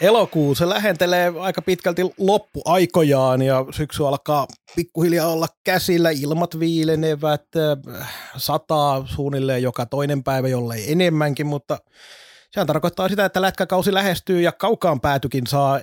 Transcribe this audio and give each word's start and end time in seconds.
Elokuu, 0.00 0.54
se 0.54 0.68
lähentelee 0.68 1.32
aika 1.40 1.62
pitkälti 1.62 2.02
loppuaikojaan 2.18 3.42
ja 3.42 3.64
syksy 3.70 4.06
alkaa 4.06 4.46
pikkuhiljaa 4.76 5.28
olla 5.28 5.48
käsillä, 5.64 6.10
ilmat 6.10 6.58
viilenevät, 6.60 7.46
äh, 7.56 8.08
sataa 8.36 9.06
suunnilleen 9.06 9.62
joka 9.62 9.86
toinen 9.86 10.24
päivä, 10.24 10.48
jollei 10.48 10.92
enemmänkin, 10.92 11.46
mutta 11.46 11.78
sehän 12.50 12.66
tarkoittaa 12.66 13.08
sitä, 13.08 13.24
että 13.24 13.42
lätkäkausi 13.42 13.94
lähestyy 13.94 14.40
ja 14.40 14.52
kaukaan 14.52 15.00
päätykin 15.00 15.46
saa 15.46 15.80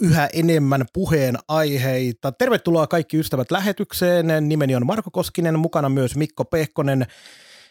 yhä 0.00 0.28
enemmän 0.32 0.84
puheen 0.92 1.38
aiheita. 1.48 2.32
Tervetuloa 2.32 2.86
kaikki 2.86 3.18
ystävät 3.18 3.50
lähetykseen. 3.50 4.26
Nimeni 4.40 4.74
on 4.74 4.86
Marko 4.86 5.10
Koskinen, 5.10 5.58
mukana 5.58 5.88
myös 5.88 6.16
Mikko 6.16 6.44
Pehkonen. 6.44 7.06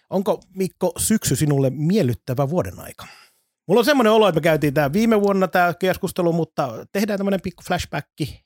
Onko 0.10 0.40
Mikko 0.55 0.91
syksy 0.98 1.36
sinulle 1.36 1.70
miellyttävä 1.70 2.49
vuoden 2.49 2.80
aika? 2.80 3.08
Mulla 3.70 3.80
on 3.80 3.86
semmoinen 3.86 4.14
olo, 4.14 4.28
että 4.28 4.40
me 4.40 4.44
käytiin 4.44 4.73
tämä 4.73 4.94
viime 4.94 5.22
vuonna 5.22 5.48
tämä 5.48 5.73
keskustelu, 5.73 6.34
mutta 6.34 6.86
tehdään 6.91 7.20
tämmöinen 7.20 7.41
pikku 7.41 7.64
flashbacki. 7.68 8.46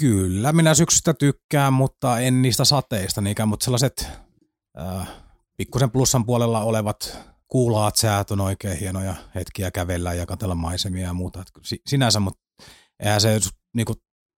Kyllä, 0.00 0.52
minä 0.52 0.74
syksystä 0.74 1.14
tykkään, 1.14 1.72
mutta 1.72 2.18
en 2.18 2.42
niistä 2.42 2.64
sateista 2.64 3.20
niinkään, 3.20 3.48
mutta 3.48 3.64
sellaiset 3.64 4.08
äh, 4.80 5.08
pikkusen 5.56 5.90
plussan 5.90 6.26
puolella 6.26 6.60
olevat 6.60 7.18
kuulaat 7.48 7.96
säät 7.96 8.30
on 8.30 8.40
oikein 8.40 8.78
hienoja 8.78 9.14
hetkiä 9.34 9.70
kävellä 9.70 10.14
ja 10.14 10.26
katella 10.26 10.54
maisemia 10.54 11.06
ja 11.06 11.12
muuta. 11.12 11.40
Et 11.40 11.80
sinänsä, 11.86 12.20
mutta 12.20 12.40
eihän 13.00 13.20
se, 13.20 13.34
jos 13.34 13.50
niin 13.76 13.86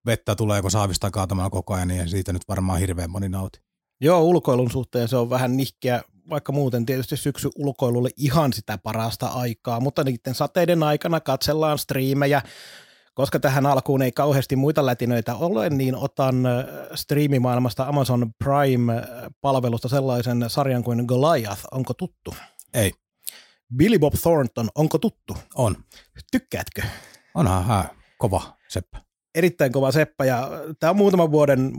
vettä 0.06 0.34
tulee, 0.34 0.62
kun 0.62 0.70
saavista 0.70 1.10
kaatamaan 1.10 1.50
koko 1.50 1.74
ajan, 1.74 1.88
niin 1.88 2.08
siitä 2.08 2.32
nyt 2.32 2.48
varmaan 2.48 2.80
hirveän 2.80 3.10
moni 3.10 3.28
nauti. 3.28 3.60
Joo, 4.00 4.22
ulkoilun 4.22 4.70
suhteen 4.70 5.08
se 5.08 5.16
on 5.16 5.30
vähän 5.30 5.56
nihkeä, 5.56 6.02
vaikka 6.30 6.52
muuten 6.52 6.86
tietysti 6.86 7.16
syksy 7.16 7.50
ulkoilulle 7.56 8.10
ihan 8.16 8.52
sitä 8.52 8.78
parasta 8.78 9.26
aikaa, 9.26 9.80
mutta 9.80 10.04
niiden 10.04 10.34
sateiden 10.34 10.82
aikana 10.82 11.20
katsellaan 11.20 11.78
striimejä, 11.78 12.42
koska 13.14 13.40
tähän 13.40 13.66
alkuun 13.66 14.02
ei 14.02 14.12
kauheasti 14.12 14.56
muita 14.56 14.86
lätinöitä 14.86 15.34
ole, 15.34 15.70
niin 15.70 15.94
otan 15.94 16.46
äh, 16.46 16.64
striimimaailmasta 16.94 17.84
Amazon 17.84 18.30
Prime-palvelusta 18.44 19.88
sellaisen 19.88 20.44
sarjan 20.48 20.84
kuin 20.84 21.04
Goliath. 21.06 21.62
Onko 21.70 21.94
tuttu? 21.94 22.34
Ei. 22.74 22.92
Billy 23.76 23.98
Bob 23.98 24.14
Thornton, 24.22 24.68
onko 24.74 24.98
tuttu? 24.98 25.36
On. 25.54 25.76
Tykkäätkö? 26.32 26.82
Onhan 27.34 27.64
hän 27.64 27.84
kova 28.18 28.42
seppä. 28.68 29.02
Erittäin 29.34 29.72
kova 29.72 29.92
seppä 29.92 30.24
ja 30.24 30.50
tämä 30.80 30.90
on 30.90 30.96
muutaman 30.96 31.30
vuoden, 31.30 31.72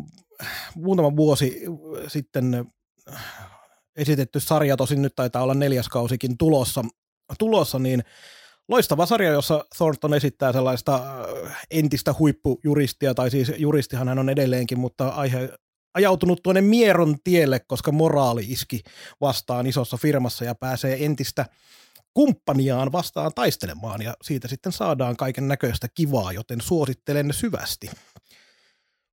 muutama 0.76 1.16
vuosi 1.16 1.62
sitten 2.08 2.66
esitetty 3.98 4.40
sarja, 4.40 4.78
tosin 4.78 5.02
nyt 5.02 5.16
taitaa 5.16 5.44
olla 5.44 5.54
neljäs 5.54 5.90
kausikin 5.90 6.38
tulossa, 6.38 6.84
tulossa 7.40 7.80
niin 7.80 8.04
loistava 8.68 9.06
sarja, 9.06 9.32
jossa 9.32 9.66
Thornton 9.78 10.14
esittää 10.14 10.54
sellaista 10.54 11.02
entistä 11.72 12.16
huippujuristia, 12.20 13.14
tai 13.14 13.32
siis 13.32 13.52
juristihan 13.58 14.08
hän 14.08 14.20
on 14.20 14.30
edelleenkin, 14.30 14.80
mutta 14.80 15.08
aihe, 15.08 15.50
ajautunut 15.94 16.44
tuonne 16.44 16.62
Mieron 16.62 17.16
tielle, 17.24 17.60
koska 17.60 17.92
moraali 17.92 18.46
iski 18.48 18.82
vastaan 19.22 19.68
isossa 19.68 19.98
firmassa 19.98 20.46
ja 20.46 20.56
pääsee 20.56 21.06
entistä 21.06 21.46
kumppaniaan 22.14 22.92
vastaan 22.92 23.32
taistelemaan 23.36 24.02
ja 24.02 24.14
siitä 24.22 24.48
sitten 24.48 24.72
saadaan 24.72 25.18
kaiken 25.18 25.48
näköistä 25.48 25.88
kivaa, 25.94 26.32
joten 26.32 26.62
suosittelen 26.62 27.34
syvästi. 27.34 27.90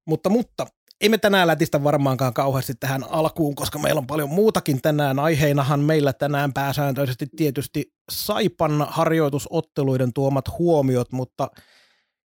Mutta, 0.06 0.30
mutta 0.30 0.66
ei 1.00 1.08
me 1.08 1.18
tänään 1.18 1.46
lätistä 1.46 1.84
varmaankaan 1.84 2.34
kauheasti 2.34 2.74
tähän 2.74 3.04
alkuun, 3.10 3.54
koska 3.54 3.78
meillä 3.78 3.98
on 3.98 4.06
paljon 4.06 4.28
muutakin 4.28 4.82
tänään. 4.82 5.18
Aiheinahan 5.18 5.80
meillä 5.80 6.12
tänään 6.12 6.52
pääsääntöisesti 6.52 7.26
tietysti 7.36 7.92
Saipan 8.10 8.86
harjoitusotteluiden 8.88 10.12
tuomat 10.12 10.58
huomiot, 10.58 11.12
mutta– 11.12 11.50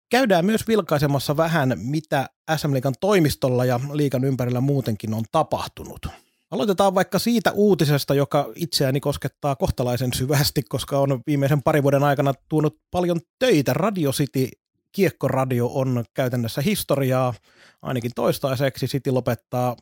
Käydään 0.09 0.46
myös 0.46 0.68
vilkaisemassa 0.68 1.38
vähän, 1.38 1.74
mitä 1.75 2.30
SM 2.56 2.74
Liikan 2.74 2.94
toimistolla 3.00 3.66
ja 3.66 3.80
liikan 3.94 4.24
ympärillä 4.24 4.62
muutenkin 4.62 5.14
on 5.14 5.24
tapahtunut. 5.31 6.08
Aloitetaan 6.52 6.96
vaikka 6.96 7.20
siitä 7.20 7.52
uutisesta, 7.52 8.14
joka 8.14 8.52
itseäni 8.56 9.00
koskettaa 9.00 9.56
kohtalaisen 9.56 10.14
syvästi, 10.14 10.62
koska 10.70 11.00
on 11.00 11.22
viimeisen 11.28 11.64
parin 11.64 11.84
vuoden 11.84 12.03
aikana 12.03 12.34
tuonut 12.50 12.78
paljon 12.91 13.20
töitä. 13.40 13.74
Radio 13.74 14.12
City 14.12 14.47
Kiekkoradio 14.91 15.67
on 15.73 16.03
käytännössä 16.13 16.61
historiaa, 16.61 17.33
ainakin 17.81 18.11
toistaiseksi. 18.16 18.88
City 18.88 19.11
lopettaa 19.11 19.75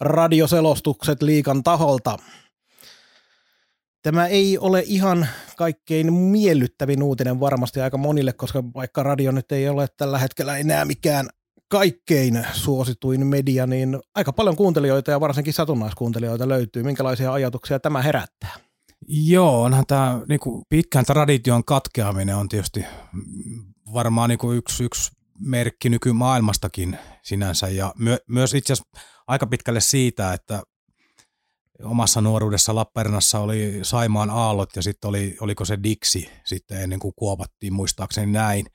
radioselostukset 0.00 1.22
liikan 1.22 1.62
taholta. 1.62 2.18
Tämä 4.02 4.26
ei 4.26 4.58
ole 4.58 4.82
ihan 4.86 5.28
kaikkein 5.56 6.12
miellyttävin 6.12 7.02
uutinen 7.02 7.40
varmasti 7.40 7.80
aika 7.80 7.96
monille, 7.96 8.32
koska 8.32 8.64
vaikka 8.74 9.02
radio 9.02 9.32
nyt 9.32 9.52
ei 9.52 9.68
ole 9.68 9.86
tällä 9.96 10.18
hetkellä 10.18 10.56
enää 10.56 10.84
mikään 10.84 11.28
kaikkein 11.68 12.46
suosituin 12.52 13.26
media, 13.26 13.66
niin 13.66 13.98
aika 14.14 14.32
paljon 14.32 14.56
kuuntelijoita 14.56 15.10
ja 15.10 15.20
varsinkin 15.20 15.52
satunnaiskuuntelijoita 15.52 16.48
löytyy. 16.48 16.82
Minkälaisia 16.82 17.32
ajatuksia 17.32 17.80
tämä 17.80 18.02
herättää? 18.02 18.54
Joo, 19.08 19.62
onhan 19.62 19.86
tämä 19.86 20.20
niin 20.28 20.40
pitkän 20.68 21.04
tradition 21.04 21.64
katkeaminen 21.64 22.36
on 22.36 22.48
tietysti 22.48 22.84
varmaan 23.92 24.28
niin 24.28 24.38
kuin 24.38 24.58
yksi, 24.58 24.84
yksi 24.84 25.10
merkki 25.40 25.88
nykymaailmastakin 25.88 26.98
sinänsä 27.22 27.68
ja 27.68 27.94
myö, 27.98 28.18
myös 28.28 28.54
itse 28.54 28.72
asiassa 28.72 29.00
aika 29.26 29.46
pitkälle 29.46 29.80
siitä, 29.80 30.32
että 30.32 30.62
omassa 31.82 32.20
nuoruudessa 32.20 32.74
Lappeenrannassa 32.74 33.38
oli 33.38 33.78
Saimaan 33.82 34.30
aallot 34.30 34.76
ja 34.76 34.82
sitten 34.82 35.08
oli, 35.08 35.36
oliko 35.40 35.64
se 35.64 35.78
Diksi 35.82 36.30
sitten 36.44 36.82
ennen 36.82 36.98
kuin 36.98 37.12
kuopattiin 37.16 37.72
muistaakseni 37.72 38.32
näin. 38.32 38.66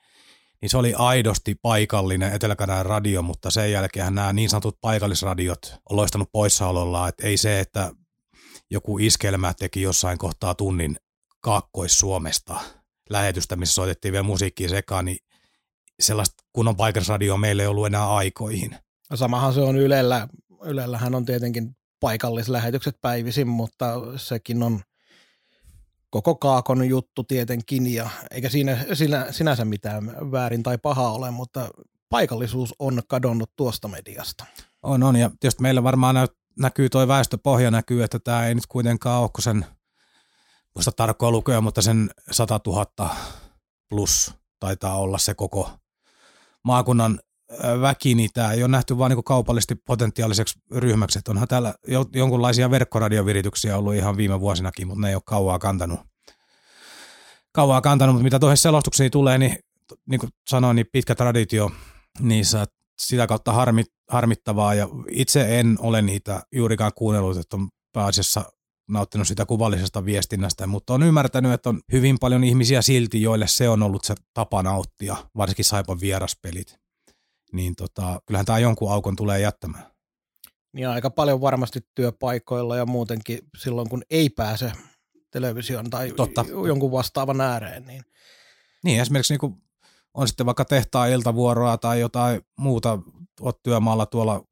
Niin 0.62 0.70
se 0.70 0.76
oli 0.76 0.94
aidosti 0.94 1.54
paikallinen 1.62 2.32
etelä 2.32 2.56
radio, 2.82 3.22
mutta 3.22 3.50
sen 3.50 3.72
jälkeen 3.72 4.14
nämä 4.14 4.32
niin 4.32 4.50
sanotut 4.50 4.78
paikallisradiot 4.80 5.74
on 5.90 5.96
loistanut 5.96 6.28
poissaolollaan, 6.32 7.08
että 7.08 7.26
ei 7.26 7.36
se, 7.36 7.60
että 7.60 7.92
joku 8.70 8.98
iskelmä 8.98 9.54
teki 9.58 9.82
jossain 9.82 10.18
kohtaa 10.18 10.54
tunnin 10.54 10.96
Kaakkois-Suomesta 11.40 12.60
lähetystä, 13.10 13.56
missä 13.56 13.74
soitettiin 13.74 14.12
vielä 14.12 14.22
musiikkia 14.22 14.68
sekaan, 14.68 15.04
niin 15.04 15.18
sellaista 16.00 16.44
kunnon 16.52 16.76
paikallisradioa 16.76 17.36
meillä 17.36 17.62
ei 17.62 17.66
ollut 17.66 17.86
enää 17.86 18.14
aikoihin. 18.14 18.76
Samahan 19.14 19.54
se 19.54 19.60
on 19.60 19.76
Ylellä. 19.76 20.28
Ylellähän 20.64 21.14
on 21.14 21.24
tietenkin 21.24 21.76
paikallislähetykset 22.00 23.00
päivisin, 23.00 23.48
mutta 23.48 23.94
sekin 24.16 24.62
on 24.62 24.80
koko 26.10 26.34
Kaakon 26.34 26.88
juttu 26.88 27.24
tietenkin, 27.24 27.94
ja 27.94 28.10
eikä 28.30 28.48
siinä, 28.48 28.78
siinä 28.92 29.32
sinänsä 29.32 29.64
mitään 29.64 30.06
väärin 30.32 30.62
tai 30.62 30.78
pahaa 30.78 31.12
ole, 31.12 31.30
mutta 31.30 31.68
paikallisuus 32.08 32.74
on 32.78 33.02
kadonnut 33.08 33.50
tuosta 33.56 33.88
mediasta. 33.88 34.44
On, 34.82 35.02
on, 35.02 35.16
ja 35.16 35.30
tietysti 35.40 35.62
meillä 35.62 35.82
varmaan 35.82 36.16
näkyy 36.58 36.88
tuo 36.88 37.08
väestöpohja 37.08 37.70
näkyy, 37.70 38.02
että 38.02 38.18
tämä 38.18 38.46
ei 38.46 38.54
nyt 38.54 38.66
kuitenkaan 38.66 39.22
ole 39.22 39.30
sen, 39.38 39.66
muista 40.74 40.92
tarkkoa 40.92 41.30
lukea, 41.30 41.60
mutta 41.60 41.82
sen 41.82 42.10
100 42.30 42.60
000 42.66 43.16
plus 43.88 44.34
taitaa 44.60 44.98
olla 44.98 45.18
se 45.18 45.34
koko 45.34 45.70
maakunnan 46.64 47.20
väki, 47.80 48.14
niin 48.14 48.30
tämä 48.34 48.52
ei 48.52 48.62
ole 48.62 48.70
nähty 48.70 48.98
vain 48.98 49.10
niin 49.10 49.24
kaupallisesti 49.24 49.74
potentiaaliseksi 49.74 50.58
ryhmäksi. 50.70 51.18
Että 51.18 51.30
onhan 51.30 51.48
täällä 51.48 51.74
jonkunlaisia 52.14 52.70
verkkoradiovirityksiä 52.70 53.78
ollut 53.78 53.94
ihan 53.94 54.16
viime 54.16 54.40
vuosinakin, 54.40 54.86
mutta 54.86 55.00
ne 55.00 55.08
ei 55.08 55.14
ole 55.14 55.22
kauaa 55.26 55.58
kantanut. 55.58 56.00
Kauaa 57.52 57.80
kantanut, 57.80 58.14
mutta 58.14 58.24
mitä 58.24 58.38
tuohon 58.38 58.56
selostuksiin 58.56 59.10
tulee, 59.10 59.38
niin 59.38 59.58
niin 60.08 60.20
kuin 60.20 60.30
sanoin, 60.48 60.74
niin 60.76 60.86
pitkä 60.92 61.14
traditio 61.14 61.70
niissä, 62.20 62.64
sitä 62.98 63.26
kautta 63.26 63.52
harmit, 63.52 63.86
harmittavaa 64.10 64.74
ja 64.74 64.88
itse 65.10 65.60
en 65.60 65.76
ole 65.80 66.02
niitä 66.02 66.42
juurikaan 66.52 66.92
kuunnellut, 66.94 67.36
että 67.36 67.56
on 67.56 67.68
pääasiassa 67.92 68.52
nauttinut 68.88 69.28
sitä 69.28 69.46
kuvallisesta 69.46 70.04
viestinnästä, 70.04 70.66
mutta 70.66 70.94
on 70.94 71.02
ymmärtänyt, 71.02 71.52
että 71.52 71.68
on 71.68 71.80
hyvin 71.92 72.16
paljon 72.20 72.44
ihmisiä 72.44 72.82
silti, 72.82 73.22
joille 73.22 73.46
se 73.46 73.68
on 73.68 73.82
ollut 73.82 74.04
se 74.04 74.14
tapa 74.34 74.62
nauttia, 74.62 75.16
varsinkin 75.36 75.64
Saipan 75.64 76.00
vieraspelit 76.00 76.84
niin 77.54 77.76
tota, 77.76 78.20
kyllähän 78.26 78.46
tämä 78.46 78.58
jonkun 78.58 78.92
aukon 78.92 79.16
tulee 79.16 79.40
jättämään. 79.40 79.86
Niin 80.72 80.88
aika 80.88 81.10
paljon 81.10 81.40
varmasti 81.40 81.80
työpaikoilla 81.94 82.76
ja 82.76 82.86
muutenkin 82.86 83.38
silloin, 83.58 83.88
kun 83.88 84.02
ei 84.10 84.30
pääse 84.30 84.72
television 85.30 85.90
tai 85.90 86.12
Totta. 86.12 86.44
jonkun 86.66 86.92
vastaavan 86.92 87.40
ääreen. 87.40 87.86
Niin, 87.86 88.02
niin 88.84 89.00
esimerkiksi 89.00 89.36
niin 89.42 89.62
on 90.14 90.28
sitten 90.28 90.46
vaikka 90.46 90.64
tehtaa 90.64 91.06
iltavuoroa 91.06 91.78
tai 91.78 92.00
jotain 92.00 92.40
muuta, 92.58 92.98
oot 93.40 93.62
työmaalla 93.62 94.06
tuolla 94.06 94.42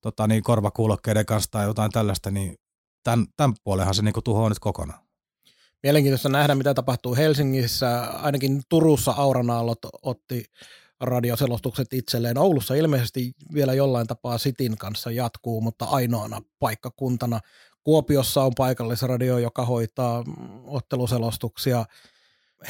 tota, 0.00 0.26
niin 0.26 0.42
korvakuulokkeiden 0.42 1.26
kanssa 1.26 1.50
tai 1.50 1.66
jotain 1.66 1.92
tällaista, 1.92 2.30
niin 2.30 2.56
tämän, 3.04 3.26
tämän 3.36 3.54
puolenhan 3.64 3.94
se 3.94 4.02
niin 4.02 4.14
tuhoaa 4.24 4.48
nyt 4.48 4.58
kokonaan. 4.58 5.00
Mielenkiintoista 5.82 6.28
nähdä, 6.28 6.54
mitä 6.54 6.74
tapahtuu 6.74 7.16
Helsingissä. 7.16 8.00
Ainakin 8.00 8.62
Turussa 8.68 9.10
Auranaallot 9.10 9.78
otti 10.02 10.44
radioselostukset 11.00 11.92
itselleen. 11.92 12.38
Oulussa 12.38 12.74
ilmeisesti 12.74 13.32
vielä 13.54 13.74
jollain 13.74 14.06
tapaa 14.06 14.38
Sitin 14.38 14.76
kanssa 14.76 15.10
jatkuu, 15.10 15.60
mutta 15.60 15.84
ainoana 15.84 16.42
paikkakuntana. 16.58 17.40
Kuopiossa 17.84 18.42
on 18.42 18.52
paikallisradio, 18.56 19.38
joka 19.38 19.64
hoitaa 19.64 20.24
otteluselostuksia. 20.64 21.84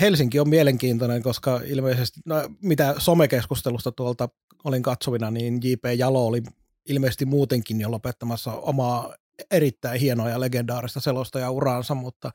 Helsinki 0.01 0.41
on 0.41 0.49
mielenkiintoinen, 0.49 1.23
koska 1.23 1.61
ilmeisesti, 1.65 2.21
no, 2.25 2.37
mitä 2.63 2.95
somekeskustelusta 2.99 3.93
tuolta 3.93 4.29
olin 4.65 4.83
katsovina, 4.83 5.31
niin 5.31 5.61
J.P. 5.63 5.85
Jalo 5.97 6.27
oli 6.27 6.43
ilmeisesti 6.89 7.25
muutenkin 7.25 7.81
jo 7.81 7.91
lopettamassa 7.91 8.53
omaa 8.53 9.15
erittäin 9.51 10.01
hienoa 10.01 10.29
ja 10.29 10.41
legendaarista 10.41 11.01
selostajauraansa, 11.01 11.95
mutta 11.95 12.33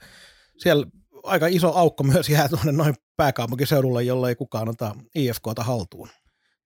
siellä 0.57 0.85
aika 1.23 1.47
iso 1.47 1.73
aukko 1.73 2.03
myös 2.03 2.29
jää 2.29 2.49
tuonne 2.49 2.71
noin 2.71 2.95
pääkaupunkiseudulle, 3.17 4.03
jolle 4.03 4.29
ei 4.29 4.35
kukaan 4.35 4.69
ota 4.69 4.95
IFKta 5.15 5.63
haltuun. 5.63 6.09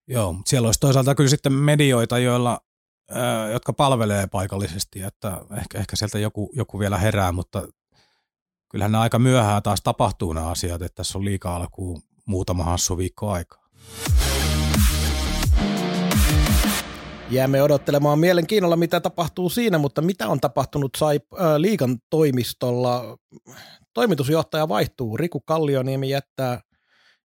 Joo, 0.08 0.36
siellä 0.46 0.66
olisi 0.66 0.80
toisaalta 0.80 1.16
kyllä 1.16 1.30
sitten 1.30 1.54
medioita, 1.54 2.20
joilla, 2.20 2.62
äh, 3.12 3.52
jotka 3.52 3.74
palvelee 3.74 4.28
paikallisesti, 4.28 5.02
että 5.02 5.42
ehkä, 5.58 5.80
ehkä 5.80 5.96
sieltä 5.96 6.20
joku, 6.20 6.50
joku 6.54 6.80
vielä 6.80 6.98
herää, 6.98 7.32
mutta 7.32 7.68
kyllähän 8.70 8.92
ne 8.92 8.98
aika 8.98 9.20
myöhään 9.20 9.64
taas 9.64 9.82
tapahtuu 9.82 10.34
nämä 10.34 10.50
asiat, 10.50 10.82
että 10.82 10.96
tässä 10.96 11.18
on 11.18 11.26
liikaa 11.26 11.56
alkuun 11.56 12.02
muutama 12.26 12.64
hassu 12.64 12.98
viikko 12.98 13.32
aikaa. 13.32 13.70
Jäämme 17.32 17.64
odottelemaan 17.64 18.20
mielenkiinnolla, 18.20 18.76
mitä 18.76 19.00
tapahtuu 19.00 19.50
siinä, 19.50 19.78
mutta 19.78 20.02
mitä 20.02 20.28
on 20.28 20.40
tapahtunut 20.40 20.92
sai, 20.98 21.20
liikan 21.58 21.98
toimistolla? 22.10 23.18
Toimitusjohtaja 23.94 24.70
vaihtuu. 24.70 25.18
Riku 25.18 25.40
Kallioniemi 25.40 26.10
jättää, 26.10 26.62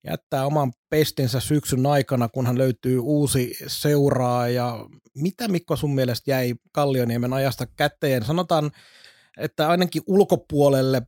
jättää 0.05 0.47
oman 0.47 0.73
pestinsä 0.91 1.41
syksyn 1.41 1.87
aikana, 1.87 2.29
kun 2.29 2.47
hän 2.47 2.59
löytyy 2.59 2.99
uusi 2.99 3.55
seuraaja. 3.67 4.87
Mitä 5.15 5.49
Mikko 5.49 5.77
sun 5.77 5.95
mielestä 5.95 6.31
jäi 6.31 6.55
Kallioniemen 6.73 7.33
ajasta 7.33 7.67
käteen? 7.67 8.25
Sanotaan, 8.25 8.71
että 9.39 9.69
ainakin 9.69 10.03
ulkopuolelle 10.07 11.03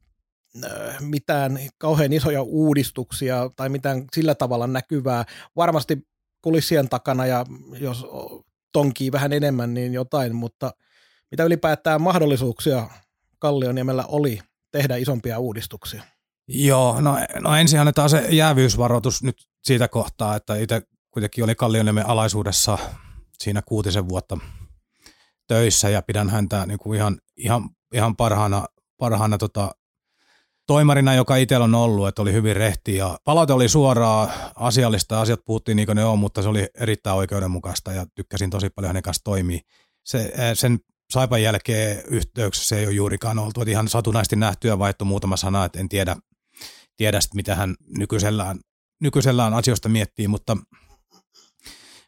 mitään 1.00 1.58
kauhean 1.78 2.12
isoja 2.12 2.42
uudistuksia 2.42 3.50
tai 3.56 3.68
mitään 3.68 4.04
sillä 4.12 4.34
tavalla 4.34 4.66
näkyvää. 4.66 5.24
Varmasti 5.56 6.06
kulissien 6.42 6.88
takana 6.88 7.26
ja 7.26 7.44
jos 7.80 8.06
tonkii 8.72 9.12
vähän 9.12 9.32
enemmän, 9.32 9.74
niin 9.74 9.94
jotain, 9.94 10.34
mutta 10.34 10.70
mitä 11.30 11.44
ylipäätään 11.44 12.02
mahdollisuuksia 12.02 12.88
Kallioniemellä 13.38 14.04
oli 14.08 14.40
tehdä 14.72 14.96
isompia 14.96 15.38
uudistuksia? 15.38 16.02
Joo, 16.48 17.00
no, 17.00 17.18
no 17.40 17.56
ensin 17.56 17.80
annetaan 17.80 18.10
se 18.10 18.26
jäävyysvaroitus 18.30 19.22
nyt 19.22 19.36
siitä 19.62 19.88
kohtaa, 19.88 20.36
että 20.36 20.56
itse 20.56 20.82
kuitenkin 21.10 21.44
oli 21.44 21.54
Kallioniemen 21.54 22.06
alaisuudessa 22.06 22.78
siinä 23.38 23.62
kuutisen 23.62 24.08
vuotta 24.08 24.38
töissä 25.46 25.88
ja 25.88 26.02
pidän 26.02 26.30
häntä 26.30 26.66
niin 26.66 26.78
kuin 26.78 26.96
ihan, 26.96 27.18
ihan, 27.36 27.70
ihan 27.94 28.16
parhaana, 28.16 28.66
parhaana 28.98 29.38
tota, 29.38 29.70
toimarina, 30.68 31.14
joka 31.14 31.36
itsellä 31.36 31.64
on 31.64 31.74
ollut, 31.74 32.08
että 32.08 32.22
oli 32.22 32.32
hyvin 32.32 32.56
rehti 32.56 32.96
ja 32.96 33.18
palaute 33.24 33.52
oli 33.52 33.68
suoraa, 33.68 34.30
asiallista, 34.54 35.20
asiat 35.20 35.40
puhuttiin 35.44 35.76
niin 35.76 35.86
kuin 35.86 35.96
ne 35.96 36.04
on, 36.04 36.18
mutta 36.18 36.42
se 36.42 36.48
oli 36.48 36.66
erittäin 36.74 37.16
oikeudenmukaista 37.16 37.92
ja 37.92 38.06
tykkäsin 38.14 38.50
tosi 38.50 38.70
paljon 38.70 38.88
hänen 38.88 39.02
kanssa 39.02 39.24
toimia. 39.24 39.60
Se, 40.04 40.32
sen 40.54 40.78
Saipan 41.12 41.42
jälkeen 41.42 42.02
yhteyksissä 42.06 42.76
ei 42.76 42.86
ole 42.86 42.94
juurikaan 42.94 43.38
oltu, 43.38 43.60
että 43.60 43.70
ihan 43.70 43.88
satunnaisesti 43.88 44.36
nähtyä 44.36 44.78
vaihto 44.78 45.04
muutama 45.04 45.36
sana, 45.36 45.64
että 45.64 45.80
en 45.80 45.88
tiedä, 45.88 46.16
tiedä 46.96 47.20
sit, 47.20 47.34
mitä 47.34 47.54
hän 47.54 47.74
nykyisellään, 47.98 48.60
nykyisellään 49.00 49.54
asioista 49.54 49.88
miettii, 49.88 50.28
mutta 50.28 50.56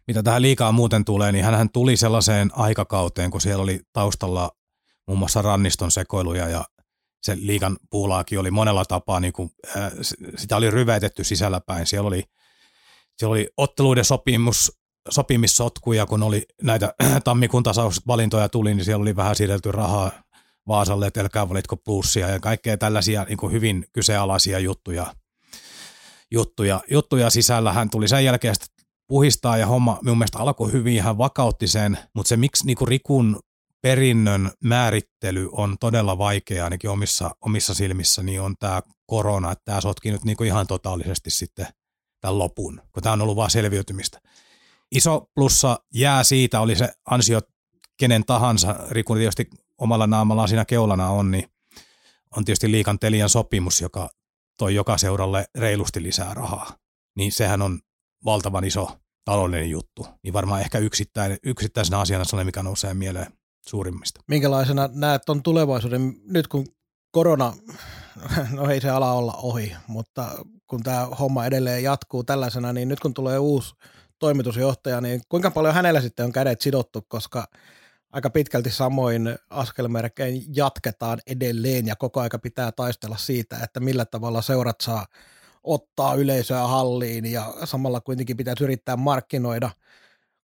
mitä 0.07 0.23
tähän 0.23 0.43
liikaa 0.43 0.73
muuten 0.73 1.05
tulee, 1.05 1.33
niin 1.33 1.45
hän 1.45 1.71
tuli 1.71 1.97
sellaiseen 1.97 2.51
aikakauteen, 2.53 3.31
kun 3.31 3.41
siellä 3.41 3.63
oli 3.63 3.81
taustalla 3.93 4.51
muun 5.07 5.19
muassa 5.19 5.43
ranniston 5.43 5.91
sekoiluja 5.91 6.49
ja 6.49 6.65
se 7.23 7.37
liikan 7.41 7.77
puulaakin 7.91 8.39
oli 8.39 8.51
monella 8.51 8.85
tapaa, 8.85 9.21
niin 9.21 9.33
kuin, 9.33 9.51
äh, 9.77 9.93
sitä 10.37 10.57
oli 10.57 10.71
ryväitetty 10.71 11.25
sisälläpäin. 11.25 11.87
Siellä 11.87 12.09
oli, 12.09 12.25
siellä 13.17 13.33
oli 13.33 13.49
otteluiden 13.57 14.05
sopimus, 14.05 14.73
sopimissotkuja, 15.09 16.07
kun 16.07 16.23
oli 16.23 16.43
näitä 16.63 16.95
tammikuun 17.25 17.63
tasausvalintoja 17.63 18.49
tuli, 18.49 18.75
niin 18.75 18.85
siellä 18.85 19.03
oli 19.03 19.17
vähän 19.17 19.37
siirretty 19.37 19.73
rahaa 19.73 20.11
Vaasalle, 20.69 21.07
että 21.07 21.21
älkää 21.21 21.49
valitko 21.49 21.77
plussia 21.77 22.29
ja 22.29 22.41
kaikkea 22.41 22.77
tällaisia 22.77 23.25
niin 23.25 23.37
kuin 23.37 23.53
hyvin 23.53 23.87
kyseenalaisia 23.93 24.59
juttuja, 24.59 25.15
juttuja, 26.31 26.81
juttuja 26.91 27.31
sisällä. 27.31 27.73
Hän 27.73 27.91
tuli 27.91 28.09
sen 28.09 28.25
jälkeen 28.25 28.55
puhistaa 29.09 29.57
ja 29.57 29.67
homma 29.67 29.99
minun 30.03 30.19
mielestä 30.19 30.39
alkoi 30.39 30.73
hyvin, 30.73 31.03
hän 31.03 31.19
vakautti 31.19 31.67
sen, 31.67 31.99
mutta 32.15 32.29
se 32.29 32.37
miksi 32.37 32.67
niin 32.67 32.77
kuin 32.77 32.89
Rikun 32.89 33.41
perinnön 33.83 34.51
määrittely 34.65 35.49
on 35.53 35.77
todella 35.81 36.19
vaikea 36.19 36.65
ainakin 36.65 36.91
omissa, 36.91 37.31
omissa 37.41 37.75
silmissä, 37.75 38.23
niin 38.23 38.41
on 38.41 38.55
tämä 38.59 38.83
korona, 39.07 39.53
että 39.53 39.65
tämä 39.65 39.81
sotki 39.81 40.11
nyt 40.11 40.25
niinku 40.25 40.45
ihan 40.45 40.67
totaalisesti 40.67 41.31
sitten 41.31 41.67
tämän 42.21 42.39
lopun, 42.39 42.83
kun 42.93 43.03
tämä 43.03 43.13
on 43.13 43.23
ollut 43.23 43.37
vain 43.37 43.51
selviytymistä. 43.51 44.21
Iso 44.93 45.31
plussa 45.35 45.79
jää 45.95 46.25
siitä, 46.25 46.61
oli 46.61 46.77
se 46.77 46.93
ansio 47.11 47.41
kenen 47.99 48.25
tahansa, 48.25 48.77
Rikun 48.91 49.17
tietysti 49.17 49.51
omalla 49.79 50.07
naamallaan 50.07 50.49
siinä 50.49 50.65
keulana 50.65 51.09
on, 51.09 51.31
niin 51.31 51.51
on 52.37 52.45
tietysti 52.45 52.71
liikan 52.71 52.99
telian 52.99 53.29
sopimus, 53.29 53.81
joka 53.81 54.11
toi 54.59 54.75
joka 54.75 54.99
seuralle 54.99 55.47
reilusti 55.59 56.03
lisää 56.03 56.35
rahaa. 56.35 56.77
Niin 57.17 57.33
sehän 57.33 57.63
on 57.63 57.81
valtavan 58.25 58.65
iso 58.65 58.99
taloudellinen 59.25 59.71
juttu. 59.71 60.07
Niin 60.23 60.33
varmaan 60.33 60.61
ehkä 60.61 60.79
yksittäin, 60.79 61.39
yksittäisenä 61.43 61.99
asiana 62.01 62.25
sellainen, 62.25 62.47
mikä 62.47 62.63
nousee 62.63 62.95
mieleen 62.95 63.40
suurimmista. 63.71 64.21
Minkälaisena 64.29 64.89
näet 64.93 65.29
on 65.29 65.43
tulevaisuuden, 65.43 66.15
nyt 66.25 66.49
kun 66.49 66.67
korona, 67.11 67.53
no 68.57 68.71
ei 68.71 68.81
se 68.81 68.91
ala 68.91 69.13
olla 69.13 69.33
ohi, 69.33 69.77
mutta 69.87 70.45
kun 70.67 70.83
tämä 70.83 71.07
homma 71.07 71.47
edelleen 71.47 71.83
jatkuu 71.83 72.25
tällaisena, 72.25 72.73
niin 72.73 72.89
nyt 72.89 73.01
kun 73.01 73.15
tulee 73.15 73.39
uusi 73.39 73.75
toimitusjohtaja, 74.19 75.01
niin 75.01 75.21
kuinka 75.29 75.51
paljon 75.51 75.75
hänellä 75.75 76.01
sitten 76.01 76.25
on 76.25 76.33
kädet 76.33 76.61
sidottu, 76.61 77.03
koska 77.09 77.45
aika 78.13 78.31
pitkälti 78.31 78.71
samoin 78.71 79.37
askelmerkein 79.51 80.45
jatketaan 80.57 81.19
edelleen 81.27 81.87
ja 81.87 81.97
koko 81.97 82.21
aika 82.21 82.39
pitää 82.39 82.73
taistella 82.73 83.17
siitä, 83.17 83.59
että 83.63 83.81
millä 83.81 84.05
tavalla 84.05 84.43
seurat 84.43 84.81
saa 84.81 85.07
ottaa 85.65 86.15
yleisöä 86.15 86.67
halliin 86.67 87.33
ja 87.33 87.55
samalla 87.65 88.01
kuitenkin 88.01 88.37
pitää 88.37 88.55
yrittää 88.61 88.97
markkinoida– 88.97 89.71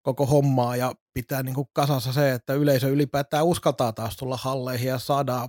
koko 0.07 0.27
hommaa 0.27 0.77
ja 0.77 0.93
pitää 1.15 1.43
niin 1.43 1.55
kuin 1.55 1.69
kasassa 1.73 2.13
se, 2.13 2.33
että 2.33 2.55
yleisö 2.55 2.89
ylipäätään 2.89 3.47
uskaltaa 3.47 3.93
taas 3.93 4.17
tulla 4.17 4.37
halleihin 4.37 4.89
ja 4.89 4.99
saadaan 4.99 5.49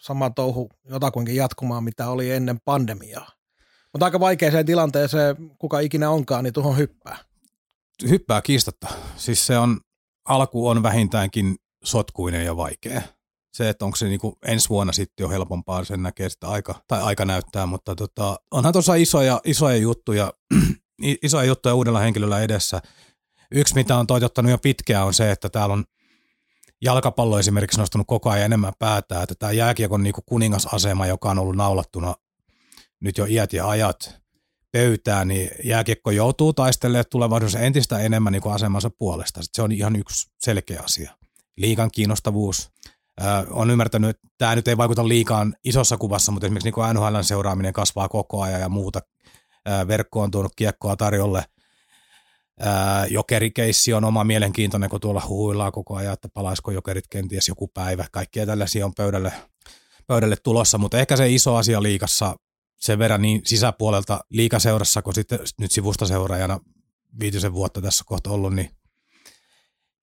sama 0.00 0.30
touhu 0.30 0.70
jotakuinkin 0.90 1.36
jatkumaan, 1.36 1.84
mitä 1.84 2.10
oli 2.10 2.30
ennen 2.30 2.60
pandemiaa. 2.64 3.30
Mutta 3.92 4.04
aika 4.04 4.20
vaikeaseen 4.20 4.66
tilanteeseen, 4.66 5.36
kuka 5.58 5.80
ikinä 5.80 6.10
onkaan, 6.10 6.44
niin 6.44 6.54
tuohon 6.54 6.76
hyppää. 6.76 7.16
Hyppää 8.08 8.42
kiistatta. 8.42 8.88
Siis 9.16 9.46
se 9.46 9.58
on, 9.58 9.80
alku 10.24 10.68
on 10.68 10.82
vähintäänkin 10.82 11.56
sotkuinen 11.84 12.44
ja 12.44 12.56
vaikea. 12.56 13.02
Se, 13.52 13.68
että 13.68 13.84
onko 13.84 13.96
se 13.96 14.08
niin 14.08 14.20
kuin 14.20 14.34
ensi 14.46 14.68
vuonna 14.68 14.92
sitten 14.92 15.24
jo 15.24 15.28
helpompaa, 15.28 15.84
sen 15.84 16.02
näkee 16.02 16.28
sitä 16.28 16.48
aika, 16.48 16.74
tai 16.88 17.02
aika 17.02 17.24
näyttää, 17.24 17.66
mutta 17.66 17.94
tota, 17.94 18.36
onhan 18.50 18.72
tuossa 18.72 18.94
isoja, 18.94 19.40
isoja 19.44 19.76
juttuja, 19.76 20.32
isoja 21.22 21.44
juttuja 21.44 21.74
uudella 21.74 21.98
henkilöllä 21.98 22.40
edessä– 22.40 22.82
Yksi, 23.52 23.74
mitä 23.74 23.96
on 23.96 24.06
toitottanut 24.06 24.50
jo 24.50 24.58
pitkään, 24.58 25.06
on 25.06 25.14
se, 25.14 25.30
että 25.30 25.48
täällä 25.48 25.72
on 25.72 25.84
jalkapallo 26.82 27.38
esimerkiksi 27.38 27.78
nostanut 27.78 28.06
koko 28.06 28.30
ajan 28.30 28.44
enemmän 28.44 28.72
päätään, 28.78 29.22
että 29.22 29.34
tämä 29.38 29.52
jääkiekon 29.52 30.02
niin 30.02 30.14
kuningasasema, 30.26 31.06
joka 31.06 31.30
on 31.30 31.38
ollut 31.38 31.56
naulattuna 31.56 32.14
nyt 33.00 33.18
jo 33.18 33.24
iät 33.24 33.52
ja 33.52 33.68
ajat 33.68 34.20
pöytään, 34.72 35.28
niin 35.28 35.50
jääkiekko 35.64 36.10
joutuu 36.10 36.52
taistelemaan 36.52 37.04
tulevaisuudessa 37.10 37.58
entistä 37.58 37.98
enemmän 37.98 38.32
niin 38.32 38.42
asemansa 38.46 38.90
puolesta. 38.90 39.40
Se 39.42 39.62
on 39.62 39.72
ihan 39.72 39.96
yksi 39.96 40.30
selkeä 40.38 40.80
asia. 40.84 41.12
Liikan 41.56 41.90
kiinnostavuus. 41.90 42.70
Öö, 43.20 43.26
on 43.50 43.70
ymmärtänyt, 43.70 44.10
että 44.10 44.28
tämä 44.38 44.56
nyt 44.56 44.68
ei 44.68 44.76
vaikuta 44.76 45.08
liikaan 45.08 45.54
isossa 45.64 45.96
kuvassa, 45.96 46.32
mutta 46.32 46.46
esimerkiksi 46.46 46.70
niin 46.70 46.94
NHL 46.94 47.20
seuraaminen 47.22 47.72
kasvaa 47.72 48.08
koko 48.08 48.42
ajan 48.42 48.60
ja 48.60 48.68
muuta. 48.68 49.00
Öö, 49.68 49.88
verkko 49.88 50.22
on 50.22 50.30
tuonut 50.30 50.52
kiekkoa 50.56 50.96
tarjolle– 50.96 51.44
jokerikeissi 53.10 53.92
on 53.92 54.04
oma 54.04 54.24
mielenkiintoinen, 54.24 54.90
kun 54.90 55.00
tuolla 55.00 55.22
huhuillaan 55.28 55.72
koko 55.72 55.96
ajan, 55.96 56.12
että 56.12 56.28
palaisiko 56.28 56.70
jokerit 56.70 57.08
kenties 57.08 57.48
joku 57.48 57.68
päivä. 57.68 58.04
Kaikkia 58.12 58.46
tällaisia 58.46 58.86
on 58.86 58.94
pöydälle, 58.94 59.32
pöydälle 60.06 60.36
tulossa, 60.36 60.78
mutta 60.78 60.98
ehkä 60.98 61.16
se 61.16 61.30
iso 61.30 61.56
asia 61.56 61.82
liikassa 61.82 62.36
sen 62.76 62.98
verran 62.98 63.22
niin 63.22 63.40
sisäpuolelta 63.44 64.20
liikaseurassa, 64.30 65.02
kun 65.02 65.14
sitten 65.14 65.38
nyt 65.60 65.72
sivusta 65.72 66.06
seuraajana 66.06 66.60
viitisen 67.20 67.52
vuotta 67.52 67.82
tässä 67.82 68.04
kohta 68.06 68.30
ollut, 68.30 68.54
niin, 68.54 68.70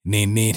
niin, 0.03 0.33
niin 0.33 0.55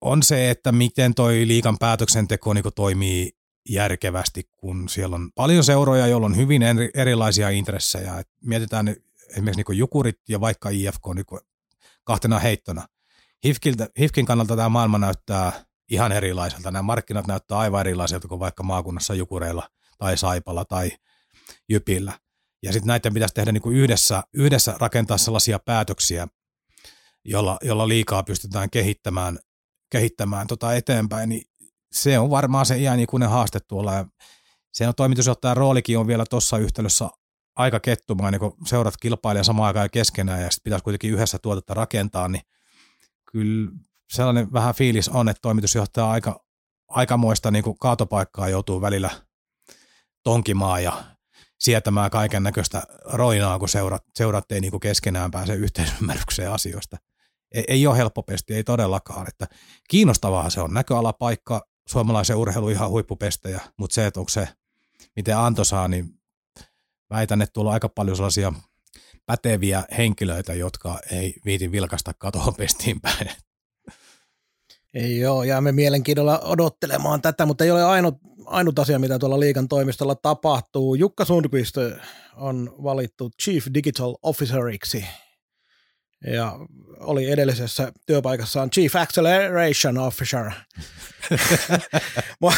on 0.00 0.22
se, 0.22 0.50
että 0.50 0.72
miten 0.72 1.14
toi 1.14 1.46
liikan 1.46 1.78
päätöksenteko 1.78 2.54
niin 2.54 2.64
toimii 2.74 3.32
järkevästi, 3.68 4.48
kun 4.56 4.88
siellä 4.88 5.16
on 5.16 5.30
paljon 5.34 5.64
seuroja, 5.64 6.06
joilla 6.06 6.26
on 6.26 6.36
hyvin 6.36 6.62
erilaisia 6.94 7.48
intressejä. 7.50 8.18
Et 8.18 8.28
mietitään 8.44 8.96
esimerkiksi 9.32 9.62
niin 9.68 9.78
Jukurit 9.78 10.18
ja 10.28 10.40
vaikka 10.40 10.68
IFK 10.68 11.02
niin 11.14 11.40
kahtena 12.04 12.38
heittona. 12.38 12.86
Hifkiltä, 13.44 13.88
Hifkin 13.98 14.26
kannalta 14.26 14.56
tämä 14.56 14.68
maailma 14.68 14.98
näyttää 14.98 15.64
ihan 15.90 16.12
erilaiselta. 16.12 16.70
Nämä 16.70 16.82
markkinat 16.82 17.26
näyttää 17.26 17.58
aivan 17.58 17.80
erilaiselta 17.80 18.28
kuin 18.28 18.40
vaikka 18.40 18.62
maakunnassa 18.62 19.14
Jukureilla 19.14 19.68
tai 19.98 20.16
Saipalla 20.16 20.64
tai 20.64 20.90
Jypillä. 21.68 22.18
Ja 22.62 22.72
sitten 22.72 22.86
näiden 22.86 23.14
pitäisi 23.14 23.34
tehdä 23.34 23.52
niin 23.52 23.62
kuin 23.62 23.76
yhdessä, 23.76 24.22
yhdessä 24.34 24.74
rakentaa 24.80 25.18
sellaisia 25.18 25.58
päätöksiä, 25.58 26.28
jolla, 27.24 27.58
jolla 27.62 27.88
liikaa 27.88 28.22
pystytään 28.22 28.70
kehittämään, 28.70 29.38
kehittämään 29.90 30.46
tota 30.46 30.74
eteenpäin, 30.74 31.28
niin 31.28 31.42
se 31.92 32.18
on 32.18 32.30
varmaan 32.30 32.66
se 32.66 32.78
iänikuinen 32.78 33.30
haaste 33.30 33.58
tuolla. 33.68 33.94
Ja 33.94 34.06
se 34.72 34.88
on 34.88 34.94
toimitusjohtajan 34.94 35.56
roolikin 35.56 35.98
on 35.98 36.06
vielä 36.06 36.24
tuossa 36.30 36.58
yhtälössä 36.58 37.08
aika 37.56 37.80
kettumaan, 37.80 38.32
niin 38.32 38.40
kun 38.40 38.56
seurat 38.66 38.96
kilpailee 38.96 39.44
samaan 39.44 39.66
aikaan 39.66 39.90
keskenään 39.90 40.42
ja 40.42 40.50
sitten 40.50 40.64
pitäisi 40.64 40.84
kuitenkin 40.84 41.10
yhdessä 41.10 41.38
tuotetta 41.38 41.74
rakentaa, 41.74 42.28
niin 42.28 42.42
kyllä 43.32 43.72
sellainen 44.12 44.52
vähän 44.52 44.74
fiilis 44.74 45.08
on, 45.08 45.28
että 45.28 45.40
toimitusjohtaja 45.42 46.10
aika, 46.10 46.44
aikamoista 46.88 47.50
niin 47.50 47.64
kuin 47.64 47.78
kaatopaikkaa 47.78 48.48
joutuu 48.48 48.80
välillä 48.80 49.10
tonkimaan 50.22 50.82
ja 50.82 51.04
sietämään 51.60 52.10
kaiken 52.10 52.42
näköistä 52.42 52.82
roinaa, 53.04 53.58
kun 53.58 53.68
seurat, 53.68 54.02
seurat 54.14 54.52
ei 54.52 54.60
niin 54.60 54.70
kuin 54.70 54.80
keskenään 54.80 55.30
pääse 55.30 55.54
yhteisymmärrykseen 55.54 56.52
asioista. 56.52 56.96
Ei, 57.54 57.64
ei 57.68 57.86
ole 57.86 57.96
helppo 57.96 58.22
pesti, 58.22 58.54
ei 58.54 58.64
todellakaan. 58.64 59.28
Että 59.28 59.46
kiinnostavaa 59.88 60.50
se 60.50 60.60
on 60.60 60.74
näköalapaikka, 60.74 61.66
suomalaisen 61.88 62.36
urheilu 62.36 62.68
ihan 62.68 62.90
huippupestejä, 62.90 63.60
mutta 63.76 63.94
se, 63.94 64.06
että 64.06 64.20
onko 64.20 64.28
se, 64.28 64.48
miten 65.16 65.38
Anto 65.38 65.64
saa, 65.64 65.88
niin 65.88 66.21
väitän, 67.12 67.42
että 67.42 67.52
tuolla 67.52 67.70
on 67.70 67.74
aika 67.74 67.88
paljon 67.88 68.16
sellaisia 68.16 68.52
päteviä 69.26 69.84
henkilöitä, 69.98 70.54
jotka 70.54 70.98
ei 71.10 71.34
viiti 71.44 71.72
vilkasta 71.72 72.12
katoa 72.18 72.52
pestiin 72.58 73.00
päin. 73.00 73.30
Joo, 75.20 75.42
jäämme 75.44 75.72
mielenkiinnolla 75.72 76.38
odottelemaan 76.38 77.22
tätä, 77.22 77.46
mutta 77.46 77.64
ei 77.64 77.70
ole 77.70 77.84
ainut, 77.84 78.14
ainut 78.46 78.78
asia, 78.78 78.98
mitä 78.98 79.18
tuolla 79.18 79.40
liikan 79.40 79.68
toimistolla 79.68 80.14
tapahtuu. 80.14 80.94
Jukka 80.94 81.24
Sundqvist 81.24 81.76
on 82.36 82.74
valittu 82.82 83.30
Chief 83.42 83.66
Digital 83.74 84.16
Officeriksi 84.22 85.04
ja 86.26 86.58
oli 87.00 87.30
edellisessä 87.30 87.92
työpaikassaan 88.06 88.70
Chief 88.70 88.96
Acceleration 88.96 89.98
Officer. 89.98 90.50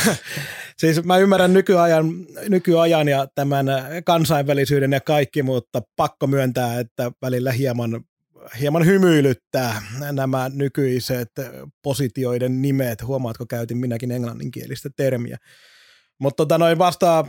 siis 0.78 1.04
mä 1.04 1.18
ymmärrän 1.18 1.52
nykyajan, 1.52 2.26
nykyajan 2.48 3.08
ja 3.08 3.28
tämän 3.34 3.66
kansainvälisyyden 4.04 4.92
ja 4.92 5.00
kaikki, 5.00 5.42
mutta 5.42 5.82
pakko 5.96 6.26
myöntää, 6.26 6.80
että 6.80 7.12
välillä 7.22 7.52
hieman, 7.52 8.04
hieman 8.60 8.86
hymyilyttää 8.86 9.82
nämä 10.12 10.50
nykyiset 10.54 11.30
positioiden 11.82 12.62
nimet. 12.62 13.02
Huomaatko, 13.02 13.46
käytin 13.46 13.78
minäkin 13.78 14.10
englanninkielistä 14.10 14.90
termiä. 14.96 15.38
Mutta 16.18 16.36
tota 16.36 16.58
noin 16.58 16.78
vastaa 16.78 17.26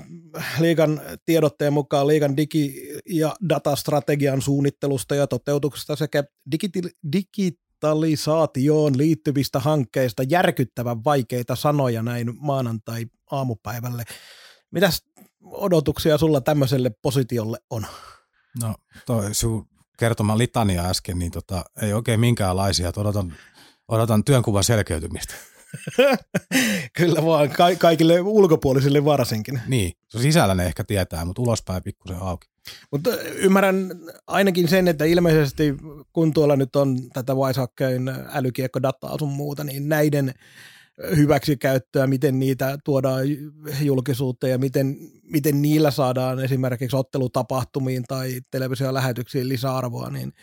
liikan 0.59 1.01
tiedotteen 1.25 1.73
mukaan 1.73 2.07
liikan 2.07 2.37
digi- 2.37 2.99
ja 3.09 3.35
datastrategian 3.49 4.41
suunnittelusta 4.41 5.15
ja 5.15 5.27
toteutuksesta 5.27 5.95
sekä 5.95 6.23
digiti- 6.51 6.97
digitalisaatioon 7.13 8.97
liittyvistä 8.97 9.59
hankkeista 9.59 10.23
järkyttävän 10.23 11.03
vaikeita 11.03 11.55
sanoja 11.55 12.03
näin 12.03 12.33
maanantai-aamupäivälle. 12.39 14.03
Mitäs 14.71 15.03
odotuksia 15.43 16.17
sulla 16.17 16.41
tämmöiselle 16.41 16.91
positiolle 17.01 17.57
on? 17.69 17.85
No 18.61 18.75
toi 19.05 19.33
sun 19.33 19.67
kertoma 19.97 20.37
litania 20.37 20.85
äsken, 20.85 21.19
niin 21.19 21.31
tota, 21.31 21.65
ei 21.81 21.93
oikein 21.93 22.19
minkäänlaisia. 22.19 22.91
Odotan, 22.97 23.33
odotan 23.87 24.23
työnkuvan 24.23 24.63
selkeytymistä. 24.63 25.33
Kyllä 26.97 27.25
vaan, 27.25 27.49
ka- 27.49 27.75
kaikille 27.75 28.21
ulkopuolisille 28.21 29.05
varsinkin. 29.05 29.61
Niin, 29.67 29.93
se 30.07 30.19
sisällä 30.19 30.55
ne 30.55 30.65
ehkä 30.65 30.83
tietää, 30.83 31.25
mutta 31.25 31.41
ulospäin 31.41 31.83
pikkusen 31.83 32.17
auki. 32.17 32.47
Mutta 32.91 33.09
ymmärrän 33.21 33.91
ainakin 34.27 34.67
sen, 34.67 34.87
että 34.87 35.05
ilmeisesti 35.05 35.75
kun 36.13 36.33
tuolla 36.33 36.55
nyt 36.55 36.75
on 36.75 37.09
tätä 37.13 37.35
Weishackein 37.35 38.11
älykiekkodataa 38.33 39.17
sun 39.19 39.31
muuta, 39.31 39.63
niin 39.63 39.89
näiden 39.89 40.33
hyväksikäyttöä, 41.15 42.07
miten 42.07 42.39
niitä 42.39 42.77
tuodaan 42.83 43.25
julkisuuteen 43.81 44.51
ja 44.51 44.57
miten, 44.57 44.97
miten 45.23 45.61
niillä 45.61 45.91
saadaan 45.91 46.39
esimerkiksi 46.39 46.95
ottelutapahtumiin 46.95 48.03
tai 48.07 48.41
televisiolähetyksiin 48.51 49.49
lisäarvoa, 49.49 50.09
niin 50.09 50.33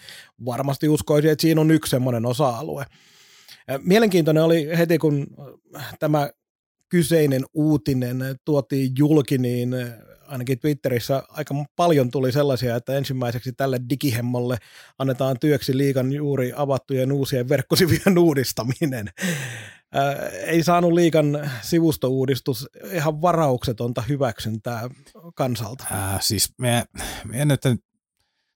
varmasti 0.44 0.88
uskoisin, 0.88 1.30
että 1.30 1.42
siinä 1.42 1.60
on 1.60 1.70
yksi 1.70 1.90
semmoinen 1.90 2.26
osa-alue. 2.26 2.84
Mielenkiintoinen 3.82 4.42
oli 4.42 4.68
heti, 4.78 4.98
kun 4.98 5.26
tämä 5.98 6.30
kyseinen 6.88 7.44
uutinen 7.54 8.18
tuotiin 8.44 8.92
julki, 8.98 9.38
niin 9.38 9.74
ainakin 10.32 10.58
Twitterissä 10.58 11.22
aika 11.28 11.54
paljon 11.76 12.10
tuli 12.10 12.32
sellaisia, 12.32 12.76
että 12.76 12.96
ensimmäiseksi 12.96 13.52
tälle 13.52 13.80
digihemmolle 13.90 14.58
annetaan 14.98 15.36
työksi 15.40 15.76
liikan 15.76 16.12
juuri 16.12 16.52
avattujen 16.56 17.12
uusien 17.12 17.48
verkkosivujen 17.48 18.18
uudistaminen. 18.26 19.08
Ei 20.46 20.62
saanut 20.62 20.92
liikan 20.92 21.50
sivustouudistus 21.62 22.68
ihan 22.92 23.22
varauksetonta 23.22 24.02
hyväksyntää 24.08 24.88
kansalta. 25.34 25.84
Ää, 25.90 26.18
siis 26.22 26.54
me, 26.58 26.84
me 27.24 27.42
en 27.42 27.48
nyt 27.48 27.60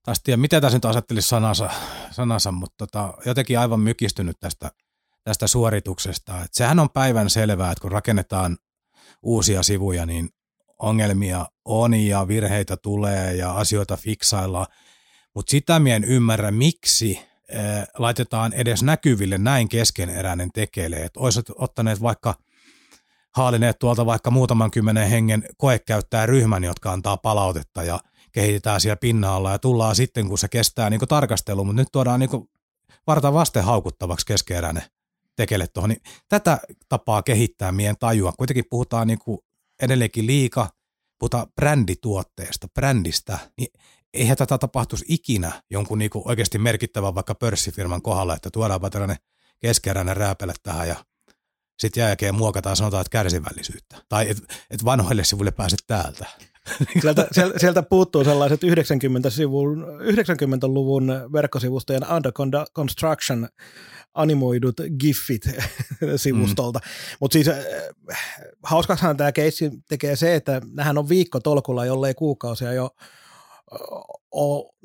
taas 0.03 0.21
tiedä, 0.23 0.37
mitä 0.37 0.61
tässä 0.61 0.77
nyt 0.77 0.85
asettelisi 0.85 1.29
sanansa, 1.29 1.71
sanansa 2.11 2.53
mutta 2.53 2.87
tota, 2.87 3.15
jotenkin 3.27 3.59
aivan 3.59 3.81
mykistynyt 3.81 4.37
tästä– 4.41 4.71
tästä 5.27 5.47
suorituksesta. 5.47 6.43
Et 6.45 6.55
sehän 6.55 6.79
on 6.79 6.91
päivän 6.91 7.31
selvää, 7.31 7.73
että 7.73 7.83
kun 7.83 7.93
rakennetaan 7.93 8.57
uusia 9.23 9.63
sivuja, 9.63 10.07
niin 10.07 10.29
ongelmia 10.79 11.47
on 11.65 11.95
ja 11.95 12.29
virheitä 12.29 12.77
tulee 12.77 13.35
ja 13.35 13.53
asioita 13.53 13.97
fiksaillaan. 13.97 14.67
Mutta 15.35 15.51
sitä 15.51 15.79
mien 15.79 16.05
ymmärrä, 16.05 16.51
miksi 16.51 17.21
laitetaan 17.99 18.53
edes 18.53 18.83
näkyville 18.83 19.39
näin 19.39 19.69
keskeneräinen 19.69 20.51
tekele. 20.55 20.97
Että 20.97 21.21
olisit 21.21 21.47
ottaneet 21.55 22.03
vaikka 22.03 22.35
haalineet 23.37 23.79
tuolta 23.79 24.07
vaikka 24.07 24.31
muutaman 24.31 24.71
kymmenen 24.71 25.09
hengen 25.09 25.45
koekäyttää 25.57 26.27
ryhmän, 26.27 26.65
jotka 26.65 26.93
antaa 26.93 27.17
palautetta 27.17 27.83
ja 27.83 28.01
kehitetään 28.33 28.81
siellä 28.81 28.97
pinnalla 28.97 29.53
ja 29.53 29.59
tullaan 29.59 29.97
sitten, 29.97 30.29
kun 30.29 30.39
se 30.39 30.49
kestää 30.49 30.91
niin 30.91 31.01
tarkastelu, 31.09 31.65
mutta 31.65 31.83
nyt 31.83 31.89
tuodaan 31.93 32.21
niin 32.21 32.31
varta 33.07 33.33
vasten 33.33 33.65
haukuttavaksi 33.65 34.27
keskeeräinen 34.27 34.83
tekele 35.37 35.67
tuohon, 35.67 35.89
niin 35.91 36.03
tätä 36.29 36.59
tapaa 36.89 37.23
kehittää 37.23 37.73
meidän 37.73 37.97
tajua. 38.01 38.33
Kuitenkin 38.33 38.65
puhutaan 38.71 39.07
niin 39.07 39.19
kuin 39.19 39.39
edelleenkin 39.83 40.27
liika, 40.27 40.69
puhutaan 41.19 41.47
brändituotteesta, 41.55 42.69
brändistä, 42.69 43.39
niin 43.59 43.69
eihän 44.15 44.37
tätä 44.37 44.59
tapahtuisi 44.59 45.05
ikinä 45.09 45.63
jonkun 45.71 45.99
niin 45.99 46.11
oikeasti 46.15 46.59
merkittävän 46.59 47.15
vaikka 47.15 47.35
pörssifirman 47.35 48.03
kohdalla, 48.03 48.35
että 48.35 48.51
tuodaanpa 48.53 48.91
tällainen 48.91 49.17
keskeräinen 49.61 50.17
rääpele 50.17 50.55
tähän 50.63 50.89
ja 50.89 50.97
sitten 51.79 52.01
jälkeen 52.01 52.35
muokataan 52.35 52.77
sanotaan, 52.77 53.01
että 53.01 53.11
kärsivällisyyttä. 53.11 53.97
Tai 54.09 54.31
että 54.31 54.55
et 54.71 54.85
vanhoille 54.85 55.25
sivuille 55.25 55.51
pääset 55.51 55.79
täältä. 55.87 56.27
Sieltä, 57.03 57.29
sieltä 57.57 57.83
puuttuu 57.83 58.25
sellaiset 58.25 58.61
90-luvun 58.63 59.87
90-luvun 60.01 61.13
verkkosivustojen 61.33 62.13
under 62.13 62.33
construction 62.75 63.49
animoidut 64.17 64.77
giffit 65.01 65.43
sivustolta. 66.17 66.79
Mm. 66.79 67.17
Mutta 67.21 67.33
siis 67.33 67.49
äh, 67.49 67.57
hauskaksihan 68.63 69.17
tämä 69.17 69.33
keissi 69.33 69.71
tekee 69.89 70.17
se, 70.17 70.35
että 70.35 70.61
nähän 70.73 70.99
on 70.99 71.09
viikko 71.09 71.41
tolkulla, 71.41 71.85
jollei 71.85 72.15
kuukausia 72.15 72.73
jo 72.73 72.91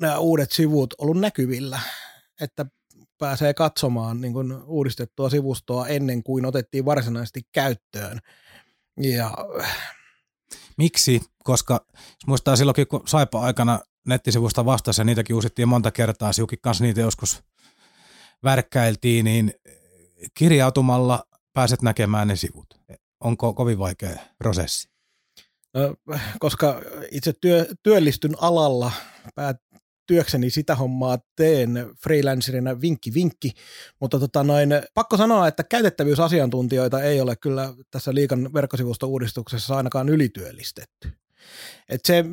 nämä 0.00 0.18
uudet 0.18 0.52
sivut 0.52 0.94
ollut 0.98 1.20
näkyvillä, 1.20 1.80
että 2.40 2.66
pääsee 3.18 3.54
katsomaan 3.54 4.20
niin 4.20 4.32
kun 4.32 4.64
uudistettua 4.66 5.30
sivustoa 5.30 5.86
ennen 5.86 6.22
kuin 6.22 6.46
otettiin 6.46 6.84
varsinaisesti 6.84 7.40
käyttöön. 7.52 8.18
Ja... 9.00 9.34
Miksi? 10.78 11.22
Koska 11.44 11.86
muistaa 12.26 12.56
silloinkin, 12.56 12.86
kun 12.86 13.02
Saipa 13.06 13.40
aikana 13.40 13.80
nettisivusta 14.06 14.64
vastasi 14.64 15.00
ja 15.00 15.04
niitäkin 15.04 15.36
uusittiin 15.36 15.68
monta 15.68 15.90
kertaa, 15.90 16.32
Siukin 16.32 16.58
kanssa 16.62 16.84
niitä 16.84 17.00
joskus 17.00 17.42
värkkäiltiin, 18.44 19.24
niin 19.24 19.52
kirjautumalla 20.34 21.24
pääset 21.52 21.82
näkemään 21.82 22.28
ne 22.28 22.36
sivut. 22.36 22.66
Onko 23.20 23.54
kovin 23.54 23.78
vaikea 23.78 24.16
prosessi? 24.38 24.92
koska 26.38 26.82
itse 27.10 27.32
työ, 27.40 27.66
työllistyn 27.82 28.34
alalla, 28.40 28.92
päät, 29.34 29.56
työkseni 30.06 30.50
sitä 30.50 30.74
hommaa 30.74 31.18
teen 31.36 31.90
freelancerina 32.02 32.80
vinkki 32.80 33.14
vinkki, 33.14 33.52
mutta 34.00 34.18
tota 34.18 34.44
noin, 34.44 34.70
pakko 34.94 35.16
sanoa, 35.16 35.48
että 35.48 35.64
käytettävyysasiantuntijoita 35.64 37.02
ei 37.02 37.20
ole 37.20 37.36
kyllä 37.36 37.74
tässä 37.90 38.14
liikan 38.14 38.50
verkkosivusto-uudistuksessa 38.54 39.76
ainakaan 39.76 40.08
ylityöllistetty. 40.08 41.12
Et 41.88 42.00
se, 42.04 42.24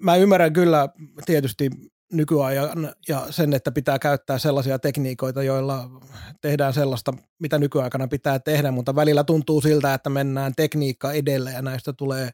mä 0.00 0.16
ymmärrän 0.16 0.52
kyllä 0.52 0.88
tietysti 1.26 1.70
nykyajan 2.12 2.94
ja 3.08 3.26
sen, 3.30 3.52
että 3.52 3.72
pitää 3.72 3.98
käyttää 3.98 4.38
sellaisia 4.38 4.78
tekniikoita, 4.78 5.42
joilla 5.42 5.90
tehdään 6.40 6.74
sellaista, 6.74 7.14
mitä 7.38 7.58
nykyaikana 7.58 8.08
pitää 8.08 8.38
tehdä, 8.38 8.70
mutta 8.70 8.94
välillä 8.94 9.24
tuntuu 9.24 9.60
siltä, 9.60 9.94
että 9.94 10.10
mennään 10.10 10.52
tekniikka 10.56 11.12
edellä 11.12 11.50
ja 11.50 11.62
näistä 11.62 11.92
tulee 11.92 12.30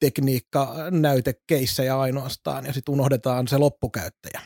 tekniikka 0.00 0.74
näytekeissejä 0.90 2.00
ainoastaan 2.00 2.66
ja 2.66 2.72
sitten 2.72 2.92
unohdetaan 2.92 3.48
se 3.48 3.58
loppukäyttäjä. 3.58 4.40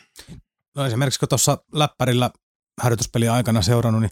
No 0.76 0.86
esimerkiksi 0.86 1.20
kun 1.20 1.28
tuossa 1.28 1.58
läppärillä 1.72 2.30
harjoituspeli 2.82 3.28
aikana 3.28 3.62
seurannut, 3.62 4.02
niin 4.02 4.10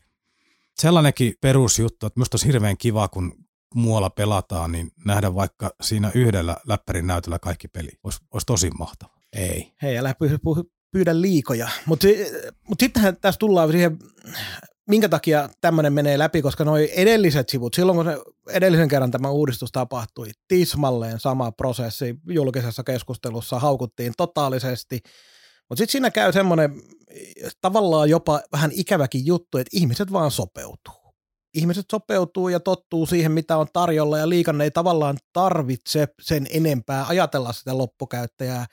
sellainenkin 0.76 1.34
perusjuttu, 1.40 2.06
että 2.06 2.18
minusta 2.18 2.34
olisi 2.34 2.46
hirveän 2.46 2.76
kiva, 2.76 3.08
kun 3.08 3.44
muualla 3.74 4.10
pelataan, 4.10 4.72
niin 4.72 4.90
nähdä 5.04 5.34
vaikka 5.34 5.70
siinä 5.82 6.10
yhdellä 6.14 6.56
läppärin 6.66 7.06
näytöllä 7.06 7.38
kaikki 7.38 7.68
peli. 7.68 7.90
Olisi, 8.02 8.18
olisi 8.30 8.46
tosi 8.46 8.70
mahtava. 8.70 9.13
Ei. 9.34 9.72
Hei, 9.82 9.98
älä 9.98 10.14
pyydä 10.90 11.20
liikoja. 11.20 11.68
Mutta 11.86 12.06
mut 12.68 12.80
sittenhän 12.80 13.16
tässä 13.16 13.38
tullaan 13.38 13.70
siihen, 13.70 13.98
minkä 14.88 15.08
takia 15.08 15.48
tämmöinen 15.60 15.92
menee 15.92 16.18
läpi, 16.18 16.42
koska 16.42 16.64
nuo 16.64 16.76
edelliset 16.76 17.48
sivut, 17.48 17.74
silloin 17.74 17.96
kun 17.96 18.04
se 18.04 18.18
edellisen 18.50 18.88
kerran 18.88 19.10
tämä 19.10 19.30
uudistus 19.30 19.72
tapahtui, 19.72 20.30
tismalleen 20.48 21.20
sama 21.20 21.52
prosessi 21.52 22.14
julkisessa 22.28 22.84
keskustelussa 22.84 23.58
haukuttiin 23.58 24.12
totaalisesti, 24.16 25.00
mutta 25.68 25.78
sitten 25.78 25.92
siinä 25.92 26.10
käy 26.10 26.32
semmoinen 26.32 26.82
tavallaan 27.60 28.10
jopa 28.10 28.40
vähän 28.52 28.70
ikäväkin 28.74 29.26
juttu, 29.26 29.58
että 29.58 29.76
ihmiset 29.76 30.12
vaan 30.12 30.30
sopeutuu 30.30 31.04
ihmiset 31.54 31.86
sopeutuu 31.90 32.48
ja 32.48 32.60
tottuu 32.60 33.06
siihen, 33.06 33.32
mitä 33.32 33.56
on 33.56 33.66
tarjolla, 33.72 34.18
ja 34.18 34.28
liikan 34.28 34.60
ei 34.60 34.70
tavallaan 34.70 35.16
tarvitse 35.32 36.08
sen 36.22 36.46
enempää 36.50 37.06
ajatella 37.06 37.52
sitä 37.52 37.78
loppukäyttäjää, 37.78 38.66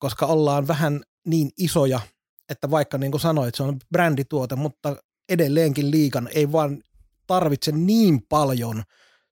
koska 0.00 0.26
ollaan 0.26 0.68
vähän 0.68 1.00
niin 1.26 1.50
isoja, 1.56 2.00
että 2.48 2.70
vaikka 2.70 2.98
niin 2.98 3.10
kuin 3.10 3.20
sanoit, 3.20 3.54
se 3.54 3.62
on 3.62 3.76
brändituote, 3.92 4.56
mutta 4.56 4.96
edelleenkin 5.28 5.90
liikan 5.90 6.28
ei 6.34 6.52
vaan 6.52 6.82
tarvitse 7.26 7.72
niin 7.72 8.22
paljon 8.28 8.82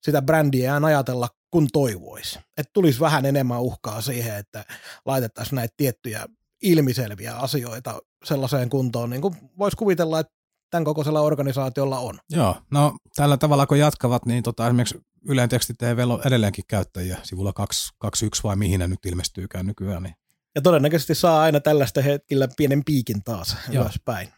sitä 0.03 0.23
brändiä 0.23 0.81
ajatella 0.83 1.29
kuin 1.51 1.69
toivoisi. 1.73 2.39
Että 2.57 2.71
tulisi 2.73 3.01
vähän 3.01 3.27
enemmän 3.27 3.61
uhkaa 3.61 4.01
siihen, 4.01 4.37
että 4.37 4.65
laitettaisiin 5.07 5.57
näitä 5.57 5.75
tiettyjä 5.77 6.27
ilmiselviä 6.63 7.35
asioita 7.35 7.99
sellaiseen 8.25 8.71
kuntoon, 8.71 9.11
niin 9.11 9.23
kuin 9.23 9.37
voisi 9.59 9.77
kuvitella, 9.77 10.21
että 10.21 10.33
tämän 10.71 10.85
kokoisella 10.85 11.21
organisaatiolla 11.21 11.99
on. 11.99 12.19
Joo, 12.31 12.57
no 12.71 12.97
tällä 13.17 13.37
tavalla 13.37 13.67
kun 13.67 13.79
jatkavat, 13.79 14.27
niin 14.27 14.43
tota, 14.43 14.67
esimerkiksi 14.67 15.01
Ylen 15.29 15.49
teksti 15.49 15.75
TV 15.79 16.05
on 16.09 16.21
edelleenkin 16.27 16.65
käyttäjiä 16.69 17.19
sivulla 17.23 17.53
21 17.53 18.43
vai 18.43 18.57
mihin 18.57 18.81
ne 18.81 18.89
nyt 18.89 19.07
ilmestyykään 19.07 19.67
nykyään. 19.67 20.03
Niin. 20.03 20.15
Ja 20.55 20.63
todennäköisesti 20.63 21.15
saa 21.15 21.43
aina 21.43 21.61
tällaista 21.61 22.03
hetkellä 22.03 22.49
pienen 22.57 22.85
piikin 22.85 23.23
taas 23.25 23.57
Joo. 23.71 23.85
ylöspäin. 23.85 24.29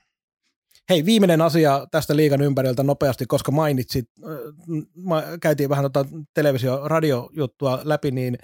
Hei, 0.91 1.05
viimeinen 1.05 1.43
asia 1.43 1.87
tästä 1.91 2.17
liikan 2.17 2.41
ympäriltä 2.41 2.83
nopeasti, 2.83 3.27
koska 3.27 3.53
mainitsit, 3.53 4.11
äh, 4.25 5.23
käytiin 5.41 5.69
vähän 5.69 5.93
tuota 5.93 6.11
televisio-radiojuttua 6.35 7.81
läpi, 7.85 8.11
niin 8.11 8.39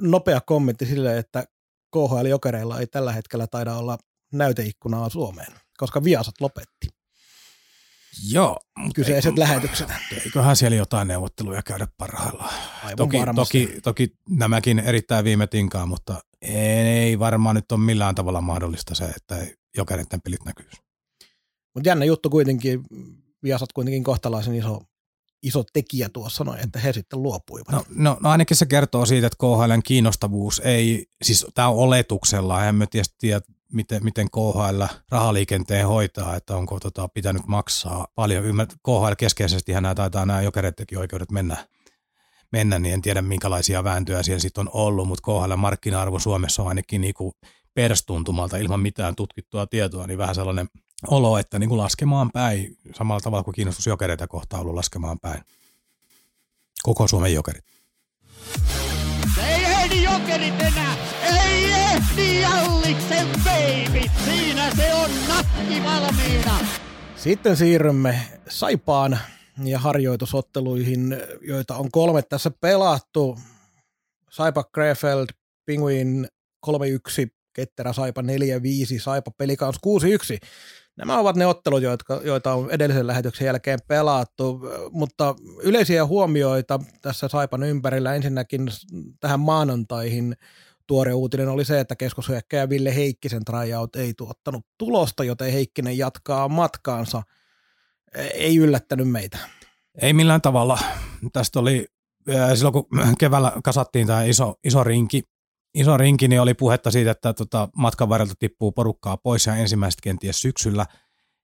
nopea 0.00 0.40
kommentti 0.40 0.86
sille, 0.86 1.18
että 1.18 1.44
KHL 1.92 2.26
Jokereilla 2.26 2.80
ei 2.80 2.86
tällä 2.86 3.12
hetkellä 3.12 3.46
taida 3.46 3.74
olla 3.74 3.98
näyteikkunaa 4.32 5.08
Suomeen, 5.08 5.52
koska 5.76 6.04
Viasat 6.04 6.34
lopetti. 6.40 6.88
Joo. 8.30 8.56
Kyseiset 8.94 9.28
eikö, 9.28 9.40
lähetykset. 9.40 9.88
Eiköhän 10.24 10.56
siellä 10.56 10.76
jotain 10.76 11.08
neuvotteluja 11.08 11.62
käydä 11.62 11.86
parhaillaan. 11.96 12.54
Aivan 12.84 12.96
toki, 12.96 13.18
toki, 13.34 13.80
toki 13.82 14.08
nämäkin 14.28 14.78
erittäin 14.78 15.24
viime 15.24 15.46
tinkaan, 15.46 15.88
mutta 15.88 16.20
ei 16.42 17.18
varmaan 17.18 17.56
nyt 17.56 17.72
ole 17.72 17.80
millään 17.80 18.14
tavalla 18.14 18.40
mahdollista 18.40 18.94
se, 18.94 19.04
että 19.04 19.46
jokereiden 19.76 20.20
pelit 20.20 20.44
näkyy. 20.44 20.66
Mutta 21.74 21.88
jännä 21.88 22.04
juttu 22.04 22.30
kuitenkin, 22.30 22.82
Viasat 23.42 23.72
kuitenkin 23.72 24.04
kohtalaisen 24.04 24.54
iso, 24.54 24.80
iso 25.42 25.64
tekijä 25.72 26.08
tuossa 26.08 26.44
noin, 26.44 26.60
että 26.60 26.78
he 26.78 26.92
sitten 26.92 27.22
luopuivat. 27.22 27.72
No, 27.72 27.84
no, 27.90 28.16
no 28.20 28.30
ainakin 28.30 28.56
se 28.56 28.66
kertoo 28.66 29.06
siitä, 29.06 29.26
että 29.26 29.36
KHLn 29.36 29.82
kiinnostavuus 29.84 30.60
ei, 30.64 31.06
siis 31.22 31.46
tämä 31.54 31.68
on 31.68 31.76
oletuksella, 31.76 32.64
emme 32.64 32.86
tietysti 32.86 33.14
tiedä 33.18 33.40
miten, 33.72 34.04
miten 34.04 34.30
KHL 34.30 34.82
rahaliikenteen 35.10 35.86
hoitaa, 35.86 36.36
että 36.36 36.56
onko 36.56 36.80
tota, 36.80 37.08
pitänyt 37.08 37.46
maksaa 37.46 38.06
paljon. 38.14 38.44
Ymmär, 38.44 38.66
KHL 38.66 39.14
keskeisesti 39.18 39.72
nämä 39.72 39.94
taitaa 39.94 40.26
nämä 40.26 40.42
jokerettekin 40.42 40.98
oikeudet 40.98 41.30
mennä, 41.30 41.68
mennä, 42.52 42.78
niin 42.78 42.94
en 42.94 43.02
tiedä 43.02 43.22
minkälaisia 43.22 43.84
vääntöjä 43.84 44.22
siellä 44.22 44.40
sitten 44.40 44.60
on 44.60 44.70
ollut, 44.72 45.08
mutta 45.08 45.22
KHL 45.22 45.56
markkina-arvo 45.56 46.18
Suomessa 46.18 46.62
on 46.62 46.68
ainakin 46.68 47.00
niinku 47.00 47.34
perstuntumalta 47.74 48.56
ilman 48.56 48.80
mitään 48.80 49.16
tutkittua 49.16 49.66
tietoa, 49.66 50.06
niin 50.06 50.18
vähän 50.18 50.34
sellainen 50.34 50.68
olo, 51.06 51.38
että 51.38 51.58
niin 51.58 51.68
kuin 51.68 51.78
laskemaan 51.78 52.30
päin, 52.32 52.76
samalla 52.94 53.20
tavalla 53.20 53.44
kuin 53.44 53.54
kiinnostus 53.54 53.86
jokereita 53.86 54.26
kohtaa 54.26 54.60
ollut 54.60 54.74
laskemaan 54.74 55.18
päin. 55.22 55.42
Koko 56.82 57.08
Suomen 57.08 57.34
jokerit. 57.34 57.64
Ei 59.48 59.64
ehdi 59.64 60.02
jokerit 60.02 60.60
enää! 60.60 60.96
Ei 61.22 61.70
ehdi 61.70 62.40
Jalliksen 62.40 63.28
baby! 63.44 64.00
Siinä 64.24 64.74
se 64.76 64.94
on 64.94 65.10
nakki 65.28 65.84
valmiina! 65.84 66.58
Sitten 67.16 67.56
siirrymme 67.56 68.20
Saipaan 68.48 69.18
ja 69.64 69.78
harjoitusotteluihin, 69.78 71.16
joita 71.40 71.76
on 71.76 71.90
kolme 71.92 72.22
tässä 72.22 72.50
pelattu. 72.60 73.38
Saipa 74.30 74.64
Krefeld, 74.64 75.26
Penguin 75.66 76.28
3-1, 76.66 76.70
Ketterä 77.52 77.92
Saipa 77.92 78.22
4-5, 78.22 78.24
Saipa 79.00 79.30
Pelikans 79.30 79.76
6-1. 79.76 80.46
Nämä 80.96 81.18
ovat 81.18 81.36
ne 81.36 81.46
ottelut, 81.46 81.82
joita, 81.82 82.20
joita 82.24 82.52
on 82.52 82.70
edellisen 82.70 83.06
lähetyksen 83.06 83.46
jälkeen 83.46 83.78
pelattu, 83.88 84.60
mutta 84.90 85.34
yleisiä 85.62 86.06
huomioita 86.06 86.80
tässä 87.02 87.28
Saipan 87.28 87.62
ympärillä 87.62 88.14
ensinnäkin 88.14 88.68
tähän 89.20 89.40
maanantaihin 89.40 90.36
tuore 90.86 91.12
uutinen 91.12 91.48
oli 91.48 91.64
se, 91.64 91.80
että 91.80 91.96
keskushyökkäjä 91.96 92.68
Ville 92.68 92.94
Heikkisen 92.94 93.44
tryout 93.44 93.96
ei 93.96 94.14
tuottanut 94.14 94.66
tulosta, 94.78 95.24
joten 95.24 95.52
Heikkinen 95.52 95.98
jatkaa 95.98 96.48
matkaansa. 96.48 97.22
Ei 98.14 98.56
yllättänyt 98.56 99.10
meitä. 99.10 99.38
Ei 100.02 100.12
millään 100.12 100.40
tavalla. 100.40 100.78
Tästä 101.32 101.60
oli 101.60 101.86
silloin, 102.54 102.72
kun 102.72 102.86
keväällä 103.18 103.52
kasattiin 103.64 104.06
tämä 104.06 104.22
iso, 104.22 104.54
iso 104.64 104.84
rinki, 104.84 105.22
iso 105.74 105.96
rinki, 105.96 106.28
niin 106.28 106.40
oli 106.40 106.54
puhetta 106.54 106.90
siitä, 106.90 107.10
että 107.10 107.32
tota, 107.32 107.68
matkan 107.76 108.08
varrelta 108.08 108.34
tippuu 108.38 108.72
porukkaa 108.72 109.16
pois 109.16 109.46
ja 109.46 109.56
ensimmäiset 109.56 110.00
kenties 110.00 110.40
syksyllä. 110.40 110.86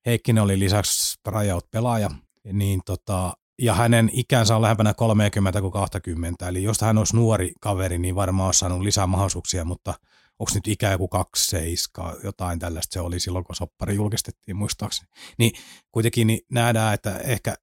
Heikkinen 0.07 0.43
oli 0.43 0.59
lisäksi 0.59 1.21
tryout-pelaaja, 1.23 2.11
niin 2.53 2.81
tota, 2.87 3.33
ja 3.63 3.75
hänen 3.75 4.11
ikänsä 4.13 4.57
on 4.57 4.63
lähempänä 4.63 4.95
30 4.95 5.61
kuin 5.61 5.73
20, 5.73 6.49
eli 6.49 6.63
jos 6.63 6.81
hän 6.81 6.99
olisi 6.99 7.17
nuori 7.17 7.53
kaveri, 7.61 7.99
niin 7.99 8.15
varmaan 8.15 8.47
olisi 8.47 8.59
saanut 8.59 8.81
lisää 8.81 9.07
mahdollisuuksia, 9.07 9.65
mutta 9.65 9.95
onko 10.39 10.53
nyt 10.55 10.69
ikä 10.69 10.91
joku 10.91 11.09
27, 11.09 12.17
jotain 12.25 12.59
tällaista 12.59 12.95
se 12.95 13.01
oli 13.01 13.21
silloin, 13.21 13.45
kun 13.45 13.57
soppari 13.57 13.95
julkistettiin 13.95 14.57
muistaakseni. 14.57 15.09
Niin 15.39 15.53
kuitenkin 15.93 16.27
niin 16.27 16.41
nähdään, 16.51 16.95
että 16.95 17.19
ehkä, 17.19 17.55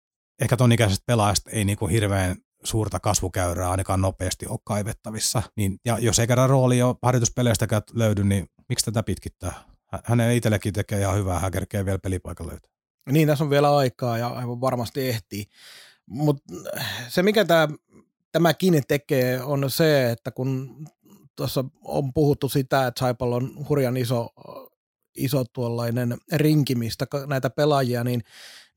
ehkä 0.41 0.57
ton 0.57 0.71
ikäisestä 0.71 1.03
pelaajasta 1.07 1.49
ei 1.49 1.65
niinku 1.65 1.87
hirveän 1.87 2.35
suurta 2.63 2.99
kasvukäyrää 2.99 3.71
ainakaan 3.71 4.01
nopeasti 4.01 4.47
ole 4.47 4.59
kaivettavissa. 4.63 5.43
Niin, 5.55 5.79
ja 5.85 5.99
jos 5.99 6.19
ei 6.19 6.27
kerran 6.27 6.49
rooli 6.49 6.77
jo 6.77 6.95
harjoituspeleistäkään 7.01 7.81
löydy, 7.93 8.23
niin 8.23 8.47
miksi 8.69 8.85
tätä 8.85 9.03
pitkittää? 9.03 9.53
Hänen 10.03 10.35
itsellekin 10.35 10.73
tekee 10.73 10.99
ihan 10.99 11.17
hyvää, 11.17 11.39
hän 11.39 11.51
kerkee 11.51 11.85
vielä 11.85 11.99
pelipaikan 11.99 12.47
löytää. 12.47 12.71
Niin, 13.11 13.27
tässä 13.27 13.43
on 13.43 13.49
vielä 13.49 13.75
aikaa 13.75 14.17
ja 14.17 14.27
aivan 14.27 14.61
varmasti 14.61 15.09
ehtii. 15.09 15.45
Mutta 16.05 16.53
se, 17.07 17.23
mikä 17.23 17.45
tämä, 17.45 17.67
tämäkin 18.31 18.81
tekee, 18.87 19.43
on 19.43 19.69
se, 19.69 20.11
että 20.11 20.31
kun 20.31 20.85
tuossa 21.35 21.65
on 21.83 22.13
puhuttu 22.13 22.49
sitä, 22.49 22.87
että 22.87 22.99
Saipalla 22.99 23.35
on 23.35 23.65
hurjan 23.69 23.97
iso, 23.97 24.27
iso 25.17 25.43
tuollainen 25.53 26.17
rinki, 26.31 26.75
mistä 26.75 27.05
näitä 27.27 27.49
pelaajia, 27.49 28.03
niin 28.03 28.23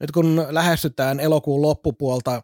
nyt 0.00 0.10
kun 0.10 0.46
lähestytään 0.50 1.20
elokuun 1.20 1.62
loppupuolta, 1.62 2.42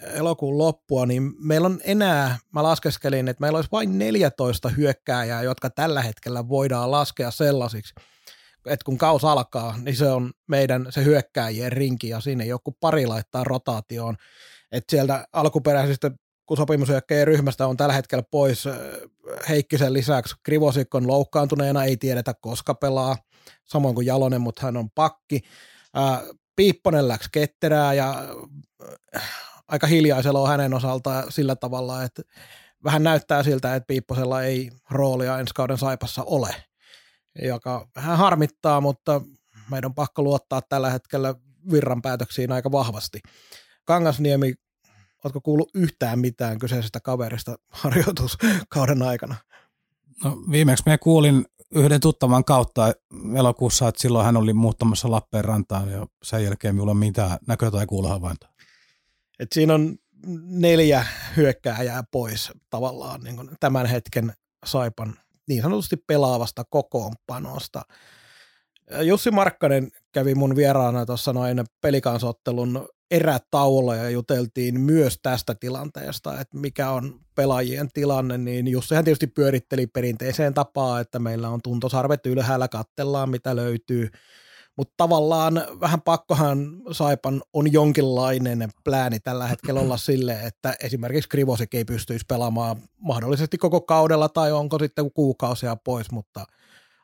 elokuun 0.00 0.58
loppua, 0.58 1.06
niin 1.06 1.32
meillä 1.38 1.66
on 1.66 1.80
enää, 1.84 2.38
mä 2.52 2.62
laskeskelin, 2.62 3.28
että 3.28 3.40
meillä 3.40 3.56
olisi 3.56 3.70
vain 3.72 3.98
14 3.98 4.68
hyökkääjää, 4.68 5.42
jotka 5.42 5.70
tällä 5.70 6.02
hetkellä 6.02 6.48
voidaan 6.48 6.90
laskea 6.90 7.30
sellaisiksi, 7.30 7.94
että 8.66 8.84
kun 8.84 8.98
kaus 8.98 9.24
alkaa, 9.24 9.78
niin 9.82 9.96
se 9.96 10.06
on 10.06 10.32
meidän 10.48 10.86
se 10.90 11.04
hyökkääjien 11.04 11.72
rinki 11.72 12.08
ja 12.08 12.20
sinne 12.20 12.46
joku 12.46 12.76
pari 12.80 13.06
laittaa 13.06 13.44
rotaatioon. 13.44 14.16
Että 14.72 14.90
sieltä 14.90 15.28
alkuperäisistä 15.32 16.10
kun 16.46 16.56
sopimushyökkäjien 16.56 17.26
ryhmästä 17.26 17.66
on 17.66 17.76
tällä 17.76 17.94
hetkellä 17.94 18.24
pois 18.30 18.66
äh, 18.66 18.76
Heikkisen 19.48 19.92
lisäksi. 19.92 20.34
Krivosik 20.42 20.94
on 20.94 21.06
loukkaantuneena, 21.06 21.84
ei 21.84 21.96
tiedetä 21.96 22.34
koska 22.40 22.74
pelaa, 22.74 23.16
samoin 23.64 23.94
kuin 23.94 24.06
Jalonen, 24.06 24.40
mutta 24.40 24.62
hän 24.66 24.76
on 24.76 24.90
pakki. 24.90 25.40
Äh, 25.96 26.20
Piipponen 26.56 27.08
läks 27.08 27.28
ketterää 27.32 27.94
ja 27.94 28.24
äh, 29.16 29.22
aika 29.68 29.86
hiljaisella 29.86 30.40
on 30.40 30.48
hänen 30.48 30.74
osaltaan 30.74 31.32
sillä 31.32 31.56
tavalla, 31.56 32.02
että 32.02 32.22
vähän 32.84 33.02
näyttää 33.02 33.42
siltä, 33.42 33.74
että 33.74 33.86
Piipposella 33.86 34.42
ei 34.42 34.70
roolia 34.90 35.38
ensi 35.38 35.54
kauden 35.54 35.78
Saipassa 35.78 36.22
ole, 36.22 36.54
joka 37.42 37.88
vähän 37.96 38.18
harmittaa, 38.18 38.80
mutta 38.80 39.20
meidän 39.70 39.88
on 39.88 39.94
pakko 39.94 40.22
luottaa 40.22 40.62
tällä 40.62 40.90
hetkellä 40.90 41.34
virran 41.70 42.02
päätöksiin 42.02 42.52
aika 42.52 42.72
vahvasti. 42.72 43.20
Kangasniemi, 43.84 44.54
oletko 45.24 45.40
kuullut 45.40 45.70
yhtään 45.74 46.18
mitään 46.18 46.58
kyseisestä 46.58 47.00
kaverista 47.00 47.56
harjoituskauden 47.70 49.02
aikana? 49.02 49.34
No, 50.24 50.42
viimeksi 50.50 50.82
me 50.86 50.98
kuulin 50.98 51.44
yhden 51.74 52.00
tuttavan 52.00 52.44
kautta 52.44 52.92
elokuussa, 53.36 53.88
että 53.88 54.00
silloin 54.00 54.26
hän 54.26 54.36
oli 54.36 54.52
muuttamassa 54.52 55.10
Lappeenrantaan 55.10 55.90
ja 55.90 56.06
sen 56.22 56.44
jälkeen 56.44 56.74
minulla 56.74 56.90
on 56.90 56.96
mitään 56.96 57.38
näkö- 57.46 57.70
tai 57.70 57.86
kuulohavaintoa. 57.86 58.50
Et 59.38 59.52
siinä 59.52 59.74
on 59.74 59.96
neljä 60.46 61.06
hyökkääjää 61.36 62.04
pois 62.10 62.52
tavallaan 62.70 63.20
niin 63.20 63.36
kuin 63.36 63.50
tämän 63.60 63.86
hetken 63.86 64.32
Saipan 64.66 65.18
niin 65.48 65.62
sanotusti 65.62 65.96
pelaavasta 65.96 66.64
kokoonpanosta. 66.70 67.82
Jussi 69.02 69.30
Markkanen 69.30 69.90
kävi 70.12 70.34
mun 70.34 70.56
vieraana 70.56 71.06
tuossa 71.06 71.32
noin 71.32 71.64
pelikansottelun 71.80 72.88
erätauolla 73.10 73.96
ja 73.96 74.10
juteltiin 74.10 74.80
myös 74.80 75.18
tästä 75.22 75.54
tilanteesta, 75.54 76.40
että 76.40 76.58
mikä 76.58 76.90
on 76.90 77.20
pelaajien 77.34 77.88
tilanne, 77.94 78.38
niin 78.38 78.68
Jussihan 78.68 79.04
tietysti 79.04 79.26
pyöritteli 79.26 79.86
perinteiseen 79.86 80.54
tapaan, 80.54 81.00
että 81.00 81.18
meillä 81.18 81.48
on 81.48 81.60
tuntosarvet 81.62 82.26
ylhäällä, 82.26 82.68
kattellaan 82.68 83.30
mitä 83.30 83.56
löytyy, 83.56 84.10
mutta 84.76 84.94
tavallaan 84.96 85.62
vähän 85.80 86.02
pakkohan 86.02 86.82
Saipan 86.92 87.42
on 87.52 87.72
jonkinlainen 87.72 88.70
plääni 88.84 89.20
tällä 89.20 89.46
hetkellä 89.46 89.80
olla 89.80 89.96
sille, 90.08 90.40
että 90.42 90.74
esimerkiksi 90.82 91.28
Krivosik 91.28 91.74
ei 91.74 91.84
pystyisi 91.84 92.24
pelaamaan 92.28 92.76
mahdollisesti 92.98 93.58
koko 93.58 93.80
kaudella 93.80 94.28
tai 94.28 94.52
onko 94.52 94.78
sitten 94.78 95.12
kuukausia 95.12 95.76
pois, 95.76 96.10
mutta 96.10 96.46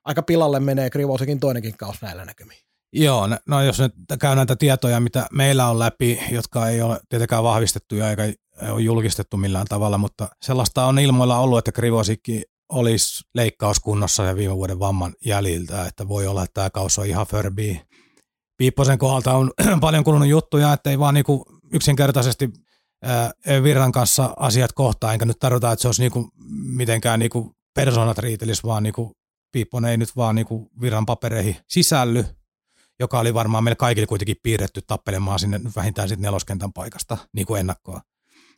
aika 0.04 0.22
pilalle 0.22 0.60
menee 0.60 0.90
Krivosikin 0.90 1.40
toinenkin 1.40 1.76
kaus 1.76 2.02
näillä 2.02 2.24
näkymiin. 2.24 2.69
Joo, 2.92 3.28
no 3.48 3.62
jos 3.62 3.78
nyt 3.78 3.92
käy 4.20 4.36
näitä 4.36 4.56
tietoja, 4.56 5.00
mitä 5.00 5.26
meillä 5.32 5.66
on 5.66 5.78
läpi, 5.78 6.20
jotka 6.30 6.68
ei 6.68 6.82
ole 6.82 7.00
tietenkään 7.08 7.44
vahvistettuja 7.44 8.10
eikä 8.10 8.22
ole 8.68 8.82
julkistettu 8.82 9.36
millään 9.36 9.66
tavalla, 9.68 9.98
mutta 9.98 10.28
sellaista 10.42 10.86
on 10.86 10.98
ilmoilla 10.98 11.38
ollut, 11.38 11.58
että 11.58 11.72
Krivosikki 11.72 12.42
olisi 12.68 13.24
leikkauskunnossa 13.34 14.24
ja 14.24 14.36
viime 14.36 14.56
vuoden 14.56 14.78
vamman 14.78 15.14
jäljiltä, 15.26 15.86
että 15.86 16.08
voi 16.08 16.26
olla, 16.26 16.42
että 16.42 16.54
tämä 16.54 16.70
kaus 16.70 16.98
on 16.98 17.06
ihan 17.06 17.26
Furby. 17.26 17.76
Piipposen 18.56 18.98
kohdalta 18.98 19.32
on 19.32 19.50
paljon 19.80 20.04
kulunut 20.04 20.28
juttuja, 20.28 20.72
että 20.72 20.90
ei 20.90 20.98
vaan 20.98 21.14
niinku 21.14 21.44
yksinkertaisesti 21.72 22.50
Virran 23.62 23.92
kanssa 23.92 24.34
asiat 24.36 24.72
kohtaa, 24.72 25.12
enkä 25.12 25.24
nyt 25.24 25.38
tarvita, 25.38 25.72
että 25.72 25.82
se 25.82 25.88
olisi 25.88 26.02
niinku 26.02 26.30
mitenkään 26.76 27.18
niinku 27.18 27.52
persoonat 27.74 28.18
riitelis, 28.18 28.64
vaan 28.64 28.82
niinku 28.82 29.12
Piipponen 29.52 29.90
ei 29.90 29.96
nyt 29.96 30.16
vaan 30.16 30.34
niinku 30.34 30.70
Virran 30.80 31.06
papereihin 31.06 31.56
sisälly, 31.68 32.24
joka 33.00 33.18
oli 33.18 33.34
varmaan 33.34 33.64
meille 33.64 33.76
kaikille 33.76 34.06
kuitenkin 34.06 34.36
piirretty 34.42 34.80
tappelemaan 34.86 35.38
sinne 35.38 35.60
vähintään 35.76 36.08
sitten 36.08 36.22
neloskentän 36.22 36.72
paikasta 36.72 37.18
niin 37.32 37.46
kuin 37.46 37.60
ennakkoa. 37.60 38.00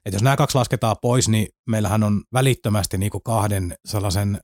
Et 0.06 0.12
jos 0.12 0.22
nämä 0.22 0.36
kaksi 0.36 0.58
lasketaan 0.58 0.96
pois, 1.02 1.28
niin 1.28 1.48
meillähän 1.66 2.02
on 2.02 2.22
välittömästi 2.32 2.98
niin 2.98 3.10
kuin 3.10 3.22
kahden 3.22 3.74
sellaisen, 3.84 4.40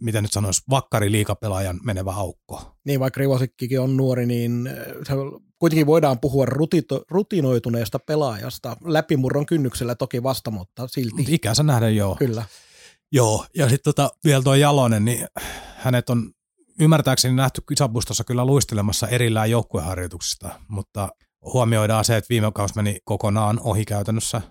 miten 0.00 0.22
nyt 0.22 0.32
sanoisi, 0.32 0.62
vakkari 0.70 1.12
liikapelaajan 1.12 1.80
menevä 1.84 2.12
aukko. 2.12 2.76
Niin, 2.84 3.00
vaikka 3.00 3.18
Rivosikkikin 3.18 3.80
on 3.80 3.96
nuori, 3.96 4.26
niin 4.26 4.70
se 5.08 5.12
kuitenkin 5.58 5.86
voidaan 5.86 6.20
puhua 6.20 6.46
rutito, 6.46 7.04
rutinoituneesta 7.10 7.98
pelaajasta. 7.98 8.76
Läpimurron 8.84 9.46
kynnyksellä 9.46 9.94
toki 9.94 10.22
vasta, 10.22 10.50
mutta 10.50 10.88
silti. 10.88 11.24
Ikänsä 11.28 11.62
nähden 11.62 11.96
joo. 11.96 12.16
Kyllä. 12.16 12.44
Joo, 13.12 13.46
ja 13.56 13.68
sitten 13.68 13.94
tota, 13.94 14.10
vielä 14.24 14.42
tuo 14.42 14.54
Jalonen, 14.54 15.04
niin 15.04 15.26
hänet 15.76 16.10
on 16.10 16.32
ymmärtääkseni 16.80 17.34
nähty 17.34 17.62
kisapustossa 17.68 18.24
kyllä 18.24 18.44
luistelemassa 18.44 19.08
erillään 19.08 19.50
joukkueharjoituksista, 19.50 20.60
mutta 20.68 21.08
huomioidaan 21.44 22.04
se, 22.04 22.16
että 22.16 22.28
viime 22.28 22.52
kausi 22.52 22.76
meni 22.76 22.98
kokonaan 23.04 23.60
ohi 23.60 23.84
käytännössä, 23.84 24.42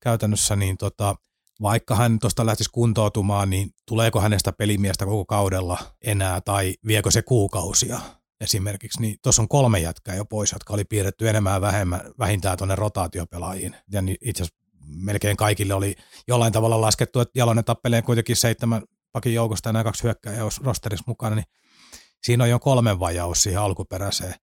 käytännössä 0.00 0.56
niin 0.56 0.76
tota, 0.76 1.16
vaikka 1.62 1.94
hän 1.94 2.18
tuosta 2.18 2.46
lähtisi 2.46 2.70
kuntoutumaan, 2.72 3.50
niin 3.50 3.70
tuleeko 3.86 4.20
hänestä 4.20 4.52
pelimiestä 4.52 5.04
koko 5.04 5.24
kaudella 5.24 5.78
enää 6.04 6.40
tai 6.40 6.74
viekö 6.86 7.10
se 7.10 7.22
kuukausia 7.22 8.00
esimerkiksi, 8.40 9.00
niin 9.00 9.16
tuossa 9.22 9.42
on 9.42 9.48
kolme 9.48 9.78
jätkää 9.78 10.14
jo 10.14 10.24
pois, 10.24 10.52
jotka 10.52 10.74
oli 10.74 10.84
piirretty 10.84 11.28
enemmän 11.28 11.60
vähemmän, 11.60 12.00
vähintään 12.18 12.58
tuonne 12.58 12.76
rotaatiopelaajiin. 12.76 13.76
Ja 13.92 14.02
itse 14.20 14.42
asiassa 14.42 14.60
melkein 14.96 15.36
kaikille 15.36 15.74
oli 15.74 15.94
jollain 16.28 16.52
tavalla 16.52 16.80
laskettu, 16.80 17.20
että 17.20 17.38
Jalonen 17.38 17.64
tappelee 17.64 18.02
kuitenkin 18.02 18.36
seitsemän 18.36 18.82
pakin 19.12 19.34
joukosta 19.34 19.68
ja 19.68 19.72
nämä 19.72 19.84
kaksi 19.84 20.02
hyökkääjää 20.02 20.48
rosterissa 20.64 21.04
mukana, 21.06 21.36
niin 21.36 21.46
siinä 22.22 22.44
on 22.44 22.50
jo 22.50 22.58
kolmen 22.58 23.00
vajaus 23.00 23.42
siihen 23.42 23.60
alkuperäiseen. 23.60 24.34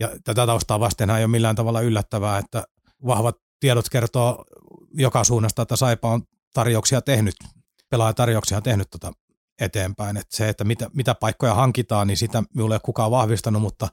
Ja 0.00 0.08
tätä 0.24 0.46
taustaa 0.46 0.80
vasten 0.80 1.10
ei 1.10 1.24
ole 1.24 1.26
millään 1.26 1.56
tavalla 1.56 1.80
yllättävää, 1.80 2.38
että 2.38 2.64
vahvat 3.06 3.36
tiedot 3.60 3.88
kertoo 3.88 4.44
joka 4.92 5.24
suunnasta, 5.24 5.62
että 5.62 5.76
Saipa 5.76 6.10
on 6.10 6.22
tarjouksia 6.54 7.00
tehnyt, 7.00 7.34
pelaajatarjouksia 7.90 8.60
tehnyt 8.60 8.90
tota 8.90 9.12
eteenpäin. 9.60 10.16
Että 10.16 10.36
se, 10.36 10.48
että 10.48 10.64
mitä, 10.64 10.90
mitä 10.92 11.14
paikkoja 11.14 11.54
hankitaan, 11.54 12.06
niin 12.06 12.16
sitä 12.16 12.42
minulle 12.54 12.74
ei 12.74 12.76
ole 12.76 12.80
kukaan 12.84 13.10
vahvistanut, 13.10 13.62
mutta 13.62 13.88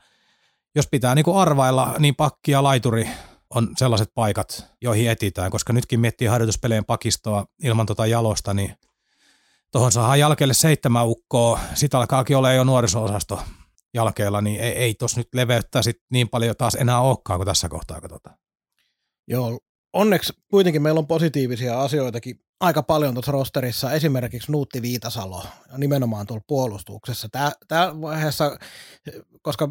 jos 0.76 0.88
pitää 0.88 1.15
niin 1.15 1.26
kuin 1.26 1.38
arvailla, 1.38 1.96
niin 2.00 2.15
pakki 2.15 2.52
ja 2.52 2.63
laituri 2.63 3.10
on 3.50 3.69
sellaiset 3.78 4.10
paikat, 4.15 4.65
joihin 4.82 5.10
etitään, 5.10 5.52
koska 5.52 5.74
nytkin 5.74 6.00
miettii 6.00 6.28
harjoituspeleen 6.28 6.86
pakistoa 6.86 7.46
ilman 7.63 7.86
tota 7.86 8.06
jalosta, 8.06 8.54
niin 8.54 8.76
tuohon 9.73 9.91
saadaan 9.91 10.19
jälkeelle 10.19 10.53
seitsemän 10.53 11.07
ukkoa, 11.07 11.59
sitten 11.73 11.99
alkaakin 11.99 12.38
olla 12.38 12.53
jo 12.53 12.63
nuoriso-osasto 12.63 13.41
jälkeellä, 13.93 14.41
niin 14.41 14.62
ei, 14.62 14.71
ei 14.71 14.93
tuossa 14.93 15.19
nyt 15.19 15.27
leveyttä 15.36 15.81
sit 15.81 15.97
niin 16.12 16.29
paljon 16.29 16.55
taas 16.57 16.75
enää 16.75 17.01
olekaan 17.01 17.39
kuin 17.39 17.47
tässä 17.47 17.69
kohtaa 17.69 18.01
katsotaan. 18.01 18.38
Joo, 19.27 19.59
onneksi 19.93 20.33
kuitenkin 20.49 20.81
meillä 20.81 20.99
on 20.99 21.07
positiivisia 21.07 21.81
asioitakin 21.81 22.39
aika 22.59 22.83
paljon 22.83 23.13
tuossa 23.13 23.31
rosterissa, 23.31 23.91
esimerkiksi 23.91 24.51
Nuutti 24.51 24.81
Viitasalo, 24.81 25.43
nimenomaan 25.77 26.27
tuolla 26.27 26.43
puolustuksessa. 26.47 27.27
Tämä 27.67 28.01
vaiheessa, 28.01 28.57
koska 29.41 29.69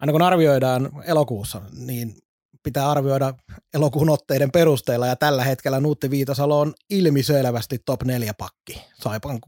aina 0.00 0.12
kun 0.12 0.22
arvioidaan 0.22 0.90
elokuussa, 1.04 1.62
niin 1.72 2.14
pitää 2.62 2.90
arvioida 2.90 3.34
elokuun 3.74 4.10
otteiden 4.10 4.52
perusteella, 4.52 5.06
ja 5.06 5.16
tällä 5.16 5.44
hetkellä 5.44 5.80
Nuutti 5.80 6.10
Viitasalo 6.10 6.60
on 6.60 6.74
ilmiselvästi 6.90 7.78
top 7.78 8.02
4 8.02 8.34
pakki 8.34 8.82
Saipan, 9.02 9.38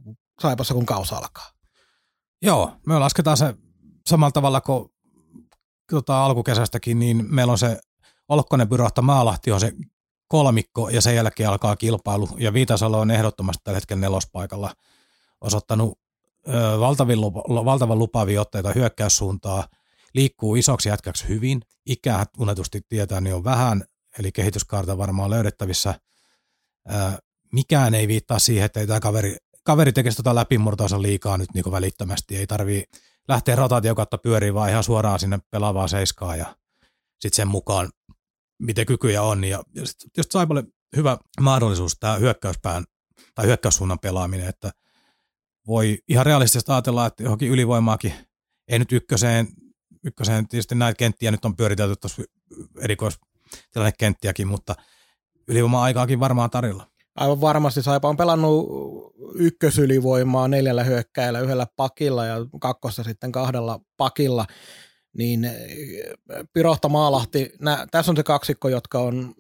Saipassa, 0.41 0.75
kun 0.75 0.87
kaus 0.87 1.13
alkaa. 1.13 1.51
Joo, 2.43 2.73
me 2.87 2.99
lasketaan 2.99 3.37
se 3.37 3.55
samalla 4.07 4.33
tavalla 4.33 4.61
kuin 4.61 4.89
tota, 5.91 6.25
alkukesästäkin, 6.25 6.99
niin 6.99 7.35
meillä 7.35 7.51
on 7.51 7.59
se 7.59 7.81
Olkkonen, 8.29 8.69
Byrahta, 8.69 9.03
Maalahti 9.03 9.53
on 9.53 9.61
se 9.61 9.73
kolmikko, 10.29 10.89
ja 10.89 11.01
sen 11.01 11.15
jälkeen 11.15 11.49
alkaa 11.49 11.77
kilpailu, 11.77 12.29
ja 12.39 12.53
Viitasalo 12.53 13.01
on 13.01 13.11
ehdottomasti 13.11 13.61
tällä 13.65 13.77
hetkellä 13.77 14.01
nelospaikalla 14.01 14.75
osoittanut 15.41 15.99
ö, 16.49 16.53
valtavan 17.65 17.99
lupaavia 17.99 18.41
otteita 18.41 18.73
hyökkäyssuuntaa– 18.75 19.67
liikkuu 20.15 20.57
isoksi 20.57 20.89
jätkäksi 20.89 21.29
hyvin. 21.29 21.61
Ikää 21.87 22.25
tunnetusti 22.37 22.81
tietää, 22.89 23.21
niin 23.21 23.35
on 23.35 23.45
vähän, 23.45 23.85
eli 24.19 24.33
kehityskaarta 24.33 24.99
varmaan 24.99 25.31
löydettävissä. 25.31 25.95
Ää, 26.89 27.19
mikään 27.53 27.95
ei 27.95 28.09
viittaa 28.09 28.39
siihen, 28.39 28.65
että 28.65 28.81
ei 28.81 28.87
tämä 28.87 29.01
kaveri, 29.01 29.37
kaveri 29.65 29.93
tekisi 29.93 30.17
tota 30.17 30.35
läpimurtoansa 30.35 31.03
liikaa 31.03 31.39
nyt 31.39 31.55
niin 31.55 31.73
välittömästi. 31.73 32.37
Ei 32.37 32.47
tarvii 32.47 32.85
lähteä 33.29 33.57
rotaatio 33.57 33.95
kautta 33.95 34.19
pyöriin, 34.19 34.55
vaan 34.55 34.71
ihan 34.71 34.85
suoraan 34.85 35.21
sinne 35.21 35.39
pelaavaa 35.51 35.89
seiskaa 35.89 36.37
ja 36.37 36.57
sitten 37.21 37.37
sen 37.37 37.49
mukaan, 37.49 37.91
miten 38.59 38.87
kykyjä 38.87 39.23
on. 39.23 39.45
Ja, 39.45 39.63
ja 39.75 39.87
sit, 39.87 39.97
just 40.17 40.31
Saipalle 40.31 40.65
hyvä 40.97 41.19
mahdollisuus 41.41 41.97
tämä 42.01 42.17
hyökkäyspään 42.17 42.85
tai 43.35 43.47
hyökkäyssuunnan 43.47 43.99
pelaaminen, 43.99 44.49
että 44.49 44.71
voi 45.67 45.99
ihan 46.09 46.27
realistisesti 46.27 46.73
ajatella, 46.73 47.07
että 47.07 47.23
johonkin 47.23 47.51
ylivoimaakin, 47.51 48.15
ei 48.69 48.79
nyt 48.79 48.93
ykköseen 48.93 49.49
ykköseen 50.05 50.49
tietysti 50.49 50.75
näitä 50.75 50.99
kenttiä 50.99 51.31
nyt 51.31 51.45
on 51.45 51.57
pyöritelty 51.57 51.97
tuossa 51.97 52.23
erikois 52.81 53.19
kenttiäkin, 53.99 54.49
mutta 54.49 54.75
ylivoima-aikaakin 55.49 56.21
varmaan 56.21 56.51
tarjolla. 56.51 56.87
Aivan 57.17 57.41
varmasti 57.41 57.83
Saipa 57.83 58.09
on 58.09 58.17
pelannut 58.17 58.67
ykkösylivoimaa 59.35 60.49
neljällä 60.49 60.85
hyökkäillä, 60.85 61.41
yhdellä 61.41 61.67
pakilla 61.77 62.27
ja 62.27 62.37
kakkossa 62.61 63.03
sitten 63.03 63.33
kahdella 63.33 63.81
pakilla. 63.97 64.47
niin 65.19 65.45
eh, 65.45 65.55
Pirohta 66.53 66.89
Maalahti, 66.89 67.53
nää, 67.61 67.87
tässä 67.91 68.13
on 68.13 68.17
se 68.17 68.23
kaksikko, 68.23 68.69
jotka 68.69 68.99
on 68.99 69.35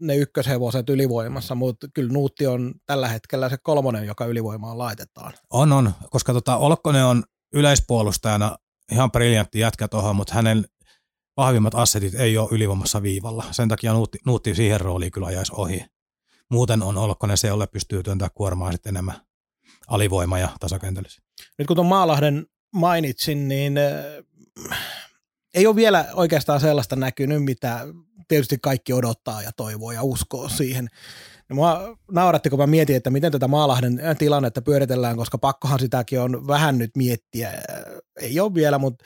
ne 0.00 0.16
ykköshevoset 0.16 0.90
ylivoimassa, 0.90 1.54
mutta 1.54 1.86
kyllä 1.94 2.12
Nuutti 2.12 2.46
on 2.46 2.74
tällä 2.86 3.08
hetkellä 3.08 3.48
se 3.48 3.56
kolmonen, 3.62 4.04
joka 4.04 4.24
ylivoimaan 4.24 4.78
laitetaan. 4.78 5.32
On, 5.50 5.72
on, 5.72 5.92
koska 6.10 6.32
tota, 6.32 6.56
Olkkonen 6.56 7.04
on 7.04 7.22
yleispuolustajana 7.52 8.56
ihan 8.92 9.12
briljantti 9.12 9.58
jätkä 9.58 9.88
tuohon, 9.88 10.16
mutta 10.16 10.34
hänen 10.34 10.64
vahvimmat 11.36 11.74
assetit 11.74 12.14
ei 12.14 12.38
ole 12.38 12.48
ylivoimassa 12.52 13.02
viivalla. 13.02 13.44
Sen 13.50 13.68
takia 13.68 13.92
Nuutti, 13.92 14.18
Nuutti 14.26 14.54
siihen 14.54 14.80
rooliin 14.80 15.12
kyllä 15.12 15.26
ajaisi 15.26 15.52
ohi. 15.56 15.84
Muuten 16.50 16.82
on 16.82 16.98
Olkkonen 16.98 17.38
se, 17.38 17.48
jolle 17.48 17.66
pystyy 17.66 18.02
työntää 18.02 18.28
kuormaa 18.34 18.72
sitten 18.72 18.90
enemmän 18.90 19.20
alivoima 19.88 20.38
ja 20.38 20.48
tasakentelyssä. 20.60 21.22
Nyt 21.58 21.66
kun 21.66 21.76
tuon 21.76 21.86
Maalahden 21.86 22.46
mainitsin, 22.72 23.48
niin 23.48 23.78
äh, 23.78 24.84
ei 25.54 25.66
ole 25.66 25.76
vielä 25.76 26.06
oikeastaan 26.12 26.60
sellaista 26.60 26.96
näkynyt, 26.96 27.44
mitä 27.44 27.86
tietysti 28.28 28.58
kaikki 28.62 28.92
odottaa 28.92 29.42
ja 29.42 29.52
toivoo 29.56 29.92
ja 29.92 30.02
uskoo 30.02 30.48
siihen. 30.48 30.88
Ja 31.48 31.54
mua 31.54 31.98
nauratti, 32.10 32.50
kun 32.50 32.58
mä 32.58 32.66
mietin, 32.66 32.96
että 32.96 33.10
miten 33.10 33.32
tätä 33.32 33.48
Maalahden 33.48 34.00
tilannetta 34.18 34.62
pyöritellään, 34.62 35.16
koska 35.16 35.38
pakkohan 35.38 35.80
sitäkin 35.80 36.20
on 36.20 36.46
vähän 36.46 36.78
nyt 36.78 36.90
miettiä. 36.96 37.52
Ei 38.20 38.40
ole 38.40 38.54
vielä, 38.54 38.78
mutta 38.78 39.04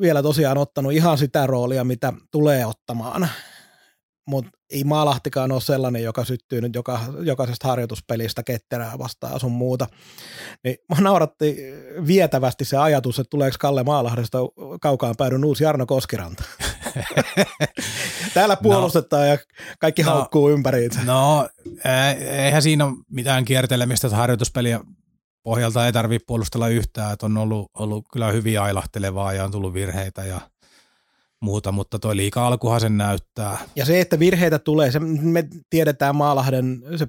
vielä 0.00 0.22
tosiaan 0.22 0.58
ottanut 0.58 0.92
ihan 0.92 1.18
sitä 1.18 1.46
roolia, 1.46 1.84
mitä 1.84 2.12
tulee 2.30 2.66
ottamaan 2.66 3.28
mutta 4.28 4.50
ei 4.70 4.84
Maalahtikaan 4.84 5.52
ole 5.52 5.60
sellainen, 5.60 6.02
joka 6.02 6.24
syttyy 6.24 6.60
nyt 6.60 6.74
joka, 6.74 7.00
jokaisesta 7.22 7.68
harjoituspelistä 7.68 8.42
ketterää 8.42 8.98
vastaan 8.98 9.40
sun 9.40 9.52
muuta. 9.52 9.86
Niin 10.64 10.76
mä 10.88 11.00
nauratti 11.00 11.56
vietävästi 12.06 12.64
se 12.64 12.76
ajatus, 12.76 13.18
että 13.18 13.30
tuleeko 13.30 13.56
Kalle 13.60 13.82
Maalahdesta 13.82 14.38
kaukaan 14.80 15.14
päädyn 15.18 15.44
uusi 15.44 15.64
Jarno 15.64 15.86
Koskiranta. 15.86 16.44
Täällä 18.34 18.54
no. 18.54 18.60
puolustetaan 18.62 19.22
no, 19.22 19.28
ja 19.28 19.38
kaikki 19.78 20.02
no, 20.02 20.10
haukkuu 20.10 20.50
ympäriinsä. 20.50 21.04
No, 21.04 21.48
eihän 22.30 22.62
siinä 22.62 22.84
ole 22.84 22.94
mitään 23.10 23.44
kiertelemistä, 23.44 24.06
että 24.06 24.16
harjoituspeliä 24.16 24.80
pohjalta 25.42 25.86
ei 25.86 25.92
tarvitse 25.92 26.24
puolustella 26.26 26.68
yhtään, 26.68 27.12
että 27.12 27.26
on 27.26 27.36
ollut, 27.36 27.70
ollut 27.78 28.04
kyllä 28.12 28.32
hyvin 28.32 28.60
ailahtelevaa 28.60 29.32
ja 29.32 29.44
on 29.44 29.50
tullut 29.50 29.74
virheitä 29.74 30.24
ja– 30.24 30.40
muuta, 31.40 31.72
mutta 31.72 31.98
toi 31.98 32.16
liika 32.16 32.46
alkuhan 32.46 32.80
sen 32.80 32.98
näyttää. 32.98 33.58
Ja 33.76 33.86
se, 33.86 34.00
että 34.00 34.18
virheitä 34.18 34.58
tulee, 34.58 34.90
se, 34.90 34.98
me 35.00 35.48
tiedetään 35.70 36.16
Maalahden 36.16 36.82
se, 36.96 37.06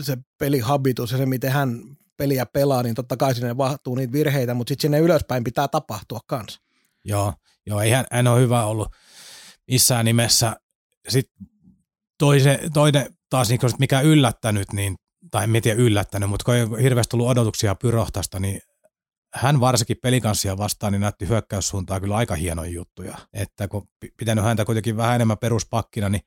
se 0.00 0.16
pelihabitus 0.38 1.12
ja 1.12 1.18
se, 1.18 1.26
miten 1.26 1.52
hän 1.52 1.80
peliä 2.16 2.46
pelaa, 2.46 2.82
niin 2.82 2.94
totta 2.94 3.16
kai 3.16 3.34
sinne 3.34 3.56
vahtuu 3.56 3.94
niitä 3.94 4.12
virheitä, 4.12 4.54
mutta 4.54 4.70
sitten 4.70 4.82
sinne 4.82 4.98
ylöspäin 4.98 5.44
pitää 5.44 5.68
tapahtua 5.68 6.20
kanssa. 6.26 6.60
Joo, 7.04 7.32
joo 7.66 7.80
ei 7.80 7.90
hän, 7.90 8.26
ole 8.26 8.40
hyvä 8.40 8.64
ollut 8.64 8.88
missään 9.70 10.04
nimessä. 10.04 10.56
Sitten 11.08 11.46
toise, 12.18 12.60
toinen 12.74 13.06
taas, 13.30 13.48
niin 13.48 13.60
mikä 13.78 14.00
yllättänyt, 14.00 14.72
niin, 14.72 14.96
tai 15.30 15.44
en 15.44 15.62
tiedä 15.62 15.82
yllättänyt, 15.82 16.30
mutta 16.30 16.44
kun 16.44 16.54
ei 16.54 16.66
hirveästi 16.82 17.10
tullut 17.10 17.28
odotuksia 17.28 17.74
Pyrohtasta, 17.74 18.40
niin 18.40 18.60
hän 19.34 19.60
varsinkin 19.60 19.96
pelikanssia 20.02 20.58
vastaan 20.58 20.92
niin 20.92 21.00
näytti 21.00 21.28
hyökkäyssuuntaan 21.28 22.00
kyllä 22.00 22.16
aika 22.16 22.34
hienoja 22.34 22.70
juttuja. 22.70 23.18
Että 23.32 23.68
kun 23.68 23.88
pitänyt 24.16 24.44
häntä 24.44 24.64
kuitenkin 24.64 24.96
vähän 24.96 25.14
enemmän 25.14 25.38
peruspakkina, 25.38 26.08
niin 26.08 26.22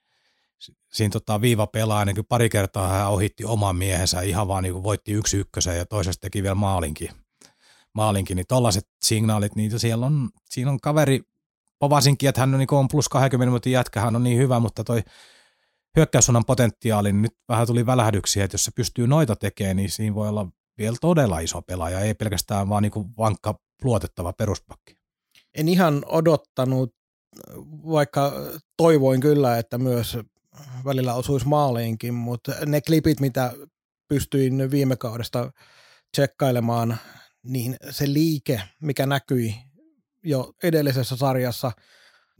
siinä 0.94 1.12
tota 1.12 1.42
viiva 1.42 1.68
pelaa, 1.68 2.06
niin 2.06 2.26
pari 2.30 2.50
kertaa 2.50 2.88
hän 2.88 3.10
ohitti 3.10 3.46
oman 3.46 3.76
miehensä, 3.76 4.22
ihan 4.22 4.48
vaan 4.48 4.64
niin 4.64 4.84
voitti 4.84 5.12
yksi 5.12 5.38
ykkösen 5.38 5.78
ja 5.78 5.86
toisesta 5.86 6.22
teki 6.22 6.44
vielä 6.44 6.56
maalinkin. 6.56 7.10
maalinkin 7.94 8.36
niin 8.36 8.48
tollaiset 8.48 8.88
signaalit, 9.04 9.56
niin 9.56 9.80
siellä 9.80 10.06
on, 10.06 10.30
siinä 10.50 10.72
on 10.72 10.80
kaveri, 10.80 11.22
povasinkin, 11.80 12.30
että 12.30 12.42
hän 12.42 12.54
on, 12.54 12.60
niin 12.60 12.74
on 12.74 12.88
plus 12.88 13.10
20 13.10 13.46
minuutin 13.46 13.74
jätkä, 13.74 14.02
hän 14.02 14.16
on 14.16 14.24
niin 14.24 14.38
hyvä, 14.38 14.60
mutta 14.60 14.84
toi 14.84 15.04
hyökkäyssuunnan 15.98 16.46
potentiaali, 16.46 17.12
niin 17.12 17.22
nyt 17.22 17.36
vähän 17.50 17.68
tuli 17.68 17.86
välähdyksiä, 17.86 18.44
että 18.44 18.56
jos 18.56 18.66
se 18.66 18.72
pystyy 18.76 19.08
noita 19.08 19.36
tekemään, 19.36 19.76
niin 19.76 19.90
siinä 19.90 20.16
voi 20.16 20.30
olla 20.30 20.48
vielä 20.78 20.96
todella 21.02 21.40
iso 21.40 21.62
pelaaja, 21.62 22.00
ei 22.00 22.14
pelkästään 22.14 22.70
vaan 22.70 22.84
niin 22.84 22.92
kuin 22.92 23.08
vankka 23.18 23.60
luotettava 23.84 24.34
peruspakki. 24.34 24.98
En 25.58 25.68
ihan 25.68 26.06
odottanut, 26.06 26.96
vaikka 27.86 28.34
toivoin 28.78 29.22
kyllä, 29.22 29.58
että 29.58 29.78
myös 29.78 30.18
välillä 30.86 31.14
osuisi 31.14 31.48
maaliinkin, 31.48 32.14
mutta 32.14 32.52
ne 32.66 32.82
klipit, 32.82 33.20
mitä 33.20 33.54
pystyin 34.08 34.72
viime 34.72 34.96
kaudesta 34.96 35.52
tsekkailemaan, 36.12 36.98
niin 37.44 37.76
se 37.90 38.14
liike, 38.14 38.62
mikä 38.82 39.06
näkyi 39.06 39.56
jo 40.24 40.54
edellisessä 40.64 41.16
sarjassa, 41.16 41.72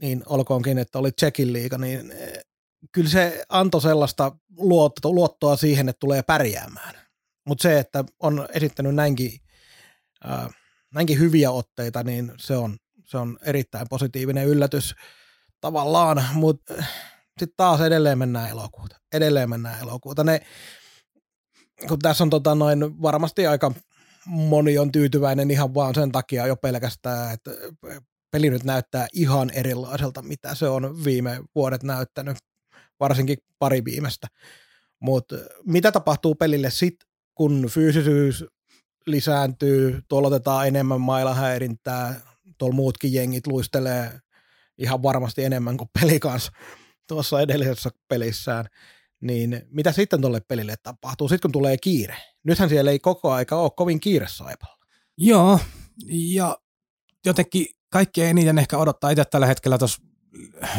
niin 0.00 0.22
olkoonkin, 0.26 0.78
että 0.78 0.98
oli 0.98 1.12
Tsekin 1.12 1.52
liiga, 1.52 1.78
niin 1.78 2.12
kyllä 2.92 3.10
se 3.10 3.44
antoi 3.48 3.82
sellaista 3.82 4.36
luottoa 5.04 5.56
siihen, 5.56 5.88
että 5.88 6.00
tulee 6.00 6.22
pärjäämään. 6.22 6.94
Mutta 7.48 7.62
se, 7.62 7.78
että 7.78 8.04
on 8.20 8.48
esittänyt 8.52 8.94
näinkin, 8.94 9.32
äh, 10.30 10.48
näinkin 10.94 11.18
hyviä 11.18 11.50
otteita, 11.50 12.02
niin 12.02 12.32
se 12.38 12.56
on, 12.56 12.76
se 13.04 13.18
on 13.18 13.38
erittäin 13.42 13.86
positiivinen 13.90 14.46
yllätys 14.46 14.94
tavallaan, 15.60 16.24
mutta 16.34 16.74
sitten 17.38 17.56
taas 17.56 17.80
edelleen 17.80 18.18
mennään 18.18 18.50
elokuuta. 18.50 18.96
Edelleen 19.12 19.50
mennään 19.50 19.80
elokuuta. 19.80 20.24
Ne, 20.24 20.40
kun 21.88 21.98
tässä 21.98 22.24
on 22.24 22.30
tota 22.30 22.54
noin, 22.54 23.02
varmasti 23.02 23.46
aika 23.46 23.72
moni 24.26 24.78
on 24.78 24.92
tyytyväinen 24.92 25.50
ihan 25.50 25.74
vaan 25.74 25.94
sen 25.94 26.12
takia 26.12 26.46
jo 26.46 26.56
pelkästään, 26.56 27.34
että 27.34 27.50
peli 28.30 28.50
nyt 28.50 28.64
näyttää 28.64 29.06
ihan 29.12 29.50
erilaiselta, 29.50 30.22
mitä 30.22 30.54
se 30.54 30.68
on 30.68 31.04
viime 31.04 31.40
vuodet 31.54 31.82
näyttänyt, 31.82 32.36
varsinkin 33.02 33.38
pari 33.58 33.84
viimeistä. 33.84 34.26
Mutta 35.00 35.36
mitä 35.66 35.92
tapahtuu 35.92 36.34
pelille 36.34 36.70
sitten, 36.70 37.08
kun 37.34 37.66
fyysisyys 37.70 38.44
lisääntyy, 39.06 40.02
tuolla 40.08 40.28
otetaan 40.28 40.68
enemmän 40.68 41.00
mailahäirintää, 41.00 42.20
tuolla 42.58 42.74
muutkin 42.74 43.12
jengit 43.12 43.46
luistelee 43.46 44.20
ihan 44.78 45.02
varmasti 45.02 45.44
enemmän 45.44 45.76
kuin 45.76 45.90
peli 46.00 46.20
kanssa 46.20 46.52
tuossa 47.08 47.40
edellisessä 47.40 47.90
pelissään, 48.08 48.66
niin 49.20 49.62
mitä 49.70 49.92
sitten 49.92 50.20
tuolle 50.20 50.40
pelille 50.40 50.74
tapahtuu, 50.82 51.28
sitten 51.28 51.42
kun 51.42 51.52
tulee 51.52 51.76
kiire? 51.76 52.16
Nythän 52.44 52.68
siellä 52.68 52.90
ei 52.90 52.98
koko 52.98 53.32
aika 53.32 53.56
ole 53.56 53.70
kovin 53.76 54.00
kiire 54.00 54.26
saipalla. 54.28 54.76
Joo, 55.18 55.58
ja 56.08 56.58
jotenkin 57.26 57.66
kaikki 57.88 58.22
eniten 58.22 58.58
ehkä 58.58 58.78
odottaa 58.78 59.10
itse 59.10 59.24
tällä 59.24 59.46
hetkellä 59.46 59.78
tuossa, 59.78 60.02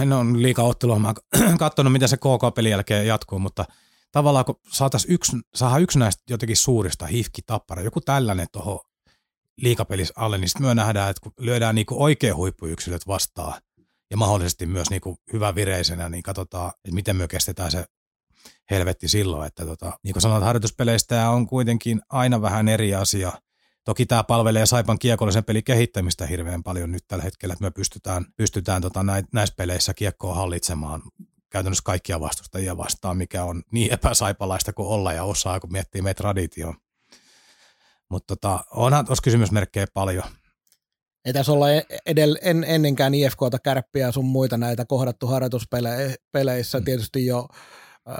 en 0.01 0.13
ole 0.13 0.41
liikaa 0.41 0.65
ottelua, 0.65 0.99
mä 0.99 1.13
katsonut, 1.59 1.93
mitä 1.93 2.07
se 2.07 2.17
KK-pelin 2.17 2.71
jälkeen 2.71 3.07
jatkuu, 3.07 3.39
mutta– 3.39 3.65
tavallaan 4.13 4.45
kun 4.45 4.59
saataisiin 4.71 5.13
yksi, 5.13 5.37
saada 5.55 5.77
yksi 5.77 5.99
näistä 5.99 6.23
jotenkin 6.29 6.57
suurista 6.57 7.05
hifki 7.05 7.41
tappara, 7.41 7.81
joku 7.81 8.01
tällainen 8.01 8.47
tuohon 8.51 8.79
liikapelis 9.57 10.13
alle, 10.15 10.37
niin 10.37 10.49
sitten 10.49 10.67
me 10.67 10.75
nähdään, 10.75 11.09
että 11.09 11.21
kun 11.21 11.33
lyödään 11.39 11.75
niinku 11.75 12.03
oikein 12.03 12.35
huippuyksilöt 12.35 13.07
vastaan 13.07 13.61
ja 14.11 14.17
mahdollisesti 14.17 14.65
myös 14.65 14.89
niinku 14.89 15.17
hyvä 15.33 15.55
vireisenä, 15.55 16.09
niin 16.09 16.23
katsotaan, 16.23 16.69
että 16.69 16.95
miten 16.95 17.15
me 17.15 17.27
kestetään 17.27 17.71
se 17.71 17.85
helvetti 18.71 19.07
silloin, 19.07 19.47
että 19.47 19.65
tota, 19.65 19.99
niin 20.03 20.13
kuin 20.13 20.21
sanoit, 20.21 20.43
harjoituspeleistä 20.43 21.29
on 21.29 21.47
kuitenkin 21.47 22.01
aina 22.09 22.41
vähän 22.41 22.67
eri 22.67 22.95
asia. 22.95 23.31
Toki 23.83 24.05
tämä 24.05 24.23
palvelee 24.23 24.65
Saipan 24.65 24.99
kiekollisen 24.99 25.43
pelin 25.43 25.63
kehittämistä 25.63 26.25
hirveän 26.25 26.63
paljon 26.63 26.91
nyt 26.91 27.03
tällä 27.07 27.23
hetkellä, 27.23 27.53
että 27.53 27.63
me 27.63 27.71
pystytään, 27.71 28.25
pystytään 28.35 28.81
tota 28.81 29.03
näissä 29.33 29.55
peleissä 29.57 29.93
kiekkoa 29.93 30.35
hallitsemaan 30.35 31.01
käytännössä 31.49 31.83
kaikkia 31.85 32.19
vastustajia 32.19 32.77
vastaan, 32.77 33.17
mikä 33.17 33.43
on 33.43 33.63
niin 33.71 33.93
epäsaipalaista 33.93 34.73
kuin 34.73 34.87
olla 34.87 35.13
ja 35.13 35.23
osaa, 35.23 35.59
kun 35.59 35.71
miettii 35.71 36.01
meitä 36.01 36.17
traditioon. 36.17 36.75
Mutta 38.09 38.35
tota, 38.35 38.65
onhan 38.71 39.05
tuossa 39.05 39.23
kysymysmerkkejä 39.23 39.87
paljon. 39.93 40.23
Ei 41.25 41.33
tässä 41.33 41.51
olla 41.51 41.65
edell- 42.09 42.39
en, 42.41 42.63
ennenkään 42.63 43.13
IFKta 43.13 43.59
kärppiä 43.59 44.11
sun 44.11 44.25
muita 44.25 44.57
näitä 44.57 44.85
kohdattu 44.85 45.27
harjoituspeleissä 45.27 46.79
mm. 46.79 46.85
tietysti 46.85 47.25
jo 47.25 47.47
äh, 48.09 48.15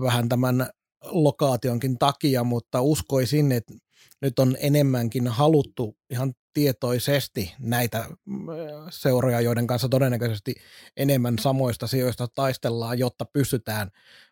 vähän 0.00 0.28
tämän 0.28 0.70
lokaationkin 1.02 1.98
takia, 1.98 2.44
mutta 2.44 2.80
uskoisin, 2.80 3.52
että 3.52 3.74
nyt 4.22 4.38
on 4.38 4.56
enemmänkin 4.60 5.28
haluttu 5.28 5.96
ihan 6.10 6.34
tietoisesti 6.52 7.54
näitä 7.58 8.04
mm, 8.24 8.46
seuroja, 8.90 9.40
joiden 9.40 9.66
kanssa 9.66 9.88
todennäköisesti 9.88 10.54
enemmän 10.96 11.38
samoista 11.38 11.86
sijoista 11.86 12.28
taistellaan, 12.34 12.98
jotta 12.98 13.24
pystytään 13.24 13.90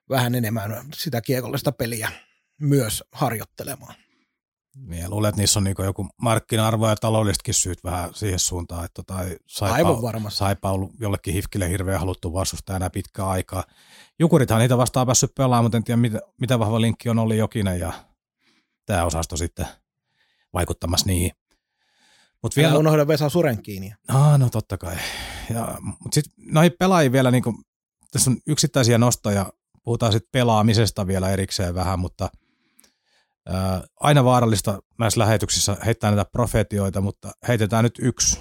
vähän 0.08 0.34
enemmän 0.34 0.84
sitä 0.94 1.20
kiekollista 1.20 1.72
peliä 1.72 2.12
myös 2.60 3.04
harjoittelemaan. 3.12 3.94
Niin, 4.86 5.10
luulen, 5.10 5.28
että 5.28 5.40
niissä 5.40 5.58
on 5.58 5.64
niin 5.64 5.74
joku 5.78 6.08
markkina-arvo 6.22 6.88
ja 6.88 6.96
taloudellisetkin 6.96 7.54
syyt 7.54 7.84
vähän 7.84 8.14
siihen 8.14 8.38
suuntaan, 8.38 8.84
että 8.84 9.02
tai 9.06 9.36
saipa, 9.46 9.74
Aivan 9.74 10.02
varmasti. 10.02 10.38
saipa 10.38 10.70
ollut 10.70 10.92
jollekin 11.00 11.34
hifkille 11.34 11.68
hirveän 11.68 12.00
haluttu 12.00 12.32
enää 12.76 12.90
pitkää 12.90 13.28
aikaa. 13.28 13.64
Jukurithan 14.18 14.58
niitä 14.58 14.76
vastaan 14.76 15.06
päässyt 15.06 15.34
pelaamaan, 15.34 15.64
mutta 15.64 15.76
en 15.76 15.84
tiedä, 15.84 16.00
mitä, 16.00 16.20
mitä 16.40 16.58
vahva 16.58 16.80
linkki 16.80 17.08
on 17.08 17.18
ollut 17.18 17.36
Jokinen 17.36 17.80
ja 17.80 17.92
tämä 18.88 19.04
osasto 19.04 19.36
sitten 19.36 19.66
vaikuttamassa 20.54 21.06
niihin. 21.06 21.30
Mut 22.42 22.56
Vielä 22.56 22.68
vielä, 22.68 22.78
unohda 22.78 23.08
Vesa 23.08 23.28
Surenkiinia. 23.28 23.96
ah, 24.08 24.38
no 24.38 24.50
totta 24.50 24.78
kai. 24.78 24.96
Ja, 25.54 25.78
mutta 25.80 26.14
sitten 26.14 26.32
noihin 26.52 26.72
pelaajiin 26.78 27.12
vielä, 27.12 27.30
niin 27.30 27.42
kuin, 27.42 27.56
tässä 28.12 28.30
on 28.30 28.36
yksittäisiä 28.46 28.98
nostoja, 28.98 29.52
puhutaan 29.84 30.12
sitten 30.12 30.28
pelaamisesta 30.32 31.06
vielä 31.06 31.30
erikseen 31.30 31.74
vähän, 31.74 31.98
mutta 31.98 32.30
ää, 33.48 33.82
aina 34.00 34.24
vaarallista 34.24 34.82
näissä 34.98 35.20
lähetyksissä 35.20 35.76
heittää 35.86 36.10
näitä 36.10 36.30
profetioita, 36.30 37.00
mutta 37.00 37.30
heitetään 37.48 37.84
nyt 37.84 37.98
yksi, 38.02 38.40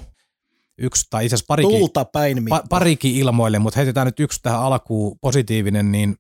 yksi 0.78 1.08
tai 1.10 1.26
itse 1.26 1.36
asiassa 1.36 1.48
parikin, 1.48 1.80
Tulta 1.80 2.06
päin, 2.06 2.46
pa, 2.50 2.64
parikin 2.70 3.16
ilmoille, 3.16 3.60
mutta 3.60 3.78
heitetään 3.80 4.08
nyt 4.08 4.20
yksi 4.20 4.40
tähän 4.44 4.60
alkuun 4.60 5.18
positiivinen, 5.22 5.92
niin 5.92 6.16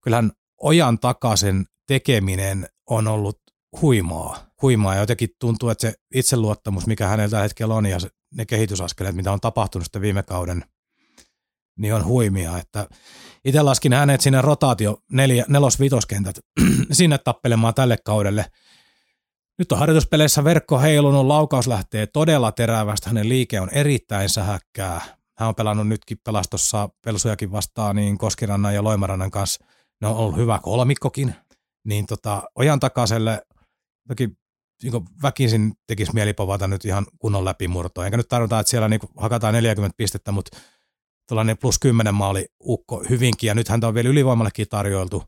kyllähän 0.00 0.32
ojan 0.60 0.98
takaisen 0.98 1.66
tekeminen 1.86 2.68
on 2.90 3.08
ollut 3.08 3.40
huimaa. 3.82 4.38
Huimaa 4.62 4.94
ja 4.94 5.00
jotenkin 5.00 5.28
tuntuu, 5.38 5.68
että 5.68 5.82
se 5.82 5.94
itseluottamus, 6.14 6.86
mikä 6.86 7.06
hänellä 7.06 7.30
tällä 7.30 7.42
hetkellä 7.42 7.74
on 7.74 7.86
ja 7.86 7.98
ne 8.34 8.46
kehitysaskeleet, 8.46 9.16
mitä 9.16 9.32
on 9.32 9.40
tapahtunut 9.40 9.84
sitten 9.84 10.02
viime 10.02 10.22
kauden, 10.22 10.64
niin 11.78 11.94
on 11.94 12.04
huimia. 12.04 12.58
Että 12.58 12.88
itse 13.44 13.62
laskin 13.62 13.92
hänet 13.92 14.20
sinne 14.20 14.42
rotaatio 14.42 14.96
neljä, 15.12 15.44
nelos-vitoskentät 15.48 16.38
sinne 16.92 17.18
tappelemaan 17.18 17.74
tälle 17.74 17.98
kaudelle. 18.04 18.46
Nyt 19.58 19.72
on 19.72 19.78
harjoituspeleissä 19.78 20.44
verkko 20.44 20.78
heilunut, 20.78 21.26
laukaus 21.26 21.66
lähtee 21.66 22.06
todella 22.06 22.52
terävästä, 22.52 23.10
hänen 23.10 23.28
liike 23.28 23.60
on 23.60 23.70
erittäin 23.70 24.28
sähäkkää. 24.28 25.00
Hän 25.38 25.48
on 25.48 25.54
pelannut 25.54 25.88
nytkin 25.88 26.18
pelastossa 26.24 26.88
Pelsujakin 27.04 27.52
vastaan 27.52 27.96
niin 27.96 28.18
Koskirannan 28.18 28.74
ja 28.74 28.84
Loimarannan 28.84 29.30
kanssa. 29.30 29.64
Ne 30.00 30.08
on 30.08 30.16
ollut 30.16 30.36
hyvä 30.36 30.58
kolmikkokin. 30.62 31.34
Niin 31.84 32.06
tota, 32.06 32.42
ojan 32.54 32.80
takaiselle 32.80 33.42
toki 34.08 34.28
niin 34.82 35.04
väkisin 35.22 35.72
tekisi 35.86 36.14
mieli 36.14 36.32
povata 36.32 36.68
nyt 36.68 36.84
ihan 36.84 37.06
kunnon 37.18 37.44
läpimurtoa. 37.44 38.04
Enkä 38.04 38.16
nyt 38.16 38.28
tarvita, 38.28 38.60
että 38.60 38.70
siellä 38.70 38.88
niin 38.88 39.00
hakataan 39.16 39.54
40 39.54 39.96
pistettä, 39.96 40.32
mutta 40.32 40.58
tuollainen 41.28 41.58
plus 41.58 41.78
10 41.78 42.14
maali 42.14 42.46
ukko 42.60 43.04
hyvinkin, 43.10 43.48
ja 43.48 43.54
nyt 43.54 43.68
häntä 43.68 43.88
on 43.88 43.94
vielä 43.94 44.08
ylivoimallekin 44.08 44.68
tarjoiltu, 44.68 45.24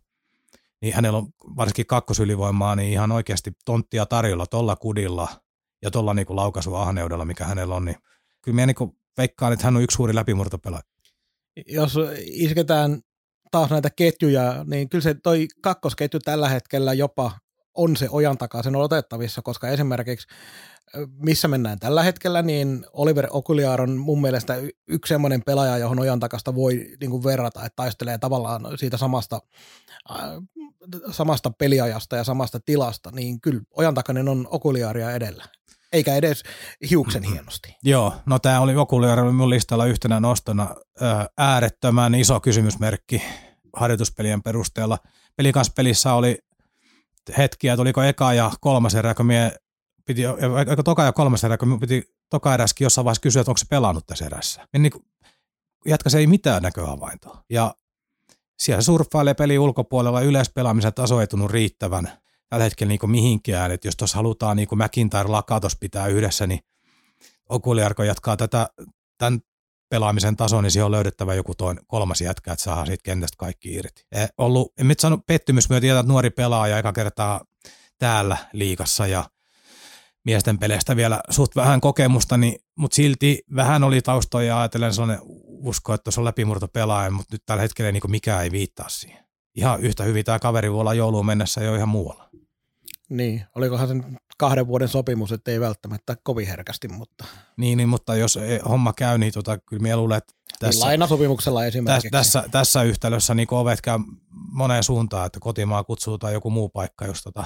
niin 0.82 0.94
hänellä 0.94 1.18
on 1.18 1.26
varsinkin 1.56 1.86
kakkosylivoimaa, 1.86 2.76
niin 2.76 2.92
ihan 2.92 3.12
oikeasti 3.12 3.52
tonttia 3.64 4.06
tarjolla 4.06 4.46
tuolla 4.46 4.76
kudilla 4.76 5.28
ja 5.82 5.90
tuolla 5.90 6.14
niin 6.14 6.26
laukaisuahneudella, 6.28 7.24
mikä 7.24 7.44
hänellä 7.44 7.74
on, 7.74 7.84
niin 7.84 7.96
kyllä 8.42 8.54
minä 8.54 8.66
niin 8.66 8.96
veikkaan, 9.18 9.52
että 9.52 9.64
hän 9.64 9.76
on 9.76 9.82
yksi 9.82 9.94
suuri 9.94 10.14
läpimurtopelaaja. 10.14 10.82
Jos 11.66 11.94
isketään 12.18 13.02
taas 13.50 13.70
näitä 13.70 13.90
ketjuja, 13.96 14.64
niin 14.64 14.88
kyllä 14.88 15.02
se 15.02 15.14
toi 15.14 15.48
kakkosketju 15.62 16.20
tällä 16.20 16.48
hetkellä 16.48 16.92
jopa 16.92 17.32
on 17.74 17.96
se 17.96 18.08
ojan 18.10 18.38
takaisen 18.38 18.76
otettavissa, 18.76 19.42
koska 19.42 19.68
esimerkiksi 19.68 20.26
missä 21.18 21.48
mennään 21.48 21.78
tällä 21.78 22.02
hetkellä, 22.02 22.42
niin 22.42 22.86
Oliver 22.92 23.26
Okuliar 23.30 23.80
on 23.82 23.96
mun 23.96 24.20
mielestä 24.20 24.56
yksi 24.88 25.08
semmoinen 25.14 25.42
pelaaja, 25.46 25.78
johon 25.78 25.98
ojan 25.98 26.20
takasta 26.20 26.54
voi 26.54 26.96
niin 27.00 27.10
kuin 27.10 27.24
verrata, 27.24 27.64
että 27.64 27.76
taistelee 27.76 28.18
tavallaan 28.18 28.78
siitä 28.78 28.96
samasta, 28.96 29.40
samasta 31.10 31.50
peliajasta 31.50 32.16
ja 32.16 32.24
samasta 32.24 32.60
tilasta, 32.60 33.10
niin 33.10 33.40
kyllä 33.40 33.60
ojan 33.70 33.94
takainen 33.94 34.28
on 34.28 34.48
Okuliaria 34.50 35.10
edellä. 35.10 35.44
Eikä 35.92 36.14
edes 36.14 36.42
hiuksen 36.90 37.22
hienosti. 37.22 37.76
Joo, 37.82 38.14
no 38.26 38.38
tämä 38.38 38.60
oli 38.60 38.76
Okuliari 38.76 39.22
oli 39.22 39.32
mun 39.32 39.50
listalla 39.50 39.86
yhtenä 39.86 40.20
nostona 40.20 40.74
ää, 41.00 41.28
äärettömän 41.38 42.14
iso 42.14 42.40
kysymysmerkki 42.40 43.22
harjoituspelien 43.76 44.42
perusteella. 44.42 44.98
Pelikanspelissä 45.36 46.14
oli 46.14 46.38
hetkiä, 47.38 47.72
että 47.72 47.82
oliko 47.82 48.02
eka 48.02 48.32
ja 48.32 48.50
kolmas 48.60 48.94
erä, 48.94 49.14
kun 49.14 49.26
mie 49.26 49.52
piti, 50.04 50.22
eikö 50.68 50.82
toka 50.82 51.04
ja 51.04 51.12
kolmas 51.12 51.44
erä, 51.44 51.58
kun 51.58 51.80
piti 51.80 52.02
toka 52.30 52.54
eräskin 52.54 52.84
jossain 52.84 53.04
vaiheessa 53.04 53.22
kysyä, 53.22 53.40
että 53.40 53.50
onko 53.50 53.58
se 53.58 53.66
pelannut 53.70 54.06
tässä 54.06 54.26
erässä. 54.26 54.68
Ja 54.72 54.78
niin 54.78 54.92
kuin, 54.92 55.04
jatka 55.86 56.10
se 56.10 56.18
ei 56.18 56.26
mitään 56.26 56.62
näköhavaintoa. 56.62 57.44
Ja 57.50 57.74
siellä 58.60 58.82
surffailee 58.82 59.34
peli 59.34 59.58
ulkopuolella, 59.58 60.20
yleispelaamisen 60.20 60.94
taso 60.94 61.20
ei 61.20 61.26
tunnu 61.26 61.48
riittävän 61.48 62.12
tällä 62.50 62.64
hetkellä 62.64 62.88
niin 62.88 63.10
mihinkään, 63.10 63.70
että 63.70 63.88
jos 63.88 63.96
tuossa 63.96 64.16
halutaan 64.16 64.56
niin 64.56 64.68
McIntyre 64.74 65.28
Lakatos 65.28 65.76
pitää 65.76 66.06
yhdessä, 66.06 66.46
niin 66.46 66.60
Okuliarko 67.48 68.02
jatkaa 68.02 68.36
tätä, 68.36 68.68
tämän 69.18 69.40
pelaamisen 69.88 70.36
tason, 70.36 70.64
niin 70.64 70.70
siihen 70.70 70.84
on 70.84 70.90
löydettävä 70.90 71.34
joku 71.34 71.54
toinen 71.54 71.84
kolmas 71.86 72.20
jätkä, 72.20 72.52
että 72.52 72.62
saadaan 72.62 72.86
siitä 72.86 73.02
kentästä 73.02 73.36
kaikki 73.38 73.74
irti. 73.74 74.06
Eh, 74.12 74.28
ollut, 74.38 74.72
en 74.78 74.88
nyt 74.88 75.00
sano 75.00 75.18
pettymys, 75.26 75.70
me 75.70 75.80
tiedän, 75.80 76.00
että 76.00 76.12
nuori 76.12 76.30
pelaaja 76.30 76.78
eka 76.78 76.92
kertaa 76.92 77.44
täällä 77.98 78.36
liikassa 78.52 79.06
ja 79.06 79.24
miesten 80.24 80.58
peleistä 80.58 80.96
vielä 80.96 81.20
suht 81.30 81.56
vähän 81.56 81.80
kokemusta, 81.80 82.36
niin, 82.36 82.58
mutta 82.76 82.94
silti 82.94 83.42
vähän 83.54 83.84
oli 83.84 84.02
taustoja 84.02 84.46
ja 84.46 84.60
ajatellen 84.60 84.94
sellainen 84.94 85.22
usko, 85.46 85.94
että 85.94 86.10
se 86.10 86.20
on 86.20 86.24
läpimurto 86.24 86.68
pelaaja, 86.68 87.10
mutta 87.10 87.34
nyt 87.34 87.42
tällä 87.46 87.62
hetkellä 87.62 87.92
niin 87.92 88.02
mikään 88.08 88.42
ei 88.42 88.50
viittaa 88.50 88.88
siihen. 88.88 89.24
Ihan 89.54 89.80
yhtä 89.80 90.04
hyvin 90.04 90.24
tämä 90.24 90.38
kaveri 90.38 90.72
voi 90.72 90.80
olla 90.80 90.94
jouluun 90.94 91.26
mennessä 91.26 91.64
jo 91.64 91.74
ihan 91.74 91.88
muualla. 91.88 92.30
Niin, 93.10 93.42
olikohan 93.54 93.88
sen 93.88 94.18
kahden 94.38 94.66
vuoden 94.66 94.88
sopimus, 94.88 95.32
että 95.32 95.50
ei 95.50 95.60
välttämättä 95.60 96.16
kovin 96.22 96.46
herkästi, 96.46 96.88
mutta 96.88 97.24
Niin, 97.56 97.76
niin 97.76 97.88
mutta 97.88 98.16
jos 98.16 98.36
ei 98.36 98.58
homma 98.68 98.92
käy, 98.92 99.18
niin 99.18 99.32
tota, 99.32 99.58
kyllä 99.58 99.82
minä 99.82 99.96
luulen, 99.96 100.18
että 100.18 100.34
tässä, 100.34 100.66
tässä, 100.66 100.86
lainasopimuksella 100.86 101.60
tässä, 101.60 101.68
esimerkiksi. 101.68 102.10
tässä, 102.10 102.44
tässä 102.50 102.82
yhtälössä 102.82 103.34
niin 103.34 103.48
ovet 103.50 103.80
käy 103.80 103.98
moneen 104.52 104.82
suuntaan, 104.82 105.26
että 105.26 105.40
kotimaa 105.40 105.84
kutsuu 105.84 106.18
tai 106.18 106.32
joku 106.32 106.50
muu 106.50 106.68
paikka, 106.68 107.06
jos 107.06 107.22
tota 107.22 107.44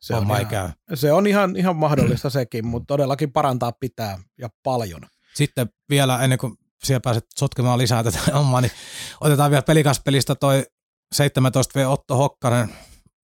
se 0.00 0.14
on, 0.14 0.18
homma 0.18 0.36
ei 0.36 0.40
ihan, 0.40 0.50
käy. 0.50 0.68
se 0.94 1.12
on 1.12 1.26
ihan, 1.26 1.56
ihan 1.56 1.76
mahdollista 1.76 2.30
sekin, 2.30 2.66
mutta 2.66 2.86
todellakin 2.86 3.32
parantaa 3.32 3.72
pitää 3.72 4.18
ja 4.38 4.48
paljon. 4.62 5.00
Sitten 5.34 5.68
vielä 5.90 6.24
ennen 6.24 6.38
kuin 6.38 6.54
siellä 6.84 7.00
pääset 7.00 7.26
sotkemaan 7.38 7.78
lisää 7.78 8.04
tätä 8.04 8.18
hommaa, 8.34 8.60
niin 8.60 8.72
otetaan 9.20 9.50
vielä 9.50 9.62
pelikaspelistä 9.62 10.34
toi 10.34 10.66
17V 11.14 11.86
Otto 11.86 12.16
Hokkanen, 12.16 12.68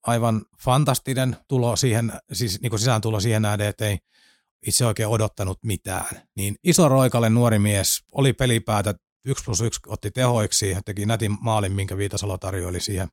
aivan 0.06 0.42
fantastinen 0.64 1.36
tulo 1.48 1.76
siihen, 1.76 2.12
siis 2.32 2.60
niin 2.60 2.70
kuin 2.70 2.80
sisääntulo 2.80 3.20
siihen 3.20 3.42
nähden, 3.42 3.68
että 3.68 3.86
ei 3.86 3.98
itse 4.66 4.86
oikein 4.86 5.08
odottanut 5.08 5.58
mitään. 5.62 6.22
Niin 6.36 6.54
iso 6.64 6.88
roikalle 6.88 7.30
nuori 7.30 7.58
mies, 7.58 8.00
oli 8.12 8.32
pelipäätä, 8.32 8.94
1 9.24 9.44
plus 9.44 9.60
1 9.60 9.80
otti 9.86 10.10
tehoiksi 10.10 10.70
ja 10.70 10.80
teki 10.84 11.06
nätin 11.06 11.36
maalin, 11.40 11.72
minkä 11.72 11.96
Viitasalo 11.96 12.38
tarjoili 12.38 12.80
siihen. 12.80 13.08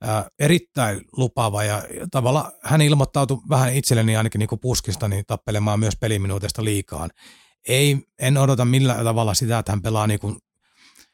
Ää, 0.00 0.28
erittäin 0.38 1.00
lupaava 1.16 1.64
ja 1.64 1.82
tavallaan 2.10 2.52
hän 2.62 2.80
ilmoittautui 2.80 3.38
vähän 3.48 3.74
itselleni 3.74 4.16
ainakin 4.16 4.38
niin 4.38 4.48
kuin 4.48 4.60
puskista 4.60 5.08
niin 5.08 5.24
tappelemaan 5.26 5.80
myös 5.80 5.96
peliminuutista 5.96 6.64
liikaan. 6.64 7.10
Ei, 7.68 7.98
en 8.18 8.38
odota 8.38 8.64
millään 8.64 9.04
tavalla 9.04 9.34
sitä, 9.34 9.58
että 9.58 9.72
hän 9.72 9.82
pelaa 9.82 10.06
niin 10.06 10.20
kuin 10.20 10.36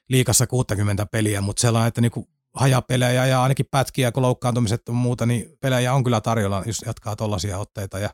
liikassa 0.09 0.47
60 0.47 1.07
peliä, 1.07 1.41
mutta 1.41 1.61
sellainen, 1.61 1.89
että 1.89 2.01
niin 2.01 2.13
kuin 2.13 2.27
hajapelejä 2.55 3.27
ja 3.27 3.43
ainakin 3.43 3.67
pätkiä, 3.71 4.13
kun 4.13 4.23
loukkaantumiset 4.23 4.83
ja 4.89 4.93
muuta, 4.93 5.27
niin 5.27 5.59
pelejä 5.61 5.95
on 5.95 6.05
kyllä 6.05 6.21
tarjolla, 6.21 6.63
jos 6.67 6.83
jatkaa 6.87 7.17
tollaisia 7.17 7.59
otteita. 7.59 7.99
Ja 7.99 8.11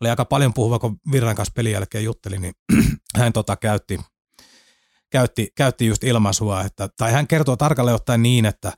oli 0.00 0.10
aika 0.10 0.24
paljon 0.24 0.54
puhuva, 0.54 0.78
kun 0.78 1.00
Virran 1.12 1.36
kanssa 1.36 1.52
pelin 1.56 1.72
jälkeen 1.72 2.04
jutteli, 2.04 2.38
niin 2.38 2.54
hän 3.18 3.32
tota 3.32 3.56
käytti, 3.56 4.00
käytti, 5.10 5.48
käytti 5.56 5.86
just 5.86 6.04
ilmaisua, 6.04 6.62
että, 6.62 6.88
tai 6.96 7.12
hän 7.12 7.26
kertoo 7.26 7.56
tarkalleen 7.56 7.94
ottaen 7.94 8.22
niin, 8.22 8.46
että 8.46 8.72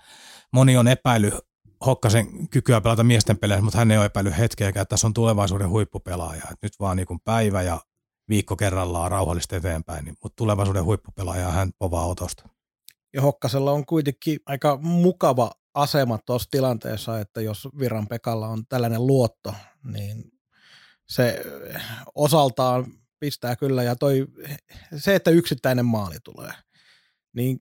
moni 0.52 0.76
on 0.76 0.88
epäily 0.88 1.32
Hokkasen 1.86 2.48
kykyä 2.48 2.80
pelata 2.80 3.04
miesten 3.04 3.38
pelejä, 3.38 3.60
mutta 3.60 3.78
hän 3.78 3.90
ei 3.90 3.98
ole 3.98 4.06
epäily 4.06 4.32
hetkeäkään, 4.38 4.82
että 4.82 4.90
tässä 4.90 5.06
on 5.06 5.14
tulevaisuuden 5.14 5.68
huippupelaaja. 5.68 6.42
Että 6.42 6.56
nyt 6.62 6.72
vaan 6.80 6.96
niin 6.96 7.06
päivä 7.24 7.62
ja 7.62 7.80
viikko 8.28 8.56
kerrallaan 8.56 9.10
rauhallisesti 9.10 9.56
eteenpäin, 9.56 10.04
niin, 10.04 10.16
mutta 10.22 10.36
tulevaisuuden 10.36 10.84
huippupelaaja 10.84 11.50
hän 11.50 11.70
povaa 11.78 12.06
otosta. 12.06 12.48
Ja 13.14 13.22
Hokkasella 13.22 13.72
on 13.72 13.86
kuitenkin 13.86 14.38
aika 14.46 14.78
mukava 14.82 15.50
asema 15.74 16.18
tuossa 16.26 16.50
tilanteessa, 16.50 17.20
että 17.20 17.40
jos 17.40 17.68
Viran 17.78 18.06
Pekalla 18.06 18.48
on 18.48 18.66
tällainen 18.68 19.06
luotto, 19.06 19.54
niin 19.84 20.32
se 21.08 21.44
osaltaan 22.14 22.86
pistää 23.20 23.56
kyllä. 23.56 23.82
Ja 23.82 23.96
toi, 23.96 24.26
se, 24.96 25.14
että 25.14 25.30
yksittäinen 25.30 25.86
maali 25.86 26.16
tulee, 26.24 26.52
niin 27.32 27.58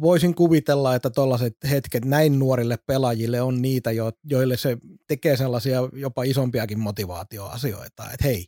voisin 0.00 0.34
kuvitella, 0.34 0.94
että 0.94 1.10
tuollaiset 1.10 1.56
hetket 1.70 2.04
näin 2.04 2.38
nuorille 2.38 2.78
pelaajille 2.86 3.42
on 3.42 3.62
niitä, 3.62 3.90
jo, 3.92 4.12
joille 4.24 4.56
se 4.56 4.78
tekee 5.08 5.36
sellaisia 5.36 5.80
jopa 5.92 6.22
isompiakin 6.22 6.78
motivaatioasioita, 6.78 8.04
että 8.04 8.24
hei, 8.24 8.46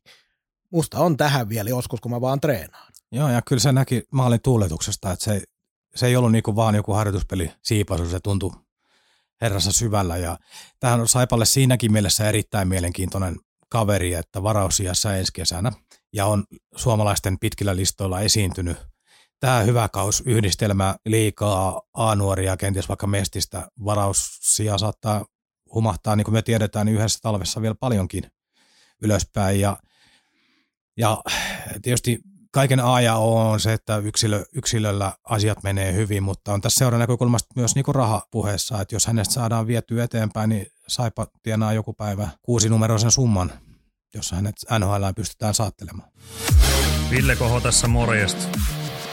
musta 0.70 0.98
on 0.98 1.16
tähän 1.16 1.48
vielä 1.48 1.70
joskus, 1.70 2.00
kun 2.00 2.10
mä 2.10 2.20
vaan 2.20 2.40
treenaan. 2.40 2.92
Joo, 3.12 3.28
ja 3.28 3.42
kyllä 3.42 3.60
se 3.60 3.72
näki 3.72 4.02
maalin 4.10 4.42
tuuletuksesta, 4.42 5.12
että 5.12 5.24
se, 5.24 5.42
se 5.94 6.06
ei 6.06 6.16
ollut 6.16 6.32
niinku 6.32 6.56
vaan 6.56 6.74
joku 6.74 6.92
harjoituspeli 6.92 7.52
siipasu, 7.62 8.08
se 8.08 8.20
tuntui 8.20 8.50
herrassa 9.40 9.72
syvällä. 9.72 10.16
Ja 10.16 10.38
tähän 10.80 11.00
on 11.00 11.08
Saipalle 11.08 11.44
siinäkin 11.44 11.92
mielessä 11.92 12.28
erittäin 12.28 12.68
mielenkiintoinen 12.68 13.36
kaveri, 13.68 14.14
että 14.14 14.42
varausiassa 14.42 15.16
ensi 15.16 15.32
kesänä 15.32 15.72
ja 16.12 16.26
on 16.26 16.44
suomalaisten 16.76 17.38
pitkillä 17.38 17.76
listoilla 17.76 18.20
esiintynyt. 18.20 18.76
Tämä 19.40 19.60
hyvä 19.60 19.88
kaus 19.88 20.22
yhdistelmä 20.26 20.96
liikaa 21.06 21.82
A-nuoria, 21.94 22.56
kenties 22.56 22.88
vaikka 22.88 23.06
mestistä 23.06 23.68
varaussia 23.84 24.78
saattaa 24.78 25.24
humahtaa, 25.74 26.16
niin 26.16 26.24
kuin 26.24 26.34
me 26.34 26.42
tiedetään, 26.42 26.86
niin 26.86 26.96
yhdessä 26.96 27.18
talvessa 27.22 27.62
vielä 27.62 27.74
paljonkin 27.80 28.30
ylöspäin. 29.02 29.60
Ja 29.60 29.76
Ja 30.96 31.22
tietysti 31.82 32.20
kaiken 32.52 32.80
A 32.80 33.00
ja 33.00 33.16
O 33.16 33.50
on 33.50 33.60
se, 33.60 33.72
että 33.72 33.96
yksilö, 33.96 34.44
yksilöllä 34.52 35.12
asiat 35.24 35.62
menee 35.62 35.92
hyvin, 35.92 36.22
mutta 36.22 36.52
on 36.52 36.60
tässä 36.60 36.78
seuran 36.78 37.00
näkökulmasta 37.00 37.48
myös 37.56 37.74
niin 37.74 37.84
rahapuheessa, 37.94 38.80
että 38.80 38.94
jos 38.94 39.06
hänestä 39.06 39.34
saadaan 39.34 39.66
viety 39.66 40.02
eteenpäin, 40.02 40.48
niin 40.50 40.66
Saipa 40.88 41.26
tienaa 41.42 41.72
joku 41.72 41.92
päivä 41.92 42.28
kuusi 42.42 42.68
numeroisen 42.68 43.10
summan, 43.10 43.52
jossa 44.14 44.36
hänet 44.36 44.54
NHL 44.78 45.04
pystytään 45.16 45.54
saattelemaan. 45.54 46.08
Ville 47.10 47.36
Koho 47.36 47.60
tässä 47.60 47.88
morjesta. 47.88 48.58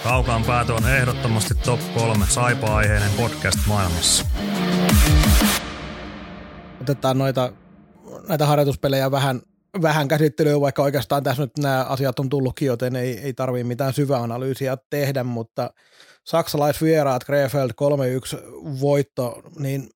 Kaukaan 0.04 0.44
päätö 0.44 0.74
on 0.74 0.90
ehdottomasti 0.90 1.56
top 1.56 1.80
3 1.94 2.26
Saipa-aiheinen 2.30 3.12
podcast 3.18 3.60
maailmassa. 3.68 4.26
Otetaan 6.82 7.18
noita, 7.18 7.54
näitä 8.28 8.46
harjoituspelejä 8.46 9.12
vähän, 9.12 9.42
vähän 9.82 10.08
käsittelyä, 10.08 10.62
vaikka 10.62 10.84
oikeastaan 10.84 11.24
tässä 11.24 11.44
nyt 11.44 11.58
nämä 11.58 11.84
asiat 11.84 12.20
on 12.20 12.30
tullutkin, 12.30 12.66
joten 12.66 12.96
ei, 12.96 13.20
ei 13.20 13.34
tarvitse 13.34 13.68
mitään 13.68 13.94
syväanalyysiä 13.94 14.78
tehdä, 14.90 15.24
mutta 15.24 15.74
saksalaisvieraat 16.26 17.24
Krefeld 17.24 17.72
3-1 17.72 17.74
voitto, 18.82 19.42
niin 19.60 19.90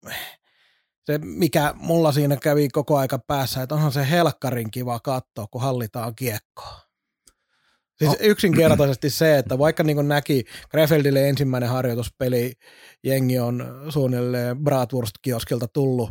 se, 1.06 1.18
mikä 1.18 1.74
mulla 1.76 2.12
siinä 2.12 2.38
kävi 2.38 2.70
koko 2.70 2.98
aika 2.98 3.20
päässä, 3.20 3.62
että 3.62 3.76
onhan 3.76 3.92
se 3.92 4.10
helkkarin 4.10 4.72
kiva 4.72 5.00
katsoa, 5.00 5.48
kun 5.52 5.62
hallitaan 5.62 6.16
kiekkoa. 6.16 6.84
Siis 7.98 8.12
no. 8.12 8.18
yksinkertaisesti 8.20 9.10
se, 9.10 9.38
että 9.38 9.60
vaikka 9.60 9.84
niin 9.84 10.08
näki 10.08 10.44
Grefeldille 10.72 11.30
ensimmäinen 11.30 11.70
harjoituspeli, 11.70 12.54
jengi 13.04 13.40
on 13.40 13.86
suunnilleen 13.90 14.58
Bratwurst-kioskilta 14.58 15.68
tullut 15.74 16.10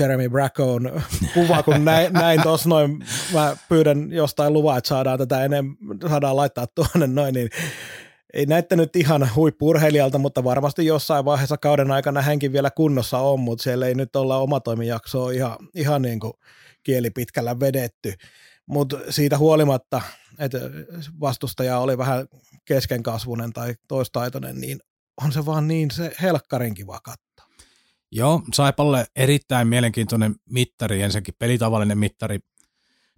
Jeremy 0.00 0.28
Brackon 0.28 1.02
kuva, 1.34 1.62
kun 1.62 1.84
näin, 1.84 2.12
näin 2.12 2.42
tuossa 2.42 2.68
noin, 2.68 3.04
mä 3.32 3.56
pyydän 3.68 4.12
jostain 4.12 4.52
luvaa, 4.52 4.78
että 4.78 4.88
saadaan 4.88 5.18
tätä 5.18 5.44
enemmän, 5.44 5.76
saadaan 6.08 6.36
laittaa 6.36 6.66
tuonne 6.66 7.06
noin, 7.06 7.34
niin 7.34 7.48
ei 8.34 8.46
näyttänyt 8.46 8.96
ihan 8.96 9.30
huippurheilijalta, 9.34 10.18
mutta 10.18 10.44
varmasti 10.44 10.86
jossain 10.86 11.24
vaiheessa 11.24 11.56
kauden 11.56 11.90
aikana 11.90 12.22
hänkin 12.22 12.52
vielä 12.52 12.70
kunnossa 12.70 13.18
on, 13.18 13.40
mutta 13.40 13.62
siellä 13.62 13.86
ei 13.86 13.94
nyt 13.94 14.16
olla 14.16 14.38
omatoimijaksoa 14.38 15.30
ihan, 15.30 15.56
ihan 15.74 16.02
niin 16.02 16.20
kuin 16.20 16.32
kieli 16.82 17.10
pitkällä 17.10 17.60
vedetty. 17.60 18.14
Mutta 18.66 18.98
siitä 19.10 19.38
huolimatta, 19.38 20.02
että 20.38 20.58
vastustaja 21.20 21.78
oli 21.78 21.98
vähän 21.98 22.26
keskenkasvunen 22.64 23.52
tai 23.52 23.74
toistaitoinen, 23.88 24.60
niin 24.60 24.78
on 25.24 25.32
se 25.32 25.46
vaan 25.46 25.68
niin 25.68 25.90
se 25.90 26.12
helkkarin 26.22 26.74
kiva 26.74 27.00
katsoa. 27.02 27.25
Joo, 28.12 28.42
Saipalle 28.54 29.06
erittäin 29.16 29.68
mielenkiintoinen 29.68 30.34
mittari, 30.50 31.02
ensinnäkin 31.02 31.34
pelitavallinen 31.38 31.98
mittari, 31.98 32.38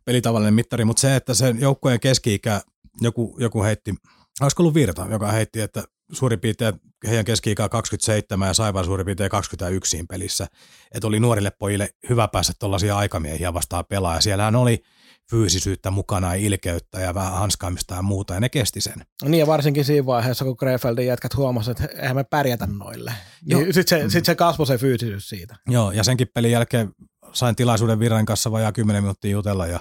pelitavallinen 0.05 0.55
mittari, 0.55 0.85
mutta 0.85 1.01
se, 1.01 1.17
että 1.17 1.35
sen 1.35 1.61
joukkojen 1.61 2.01
keski-ikä, 2.01 2.61
joku, 3.01 3.37
joku 3.41 3.63
heitti– 3.63 3.95
olisiko 4.41 4.63
ollut 4.63 4.75
Virta, 4.75 5.07
joka 5.11 5.33
heitti, 5.33 5.61
että 5.61 5.85
suurin 6.13 6.41
piirtein 6.41 6.75
heidän 7.07 7.25
keski 7.25 7.55
27 7.55 8.49
ja 8.49 8.55
Saivan 8.55 8.85
suurin 8.85 9.07
piirtein 9.07 9.31
21 9.31 10.05
pelissä. 10.09 10.47
Että 10.93 11.07
oli 11.07 11.21
nuorille 11.21 11.51
pojille 11.51 11.89
hyvä 12.09 12.29
päästä 12.29 12.53
tuollaisia 12.59 12.97
aikamiehiä 12.97 13.55
vastaan 13.55 13.85
pelaa. 13.89 14.15
Ja 14.15 14.21
siellähän 14.21 14.57
oli 14.57 14.83
fyysisyyttä 15.31 15.91
mukana 15.91 16.35
ja 16.35 16.43
ilkeyttä 16.47 17.01
ja 17.01 17.15
vähän 17.15 17.33
hanskaamista 17.33 17.95
ja 17.95 18.03
muuta, 18.03 18.35
ja 18.35 18.41
ne 18.41 18.49
kesti 18.49 18.81
sen. 18.81 19.05
Niin 19.23 19.39
ja 19.39 19.47
varsinkin 19.47 19.85
siinä 19.85 20.07
vaiheessa, 20.07 20.45
kun 20.45 20.57
Grefeldin 20.59 21.07
jätkät 21.07 21.37
huomasivat, 21.37 21.81
että 21.81 22.03
eihän 22.03 22.17
me 22.17 22.25
pärjätä 22.25 22.67
noille. 22.67 23.13
Niin 23.45 23.75
sitten 23.75 24.03
se, 24.03 24.11
sit 24.11 24.25
se 24.25 24.35
kasvoi 24.35 24.67
se 24.67 24.79
fyysisyys 24.79 25.29
siitä. 25.29 25.57
Joo, 25.69 25.93
ja 25.93 26.05
senkin 26.05 26.29
pelin 26.35 26.51
jälkeen 26.51 26.93
sain 27.33 27.57
tilaisuuden 27.57 27.99
Virran 27.99 28.27
kanssa 28.27 28.53
vajaa 28.53 28.73
10 28.73 29.03
minuuttia 29.03 29.31
jutella 29.31 29.67
ja 29.67 29.81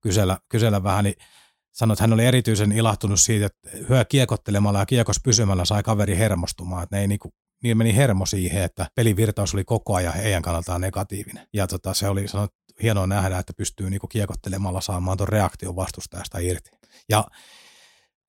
kysellä, 0.00 0.38
kysellä 0.48 0.82
vähän, 0.82 1.04
niin 1.04 1.16
sanoi, 1.72 1.92
että 1.92 2.02
hän 2.02 2.12
oli 2.12 2.24
erityisen 2.24 2.72
ilahtunut 2.72 3.20
siitä, 3.20 3.46
että 3.46 3.70
hyö 3.88 4.04
kiekottelemalla 4.04 4.78
ja 4.78 4.86
kiekos 4.86 5.20
pysymällä 5.24 5.64
sai 5.64 5.82
kaveri 5.82 6.18
hermostumaan. 6.18 6.82
Että 6.82 6.96
ne 6.96 7.00
ei 7.00 7.08
niinku, 7.08 7.34
niin 7.64 7.78
meni 7.78 7.96
hermo 7.96 8.26
siihen, 8.26 8.62
että 8.62 8.86
pelivirtaus 8.94 9.54
oli 9.54 9.64
koko 9.64 9.94
ajan 9.94 10.14
heidän 10.14 10.42
kannaltaan 10.42 10.80
negatiivinen. 10.80 11.46
Ja 11.52 11.66
tota, 11.66 11.94
se 11.94 12.08
oli 12.08 12.28
sanonut, 12.28 12.54
hienoa 12.82 13.06
nähdä, 13.06 13.38
että 13.38 13.52
pystyy 13.56 13.90
niinku 13.90 14.06
kiekottelemalla 14.06 14.80
saamaan 14.80 15.16
tuon 15.16 15.28
reaktion 15.28 15.76
vastustajasta 15.76 16.38
irti. 16.38 16.70
Ja 17.08 17.24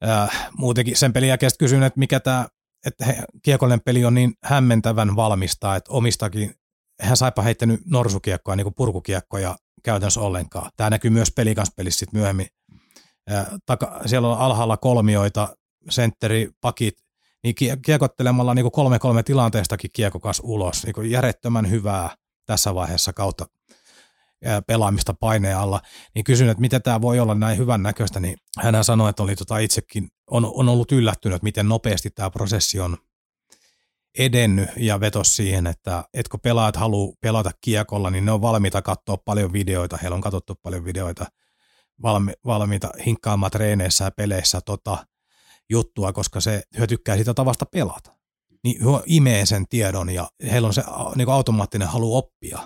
äh, 0.07 0.49
muutenkin 0.57 0.97
sen 0.97 1.13
pelin 1.13 1.29
jälkeen 1.29 1.51
kysyin, 1.59 1.83
että 1.83 1.99
mikä 1.99 2.19
tämä, 2.19 2.47
että 2.85 3.05
he, 3.05 3.23
kiekollinen 3.43 3.81
peli 3.81 4.05
on 4.05 4.13
niin 4.13 4.33
hämmentävän 4.43 5.15
valmista, 5.15 5.75
että 5.75 5.91
omistakin, 5.91 6.53
hän 7.01 7.17
saipa 7.17 7.41
heittänyt 7.41 7.81
norsukiekkoa, 7.85 8.55
niin 8.55 8.65
kuin 8.65 8.75
purkukiekkoja 8.75 9.55
käytännössä 9.83 10.21
ollenkaan. 10.21 10.71
Tämä 10.77 10.89
näkyy 10.89 11.11
myös 11.11 11.31
pelikanspelissä 11.35 11.99
sitten 11.99 12.19
myöhemmin 12.19 12.47
taka, 13.65 14.01
siellä 14.05 14.27
on 14.27 14.37
alhaalla 14.37 14.77
kolmioita, 14.77 15.55
sentteri, 15.89 16.49
pakit, 16.61 17.04
niin 17.45 17.81
kiekottelemalla 17.81 18.53
niin 18.53 18.71
kolme 18.71 18.99
kolme 18.99 19.23
tilanteestakin 19.23 19.89
kiekokas 19.93 20.41
ulos. 20.43 20.85
Niin 20.85 21.11
järjettömän 21.11 21.69
hyvää 21.69 22.15
tässä 22.45 22.75
vaiheessa 22.75 23.13
kautta 23.13 23.45
pelaamista 24.67 25.13
paineen 25.13 25.57
alla, 25.57 25.81
niin 26.15 26.23
kysyn, 26.23 26.49
että 26.49 26.61
miten 26.61 26.81
tämä 26.81 27.01
voi 27.01 27.19
olla 27.19 27.35
näin 27.35 27.57
hyvän 27.57 27.83
näköistä, 27.83 28.19
niin 28.19 28.37
hän 28.59 28.83
sanoi, 28.83 29.09
että 29.09 29.23
oli 29.23 29.35
tota 29.35 29.57
itsekin, 29.57 30.07
on, 30.31 30.51
on 30.53 30.69
ollut 30.69 30.91
yllättynyt, 30.91 31.43
miten 31.43 31.69
nopeasti 31.69 32.09
tämä 32.09 32.29
prosessi 32.29 32.79
on 32.79 32.97
edennyt 34.17 34.69
ja 34.77 34.99
vetos 34.99 35.35
siihen, 35.35 35.67
että, 35.67 36.03
että 36.13 36.29
kun 36.29 36.39
pelaajat 36.39 36.75
haluaa 36.75 37.15
pelata 37.21 37.51
kiekolla, 37.61 38.09
niin 38.09 38.25
ne 38.25 38.31
on 38.31 38.41
valmiita 38.41 38.81
katsoa 38.81 39.17
paljon 39.17 39.53
videoita, 39.53 39.97
heillä 39.97 40.15
on 40.15 40.21
katsottu 40.21 40.55
paljon 40.63 40.85
videoita– 40.85 41.25
valmi, 42.01 42.33
valmiita 42.45 42.89
hinkkaamaan 43.05 43.51
treeneissä 43.51 44.05
ja 44.05 44.11
peleissä 44.11 44.61
tota 44.61 45.07
juttua, 45.69 46.13
koska 46.13 46.41
se 46.41 46.63
hyötykkää 46.77 47.17
sitä 47.17 47.33
tavasta 47.33 47.65
pelata. 47.65 48.15
Niin 48.63 48.83
he 48.83 49.03
imee 49.05 49.45
sen 49.45 49.67
tiedon 49.67 50.09
ja 50.09 50.27
heillä 50.51 50.67
on 50.67 50.73
se 50.73 50.83
niin 51.15 51.29
automaattinen 51.29 51.87
halu 51.87 52.15
oppia 52.15 52.59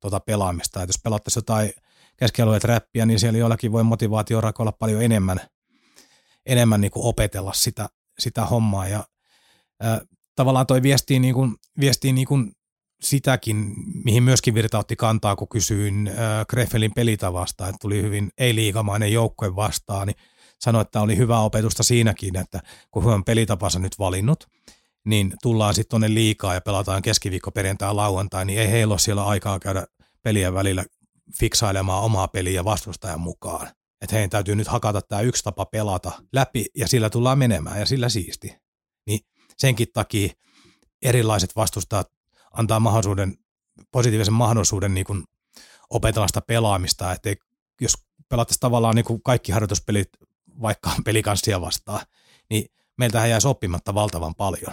tota 0.00 0.20
pelaamista. 0.20 0.82
Et 0.82 0.88
jos 0.88 1.00
pelattaisiin 1.02 1.40
jotain 1.40 1.72
keskialueet 2.16 2.64
räppiä, 2.64 3.06
niin 3.06 3.18
siellä 3.18 3.38
jollakin 3.38 3.72
voi 3.72 3.84
motivaatio 3.84 4.40
olla 4.58 4.72
paljon 4.72 5.02
enemmän, 5.02 5.40
enemmän 6.46 6.80
niin 6.80 6.90
kuin 6.90 7.06
opetella 7.06 7.52
sitä, 7.52 7.88
sitä 8.18 8.44
hommaa. 8.44 8.88
Ja, 8.88 9.04
ää, 9.80 10.00
tavallaan 10.34 10.66
toi 10.66 10.82
viestii, 10.82 11.18
niin 11.18 11.34
kuin, 11.34 11.54
viestii 11.80 12.12
niin 12.12 12.26
kuin 12.26 12.52
sitäkin, 13.02 13.74
mihin 14.04 14.22
myöskin 14.22 14.54
Virta 14.54 14.78
otti 14.78 14.96
kantaa, 14.96 15.36
kun 15.36 15.48
kysyin 15.48 16.08
äh, 16.08 16.46
Greffelin 16.46 16.94
pelitavasta, 16.94 17.68
että 17.68 17.78
tuli 17.80 18.02
hyvin 18.02 18.30
ei-liigamainen 18.38 19.12
joukkue 19.12 19.56
vastaan, 19.56 20.06
niin 20.06 20.16
sanoi, 20.60 20.82
että 20.82 21.00
oli 21.00 21.16
hyvä 21.16 21.40
opetusta 21.40 21.82
siinäkin, 21.82 22.36
että 22.36 22.60
kun 22.90 23.04
on 23.04 23.24
pelitapansa 23.24 23.78
nyt 23.78 23.98
valinnut, 23.98 24.46
niin 25.04 25.32
tullaan 25.42 25.74
sitten 25.74 25.90
tuonne 25.90 26.14
liikaa 26.14 26.54
ja 26.54 26.60
pelataan 26.60 27.02
keskiviikko, 27.02 27.50
perjantai, 27.50 27.94
lauantai, 27.94 28.44
niin 28.44 28.60
ei 28.60 28.70
heillä 28.70 28.92
ole 28.92 28.98
siellä 28.98 29.24
aikaa 29.24 29.58
käydä 29.58 29.86
pelien 30.22 30.54
välillä 30.54 30.84
fiksailemaan 31.38 32.02
omaa 32.02 32.28
peliä 32.28 32.64
vastustajan 32.64 33.20
mukaan. 33.20 33.68
Että 34.00 34.16
heidän 34.16 34.30
täytyy 34.30 34.54
nyt 34.54 34.68
hakata 34.68 35.02
tämä 35.02 35.20
yksi 35.20 35.44
tapa 35.44 35.66
pelata 35.66 36.12
läpi 36.32 36.66
ja 36.76 36.88
sillä 36.88 37.10
tullaan 37.10 37.38
menemään 37.38 37.80
ja 37.80 37.86
sillä 37.86 38.08
siisti. 38.08 38.56
Niin 39.06 39.20
senkin 39.58 39.88
takia 39.92 40.28
erilaiset 41.02 41.56
vastustajat 41.56 42.08
antaa 42.52 42.80
mahdollisuuden, 42.80 43.36
positiivisen 43.92 44.34
mahdollisuuden 44.34 44.94
niin 44.94 45.06
kuin 45.06 45.24
opetella 45.90 46.26
sitä 46.26 46.40
pelaamista, 46.40 47.12
että 47.12 47.34
jos 47.80 47.94
pelattaisiin 48.28 48.60
tavallaan 48.60 48.94
niin 48.94 49.04
kuin 49.04 49.22
kaikki 49.22 49.52
harjoituspelit 49.52 50.08
vaikka 50.62 50.90
pelikanssia 51.04 51.60
vastaan, 51.60 52.00
niin 52.50 52.64
meiltähän 52.98 53.30
jäisi 53.30 53.48
oppimatta 53.48 53.94
valtavan 53.94 54.34
paljon. 54.34 54.72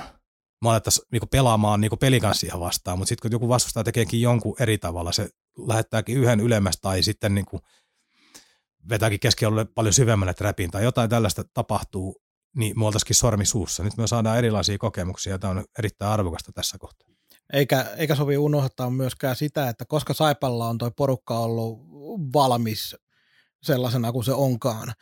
Me 0.63 0.69
alettaisiin 0.69 1.07
niin 1.11 1.29
pelaamaan 1.31 1.81
niin 1.81 1.91
pelikanssia 1.99 2.59
vastaan, 2.59 2.97
mutta 2.97 3.09
sitten 3.09 3.29
kun 3.29 3.35
joku 3.35 3.49
vastustaja 3.49 3.83
tekeekin 3.83 4.21
jonkun 4.21 4.55
eri 4.59 4.77
tavalla, 4.77 5.11
se 5.11 5.29
lähettääkin 5.67 6.17
yhden 6.17 6.39
ylemmäs 6.39 6.77
tai 6.81 7.03
sitten 7.03 7.35
niin 7.35 7.45
kuin 7.45 7.61
vetääkin 8.89 9.19
keskialueelle 9.19 9.71
paljon 9.75 9.93
syvemmälle 9.93 10.33
trappiin 10.33 10.71
tai 10.71 10.83
jotain 10.83 11.09
tällaista 11.09 11.43
tapahtuu, 11.53 12.21
niin 12.55 12.79
me 12.79 12.85
oltaisikin 12.85 13.15
sormi 13.15 13.45
suussa. 13.45 13.83
Nyt 13.83 13.97
me 13.97 14.07
saadaan 14.07 14.37
erilaisia 14.37 14.77
kokemuksia 14.77 15.33
ja 15.33 15.39
tämä 15.39 15.51
on 15.51 15.65
erittäin 15.79 16.11
arvokasta 16.11 16.51
tässä 16.51 16.77
kohtaa. 16.77 17.07
Eikä, 17.53 17.81
eikä 17.97 18.15
sovi 18.15 18.37
unohtaa 18.37 18.89
myöskään 18.89 19.35
sitä, 19.35 19.69
että 19.69 19.85
koska 19.85 20.13
Saipalla 20.13 20.67
on 20.67 20.77
tuo 20.77 20.91
porukka 20.91 21.39
ollut 21.39 21.79
valmis 22.33 22.95
sellaisena 23.63 24.11
kuin 24.11 24.23
se 24.23 24.33
onkaan, 24.33 24.93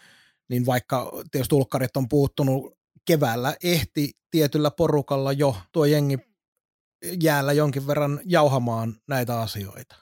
niin 0.49 0.65
vaikka 0.65 1.11
tietysti 1.31 1.49
tulkkarit 1.49 1.97
on 1.97 2.09
puuttunut 2.09 2.77
keväällä, 3.05 3.55
ehti 3.63 4.11
tietyllä 4.31 4.71
porukalla 4.71 5.31
jo 5.31 5.57
tuo 5.71 5.85
jengi 5.85 6.17
jäällä 7.23 7.53
jonkin 7.53 7.87
verran 7.87 8.19
jauhamaan 8.25 8.95
näitä 9.07 9.41
asioita. 9.41 9.95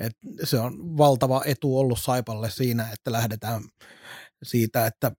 Et 0.00 0.12
se 0.44 0.60
on 0.60 0.96
valtava 0.96 1.42
etu 1.44 1.78
ollut 1.78 1.98
Saipalle 1.98 2.50
siinä, 2.50 2.90
että 2.92 3.12
lähdetään 3.12 3.62
siitä, 4.42 4.86
että 4.86 5.12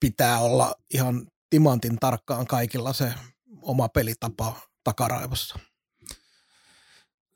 pitää 0.00 0.38
olla 0.38 0.74
ihan 0.94 1.26
timantin 1.50 1.96
tarkkaan 1.96 2.46
kaikilla 2.46 2.92
se 2.92 3.14
oma 3.62 3.88
pelitapa 3.88 4.60
takaraivossa. 4.84 5.58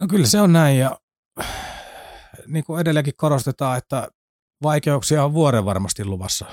No 0.01 0.07
kyllä 0.09 0.27
se 0.27 0.41
on 0.41 0.53
näin 0.53 0.79
ja 0.79 0.99
niin 2.47 2.65
kuin 2.65 2.81
edelleenkin 2.81 3.17
korostetaan, 3.17 3.79
että 3.79 4.09
vaikeuksia 4.63 5.25
on 5.25 5.35
vuoren 5.35 5.65
varmasti 5.65 6.05
luvassa 6.05 6.47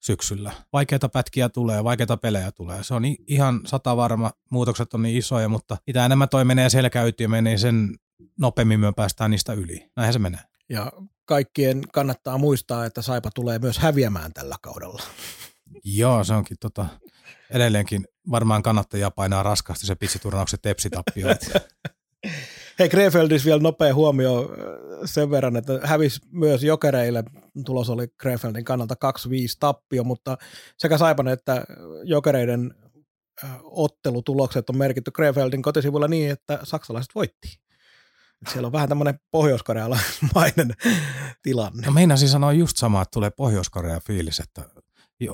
syksyllä. 0.00 0.52
Vaikeita 0.72 1.08
pätkiä 1.08 1.48
tulee, 1.48 1.84
vaikeita 1.84 2.16
pelejä 2.16 2.52
tulee. 2.52 2.84
Se 2.84 2.94
on 2.94 3.02
ihan 3.26 3.60
sata 3.66 3.96
varma, 3.96 4.30
muutokset 4.50 4.94
on 4.94 5.02
niin 5.02 5.16
isoja, 5.16 5.48
mutta 5.48 5.76
mitä 5.86 6.04
enemmän 6.04 6.28
toi 6.28 6.44
menee 6.44 6.70
selkäytimeen, 6.70 7.44
niin 7.44 7.58
sen 7.58 7.96
nopeammin 8.38 8.80
me 8.80 8.92
päästään 8.92 9.30
niistä 9.30 9.52
yli. 9.52 9.90
Näinhän 9.96 10.12
se 10.12 10.18
menee. 10.18 10.40
Ja 10.68 10.92
kaikkien 11.24 11.82
kannattaa 11.92 12.38
muistaa, 12.38 12.86
että 12.86 13.02
Saipa 13.02 13.30
tulee 13.34 13.58
myös 13.58 13.78
häviämään 13.78 14.32
tällä 14.32 14.56
kaudella. 14.62 15.02
Joo, 15.84 16.24
se 16.24 16.34
onkin 16.34 16.56
tota, 16.60 16.86
edelleenkin 17.50 18.06
varmaan 18.30 18.62
kannattajia 18.62 19.10
painaa 19.10 19.42
raskaasti 19.42 19.86
se 19.86 19.94
pitsiturnauksen 19.94 20.60
tepsitappio. 20.62 21.28
Hei 22.78 22.88
Krefeldis 22.88 23.44
vielä 23.44 23.60
nopea 23.60 23.94
huomio 23.94 24.40
äh, 24.40 24.98
sen 25.04 25.30
verran, 25.30 25.56
että 25.56 25.80
hävisi 25.82 26.20
myös 26.30 26.62
jokereille. 26.62 27.24
Tulos 27.64 27.90
oli 27.90 28.08
Krefeldin 28.20 28.64
kannalta 28.64 28.94
2-5 28.94 28.98
tappio, 29.60 30.04
mutta 30.04 30.38
sekä 30.78 30.98
Saipan 30.98 31.28
että 31.28 31.64
jokereiden 32.04 32.74
äh, 33.44 33.50
ottelutulokset 33.62 34.70
on 34.70 34.78
merkitty 34.78 35.10
Krefeldin 35.10 35.62
kotisivuilla 35.62 36.08
niin, 36.08 36.30
että 36.30 36.58
saksalaiset 36.62 37.14
voitti. 37.14 37.48
Siellä 38.52 38.66
on 38.66 38.72
vähän 38.72 38.88
tämmöinen 38.88 39.20
pohjoiskorealaismainen 39.30 40.74
tilanne. 41.42 41.86
No 41.86 41.92
meinasin 41.92 42.28
sanoa 42.28 42.52
just 42.52 42.76
sama, 42.76 43.02
että 43.02 43.10
tulee 43.14 43.30
Pohjois-Korea 43.30 44.00
fiilis, 44.00 44.40
että 44.40 44.62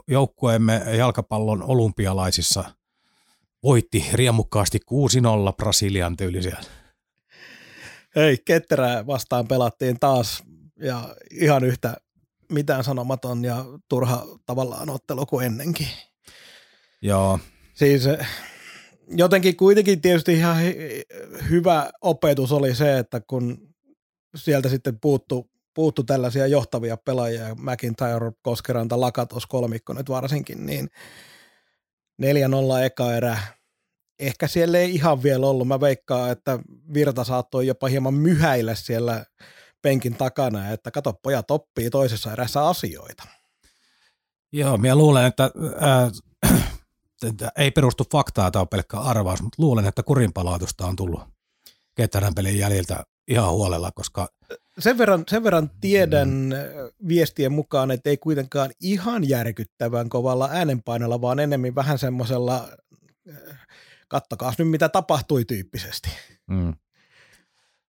joukkueemme 0.09 0.83
jalkapallon 0.97 1.63
olympialaisissa 1.63 2.65
voitti 3.63 4.11
riemukkaasti 4.13 4.79
6-0 5.51 5.53
Brasilian 5.57 6.17
tyylisiä. 6.17 6.57
Hei, 8.17 8.39
ketterää 8.45 9.07
vastaan 9.07 9.49
pelattiin 9.49 10.01
taas 10.01 10.43
ja 10.77 11.17
ihan 11.31 11.65
yhtä 11.65 11.97
mitään 12.53 12.85
sanomaton 12.85 13.45
ja 13.45 13.65
turha 13.89 14.27
tavallaan 14.47 14.91
ottelu 14.91 15.27
kuin 15.27 15.47
ennenkin. 15.47 15.89
Joo. 17.03 17.39
Siis 17.75 18.07
eh, 18.07 18.27
jotenkin 19.09 19.57
kuitenkin 19.57 20.01
tietysti 20.01 20.33
ihan 20.33 20.57
hyvä 21.51 21.91
opetus 22.01 22.53
oli 22.53 22.75
se, 22.75 22.99
että 22.99 23.21
kun 23.21 23.75
sieltä 24.37 24.69
sitten 24.69 25.01
puuttu, 25.01 25.51
puuttu 25.75 26.05
tällaisia 26.05 26.47
johtavia 26.47 26.97
pelaajia, 26.97 27.55
McIntyre, 27.55 28.33
Koskeranta, 28.43 29.01
Lakatos, 29.01 29.47
kolmikko 29.47 29.93
nyt 29.93 30.09
varsinkin, 30.09 30.67
niin 30.67 30.91
4-0 32.23 32.27
eka 32.85 33.15
erä, 33.15 33.39
ehkä 34.21 34.49
siellä 34.49 34.79
ei 34.79 34.95
ihan 34.95 35.23
vielä 35.23 35.47
ollut. 35.47 35.69
Mä 35.69 35.81
veikkaan, 35.81 36.31
että 36.31 36.59
Virta 36.95 37.25
saattoi 37.25 37.67
jopa 37.67 37.89
hieman 37.89 38.15
myhäillä 38.15 38.75
siellä 38.75 39.25
penkin 39.83 40.15
takana, 40.15 40.71
että 40.71 40.91
kato, 40.91 41.13
pojat 41.23 41.51
oppii 41.51 41.91
toisessa 41.91 42.33
erässä 42.33 42.69
asioita. 42.69 43.23
Joo, 44.53 44.77
minä 44.77 44.97
luulen, 44.97 45.25
että 45.25 45.51
äh, 45.83 46.13
ei 47.59 47.71
perustu 47.71 48.05
faktaa, 48.13 48.51
tämä 48.51 48.61
on 48.61 48.69
pelkkä 48.69 48.99
arvaus, 48.99 49.43
mutta 49.43 49.63
luulen, 49.63 49.87
että 49.87 50.03
kurinpalautusta 50.03 50.87
on 50.87 50.97
tullut 50.97 51.21
ketärän 51.95 52.35
pelin 52.35 52.59
jäljiltä 52.59 53.05
ihan 53.29 53.53
huolella, 53.53 53.91
koska... 53.95 54.29
Sen 54.79 54.99
verran, 54.99 55.25
sen 55.31 55.45
verran 55.45 55.71
tiedän 55.81 56.29
mm. 56.29 57.09
viestien 57.09 57.53
mukaan, 57.53 57.91
että 57.91 58.11
ei 58.11 58.17
kuitenkaan 58.17 58.71
ihan 58.81 59.29
järkyttävän 59.29 60.09
kovalla 60.09 60.49
äänenpainolla, 60.53 61.21
vaan 61.21 61.39
enemmän 61.39 61.75
vähän 61.75 61.99
semmoisella 61.99 62.69
kattokaa 64.11 64.53
nyt 64.59 64.69
mitä 64.69 64.89
tapahtui 64.89 65.45
tyyppisesti. 65.45 66.09
Mm. 66.51 66.75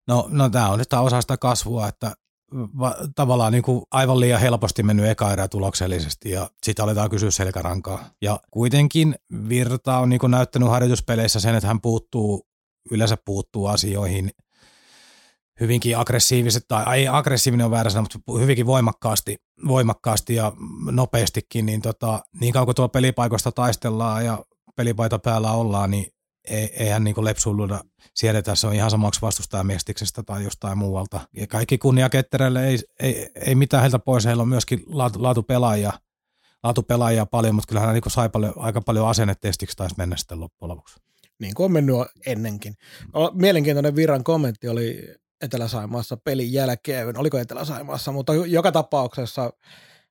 No, 0.09 0.29
no 0.31 0.51
tämä 0.51 0.69
on 0.69 0.79
nyt 0.79 0.93
osa 0.93 1.21
sitä 1.21 1.37
kasvua, 1.37 1.89
että 1.89 2.15
va, 2.55 2.95
tavallaan 3.15 3.53
niin 3.53 3.63
kuin 3.63 3.83
aivan 3.91 4.21
liian 4.21 4.41
helposti 4.41 4.83
mennyt 4.83 5.07
eka 5.07 5.33
erä 5.33 5.49
tuloksellisesti 5.49 6.31
ja 6.31 6.51
sitten 6.63 6.83
aletaan 6.83 7.11
kysyä 7.11 7.31
selkärankaa. 7.31 8.05
Ja 8.23 8.41
kuitenkin 8.51 9.15
Virta 9.49 9.99
on 9.99 10.09
niin 10.09 10.21
kuin 10.21 10.31
näyttänyt 10.31 10.69
harjoituspeleissä 10.69 11.41
sen, 11.41 11.55
että 11.55 11.69
hän 11.69 11.81
puuttuu, 11.81 12.47
yleensä 12.91 13.17
puuttuu 13.25 13.67
asioihin 13.67 14.31
hyvinkin 15.61 15.99
aggressiiviset, 15.99 16.65
tai 16.69 16.99
ei 16.99 17.09
aggressiivinen 17.09 17.65
on 17.65 17.71
väärä 17.71 17.91
sana, 17.91 18.03
mutta 18.03 18.39
hyvinkin 18.41 18.67
voimakkaasti, 18.67 19.37
voimakkaasti 19.69 20.35
ja 20.35 20.53
nopeastikin, 20.91 21.67
niin 21.67 21.83
tota, 21.83 22.23
niin 22.41 22.53
kauan 22.53 22.67
kuin 22.67 22.75
tuo 22.75 22.89
pelipaikoista 22.89 23.53
taistellaan 23.53 24.25
ja 24.25 24.45
pelipaita 24.77 25.19
päällä 25.19 25.53
ollaan, 25.53 25.91
niin 25.91 26.07
eihän 26.73 27.05
niin 27.05 27.25
lepsuiluda 27.25 27.81
siedetä, 28.15 28.55
se 28.55 28.67
on 28.67 28.75
ihan 28.75 28.91
samaksi 28.91 29.21
vastustaja 29.23 29.65
Mestiksestä 29.65 30.23
tai 30.23 30.45
jostain 30.45 30.79
muualta. 30.79 31.21
Ja 31.37 31.47
kaikki 31.47 31.79
kunnia 31.79 32.09
Ketterälle, 32.09 32.67
ei, 32.69 32.79
ei, 33.01 33.31
ei 33.35 33.55
mitään 33.55 33.81
heiltä 33.81 33.99
pois, 33.99 34.25
heillä 34.25 34.43
on 34.43 34.49
myöskin 34.49 34.83
laatu, 34.87 35.23
laatu 35.23 35.43
pelaajia, 36.83 37.27
paljon, 37.27 37.55
mutta 37.55 37.69
kyllähän 37.69 37.95
niin 37.95 38.03
sai 38.09 38.29
paljon, 38.29 38.53
aika 38.57 38.81
paljon 38.81 39.09
asennetestiksi 39.09 39.77
taisi 39.77 39.95
mennä 39.99 40.17
sitten 40.17 40.41
loppujen 40.41 40.71
lopuksi. 40.71 41.01
Niin 41.39 41.55
kuin 41.55 41.65
on 41.65 41.73
mennyt 41.73 41.97
ennenkin. 42.27 42.75
Mielenkiintoinen 43.33 43.97
Virran 43.97 44.25
kommentti 44.25 44.69
oli 44.69 45.15
Etelä-Saimaassa 45.41 46.17
pelin 46.17 46.53
jälkeen, 46.53 47.19
oliko 47.19 47.39
Etelä-Saimaassa, 47.39 48.13
mutta 48.13 48.35
joka 48.35 48.73
tapauksessa 48.73 49.53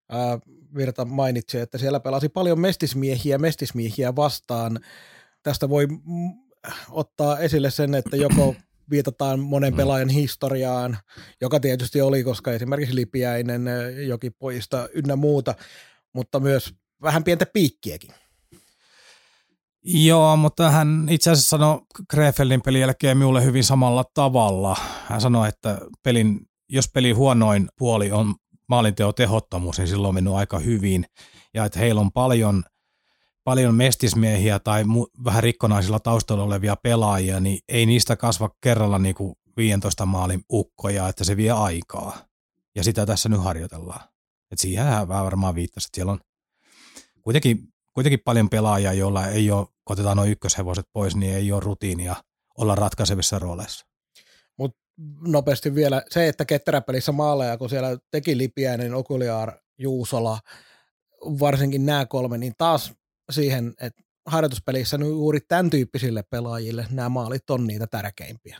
ää, 0.09 0.39
Virta 0.75 1.05
mainitsi, 1.05 1.59
että 1.59 1.77
siellä 1.77 1.99
pelasi 1.99 2.29
paljon 2.29 2.59
mestismiehiä 2.59 3.37
mestismiehiä 3.37 4.15
vastaan. 4.15 4.79
Tästä 5.43 5.69
voi 5.69 5.87
ottaa 6.89 7.39
esille 7.39 7.71
sen, 7.71 7.95
että 7.95 8.17
joko 8.17 8.55
viitataan 8.91 9.39
monen 9.39 9.73
mm. 9.73 9.77
pelaajan 9.77 10.09
historiaan, 10.09 10.97
joka 11.41 11.59
tietysti 11.59 12.01
oli, 12.01 12.23
koska 12.23 12.51
esimerkiksi 12.51 12.95
Lipiäinen, 12.95 13.65
Jokipoista 14.07 14.89
ynnä 14.93 15.15
muuta, 15.15 15.55
mutta 16.13 16.39
myös 16.39 16.73
vähän 17.01 17.23
pientä 17.23 17.45
piikkiäkin. 17.45 18.11
Joo, 19.83 20.37
mutta 20.37 20.69
hän 20.69 21.07
itse 21.09 21.31
asiassa 21.31 21.49
sanoi 21.49 21.81
Krefeldin 22.09 22.61
pelin 22.61 22.81
jälkeen 22.81 23.17
minulle 23.17 23.43
hyvin 23.43 23.63
samalla 23.63 24.05
tavalla. 24.13 24.77
Hän 25.05 25.21
sanoi, 25.21 25.49
että 25.49 25.77
pelin, 26.03 26.39
jos 26.69 26.89
peli 26.93 27.11
huonoin 27.11 27.69
puoli 27.77 28.11
on 28.11 28.35
maalinteo 28.69 29.13
tehottomuus, 29.13 29.77
niin 29.77 29.87
silloin 29.87 30.09
on 30.09 30.15
mennyt 30.15 30.33
aika 30.33 30.59
hyvin. 30.59 31.05
Ja 31.53 31.65
että 31.65 31.79
heillä 31.79 32.01
on 32.01 32.11
paljon, 32.11 32.63
paljon 33.43 33.75
mestismiehiä 33.75 34.59
tai 34.59 34.83
mu- 34.83 35.23
vähän 35.23 35.43
rikkonaisilla 35.43 35.99
taustalla 35.99 36.43
olevia 36.43 36.75
pelaajia, 36.75 37.39
niin 37.39 37.59
ei 37.67 37.85
niistä 37.85 38.15
kasva 38.15 38.49
kerralla 38.61 38.99
niin 38.99 39.15
kuin 39.15 39.35
15 39.57 40.05
maalin 40.05 40.41
ukkoja, 40.51 41.07
että 41.07 41.23
se 41.23 41.37
vie 41.37 41.51
aikaa. 41.51 42.17
Ja 42.75 42.83
sitä 42.83 43.05
tässä 43.05 43.29
nyt 43.29 43.43
harjoitellaan. 43.43 44.09
Et 44.51 44.59
siihen 44.59 44.85
hän 44.85 45.07
varmaan 45.07 45.55
viittasi, 45.55 45.87
että 45.87 45.95
siellä 45.95 46.11
on 46.11 46.19
kuitenkin, 47.21 47.59
kuitenkin 47.93 48.19
paljon 48.25 48.49
pelaajia, 48.49 48.93
joilla 48.93 49.27
ei 49.27 49.51
ole, 49.51 49.65
kun 49.65 49.93
otetaan 49.93 50.17
nuo 50.17 50.25
ykköshevoset 50.25 50.85
pois, 50.93 51.15
niin 51.15 51.33
ei 51.33 51.51
ole 51.51 51.59
rutiinia 51.59 52.15
olla 52.57 52.75
ratkaisevissa 52.75 53.39
rooleissa 53.39 53.88
nopeasti 55.27 55.75
vielä 55.75 56.03
se, 56.09 56.27
että 56.27 56.45
ketteräpelissä 56.45 57.11
maaleja, 57.11 57.57
kun 57.57 57.69
siellä 57.69 57.97
teki 58.11 58.37
Lipiäinen, 58.37 58.93
Okuliar, 58.93 59.53
Juusola, 59.77 60.39
varsinkin 61.21 61.85
nämä 61.85 62.05
kolme, 62.05 62.37
niin 62.37 62.53
taas 62.57 62.93
siihen, 63.31 63.73
että 63.81 64.03
harjoituspelissä 64.25 64.97
nyt 64.97 65.07
juuri 65.07 65.39
tämän 65.39 65.69
tyyppisille 65.69 66.23
pelaajille 66.23 66.87
nämä 66.91 67.09
maalit 67.09 67.49
on 67.49 67.67
niitä 67.67 67.87
tärkeimpiä. 67.87 68.57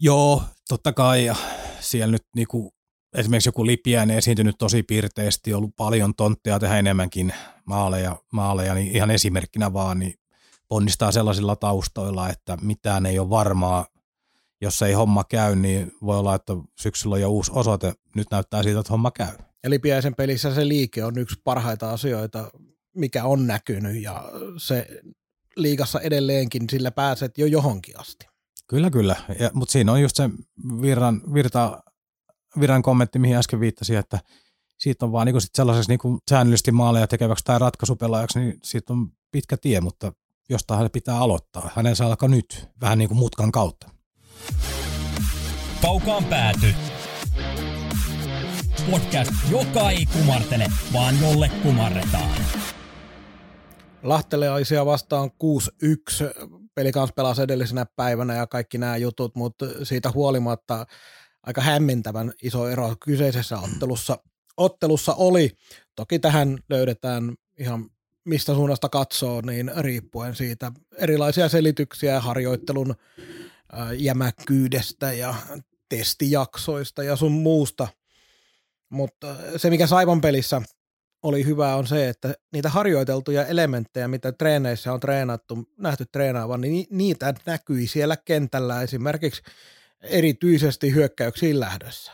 Joo, 0.00 0.42
totta 0.68 0.92
kai. 0.92 1.24
Ja 1.24 1.34
siellä 1.80 2.12
nyt 2.12 2.26
niinku, 2.36 2.74
esimerkiksi 3.16 3.48
joku 3.48 3.66
Lipiäinen 3.66 4.18
esiintynyt 4.18 4.54
tosi 4.58 4.82
piirteesti, 4.82 5.54
ollut 5.54 5.76
paljon 5.76 6.14
tontteja 6.14 6.58
tehdä 6.58 6.78
enemmänkin 6.78 7.34
maaleja, 7.64 8.16
maaleja 8.32 8.74
niin 8.74 8.96
ihan 8.96 9.10
esimerkkinä 9.10 9.72
vaan, 9.72 9.98
niin 9.98 10.14
ponnistaa 10.68 11.12
sellaisilla 11.12 11.56
taustoilla, 11.56 12.28
että 12.28 12.58
mitään 12.62 13.06
ei 13.06 13.18
ole 13.18 13.30
varmaa 13.30 13.86
jos 14.64 14.82
ei 14.82 14.92
homma 14.92 15.24
käy, 15.24 15.56
niin 15.56 15.92
voi 16.02 16.18
olla, 16.18 16.34
että 16.34 16.52
syksyllä 16.80 17.14
on 17.14 17.20
jo 17.20 17.30
uusi 17.30 17.52
osoite. 17.54 17.94
Nyt 18.16 18.28
näyttää 18.30 18.62
siitä, 18.62 18.80
että 18.80 18.92
homma 18.92 19.10
käy. 19.10 19.36
Eli 19.64 19.78
Piäisen 19.78 20.14
pelissä 20.14 20.54
se 20.54 20.68
liike 20.68 21.04
on 21.04 21.18
yksi 21.18 21.40
parhaita 21.44 21.90
asioita, 21.90 22.50
mikä 22.96 23.24
on 23.24 23.46
näkynyt 23.46 24.02
ja 24.02 24.24
se 24.56 24.88
liigassa 25.56 26.00
edelleenkin 26.00 26.62
sillä 26.70 26.90
pääset 26.90 27.38
jo 27.38 27.46
johonkin 27.46 28.00
asti. 28.00 28.26
Kyllä, 28.66 28.90
kyllä. 28.90 29.16
Mutta 29.52 29.72
siinä 29.72 29.92
on 29.92 30.02
just 30.02 30.16
se 30.16 30.30
virran, 30.82 31.22
virta, 31.34 31.82
virran 32.60 32.82
kommentti, 32.82 33.18
mihin 33.18 33.36
äsken 33.36 33.60
viittasin, 33.60 33.98
että 33.98 34.18
siitä 34.78 35.06
on 35.06 35.12
vaan 35.12 35.26
niin 35.26 35.40
sit 35.40 35.54
sellaiseksi 35.54 35.88
niin 35.90 36.18
säännöllisesti 36.30 36.72
maaleja 36.72 37.06
tekeväksi 37.06 37.44
tai 37.44 37.58
ratkaisupelaajaksi, 37.58 38.38
niin 38.40 38.58
siitä 38.62 38.92
on 38.92 39.08
pitkä 39.30 39.56
tie, 39.56 39.80
mutta 39.80 40.12
jostain 40.48 40.80
hän 40.80 40.90
pitää 40.90 41.18
aloittaa. 41.18 41.70
Hänen 41.74 41.96
saa 41.96 42.06
alkaa 42.06 42.28
nyt, 42.28 42.68
vähän 42.80 42.98
niin 42.98 43.08
kuin 43.08 43.18
mutkan 43.18 43.52
kautta. 43.52 43.93
Kaukaan 45.82 46.24
pääty. 46.24 46.66
Podcast, 48.90 49.32
joka 49.50 49.90
ei 49.90 50.06
kumartele, 50.06 50.66
vaan 50.92 51.14
jolle 51.22 51.50
kumarretaan. 51.62 52.30
Lahteleaisia 54.02 54.86
vastaan 54.86 55.30
6-1. 55.30 55.34
Peli 56.74 56.92
kanssa 56.92 57.14
pelasi 57.14 57.42
edellisenä 57.42 57.86
päivänä 57.96 58.34
ja 58.34 58.46
kaikki 58.46 58.78
nämä 58.78 58.96
jutut, 58.96 59.34
mutta 59.34 59.66
siitä 59.82 60.10
huolimatta 60.10 60.86
aika 61.42 61.60
hämmentävän 61.60 62.32
iso 62.42 62.68
ero 62.68 62.96
kyseisessä 63.04 63.58
ottelussa 63.58 64.18
ottelussa 64.56 65.14
oli. 65.14 65.50
Toki 65.96 66.18
tähän 66.18 66.58
löydetään 66.70 67.34
ihan 67.58 67.90
mistä 68.24 68.54
suunnasta 68.54 68.88
katsoo, 68.88 69.40
niin 69.40 69.72
riippuen 69.76 70.34
siitä 70.34 70.72
erilaisia 70.98 71.48
selityksiä 71.48 72.20
harjoittelun 72.20 72.94
jämäkkyydestä 73.98 75.12
ja 75.12 75.34
testijaksoista 75.88 77.02
ja 77.02 77.16
sun 77.16 77.32
muusta. 77.32 77.88
Mutta 78.88 79.36
se, 79.56 79.70
mikä 79.70 79.86
Saivan 79.86 80.20
pelissä 80.20 80.62
oli 81.22 81.44
hyvä, 81.44 81.76
on 81.76 81.86
se, 81.86 82.08
että 82.08 82.34
niitä 82.52 82.68
harjoiteltuja 82.68 83.46
elementtejä, 83.46 84.08
mitä 84.08 84.32
treeneissä 84.32 84.92
on 84.92 85.00
treenattu, 85.00 85.68
nähty 85.78 86.06
treenaavan, 86.12 86.60
niin 86.60 86.86
niitä 86.90 87.34
näkyi 87.46 87.86
siellä 87.86 88.16
kentällä 88.16 88.82
esimerkiksi 88.82 89.42
erityisesti 90.02 90.94
hyökkäyksiin 90.94 91.60
lähdössä. 91.60 92.12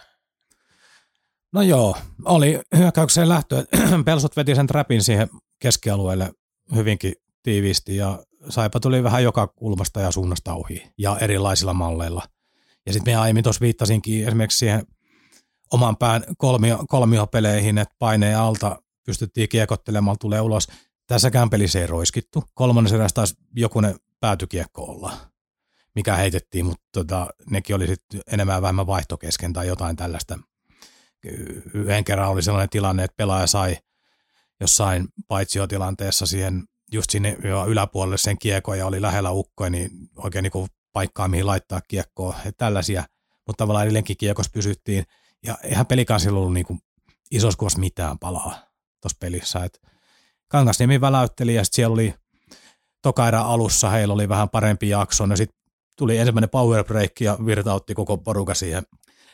No 1.52 1.62
joo, 1.62 1.96
oli 2.24 2.60
hyökkäykseen 2.76 3.28
lähtö. 3.28 3.64
Pelsot 4.04 4.36
veti 4.36 4.54
sen 4.54 4.66
trapin 4.66 5.02
siihen 5.02 5.28
keskialueelle 5.58 6.32
hyvinkin 6.74 7.14
tiiviisti 7.42 7.96
ja 7.96 8.24
Saipa 8.48 8.80
tuli 8.80 9.02
vähän 9.02 9.24
joka 9.24 9.46
kulmasta 9.46 10.00
ja 10.00 10.10
suunnasta 10.10 10.54
ohi 10.54 10.92
ja 10.98 11.18
erilaisilla 11.20 11.74
malleilla. 11.74 12.22
Ja 12.86 12.92
sitten 12.92 13.14
me 13.14 13.16
aiemmin 13.16 13.44
tuossa 13.44 13.60
viittasinkin 13.60 14.26
esimerkiksi 14.26 14.58
siihen 14.58 14.86
oman 15.72 15.96
pään 15.96 16.24
kolmio, 16.38 16.84
kolmiopeleihin, 16.88 17.78
että 17.78 17.94
paineen 17.98 18.38
alta 18.38 18.82
pystyttiin 19.06 19.48
kiekottelemaan, 19.48 20.16
tulee 20.20 20.40
ulos. 20.40 20.68
Tässäkään 21.06 21.50
pelissä 21.50 21.80
ei 21.80 21.86
roiskittu. 21.86 22.44
Kolmannessa 22.54 22.96
erässä 22.96 23.14
taas 23.14 23.34
jokunen 23.56 23.96
päätykiekko 24.20 24.84
olla, 24.84 25.12
mikä 25.94 26.16
heitettiin, 26.16 26.66
mutta 26.66 26.84
tota, 26.92 27.26
nekin 27.50 27.76
oli 27.76 27.86
sitten 27.86 28.20
enemmän 28.32 28.62
vähemmän 28.62 28.86
vaihtokesken 28.86 29.52
tai 29.52 29.66
jotain 29.66 29.96
tällaista. 29.96 30.38
Yhden 31.74 32.04
kerran 32.04 32.30
oli 32.30 32.42
sellainen 32.42 32.68
tilanne, 32.70 33.04
että 33.04 33.16
pelaaja 33.16 33.46
sai 33.46 33.78
jossain 34.60 35.08
paitsiotilanteessa 35.28 36.26
siihen 36.26 36.64
just 36.92 37.10
sinne 37.10 37.36
yläpuolelle 37.68 38.18
sen 38.18 38.38
kiekon 38.38 38.78
ja 38.78 38.86
oli 38.86 39.02
lähellä 39.02 39.30
ukkoja, 39.30 39.70
niin 39.70 39.90
oikein 40.16 40.42
niin 40.42 40.68
paikkaa, 40.92 41.28
mihin 41.28 41.46
laittaa 41.46 41.80
kiekkoa. 41.88 42.34
Ja 42.44 42.52
tällaisia, 42.52 43.04
mutta 43.46 43.62
tavallaan 43.62 43.84
edelleenkin 43.84 44.16
kiekos 44.16 44.50
pysyttiin. 44.50 45.04
Ja 45.46 45.58
eihän 45.62 45.86
pelikaan 45.86 46.20
ollut 46.30 46.52
niin 46.52 46.66
isossa 47.30 47.58
kuvassa 47.58 47.78
mitään 47.78 48.18
palaa 48.18 48.54
tuossa 49.00 49.18
pelissä. 49.20 49.64
Et 49.64 49.80
Kangasniemi 50.48 51.00
väläytteli 51.00 51.54
ja 51.54 51.64
sitten 51.64 51.76
siellä 51.76 51.94
oli 51.94 52.14
toka 53.02 53.28
alussa, 53.28 53.90
heillä 53.90 54.14
oli 54.14 54.28
vähän 54.28 54.48
parempi 54.48 54.88
jakso. 54.88 55.24
Ja 55.24 55.36
sitten 55.36 55.60
tuli 55.96 56.18
ensimmäinen 56.18 56.50
power 56.50 56.84
break 56.84 57.20
ja 57.20 57.38
virtautti 57.46 57.94
koko 57.94 58.18
poruka 58.18 58.54
siihen 58.54 58.82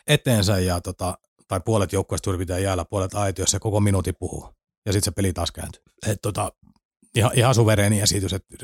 eteensä 0.07 0.59
ja 0.59 0.81
tota, 0.81 1.19
tai 1.49 1.61
puolet 1.65 1.93
joukkueesta 1.93 2.25
tuli 2.25 2.39
pitää 2.39 2.59
jäällä, 2.59 2.85
puolet 2.85 3.15
aitiossa 3.15 3.57
ja 3.57 3.61
koko 3.61 3.81
minuutti 3.81 4.13
puhuu. 4.13 4.49
Ja 4.87 4.93
sitten 4.93 5.05
se 5.05 5.15
peli 5.15 5.33
taas 5.33 5.53
kääntyi. 5.53 5.83
Et 6.07 6.19
tota, 6.23 6.53
ihan, 7.17 7.33
ihan 7.35 7.55
suvereeni 7.55 8.01
esitys, 8.01 8.33
että 8.33 8.57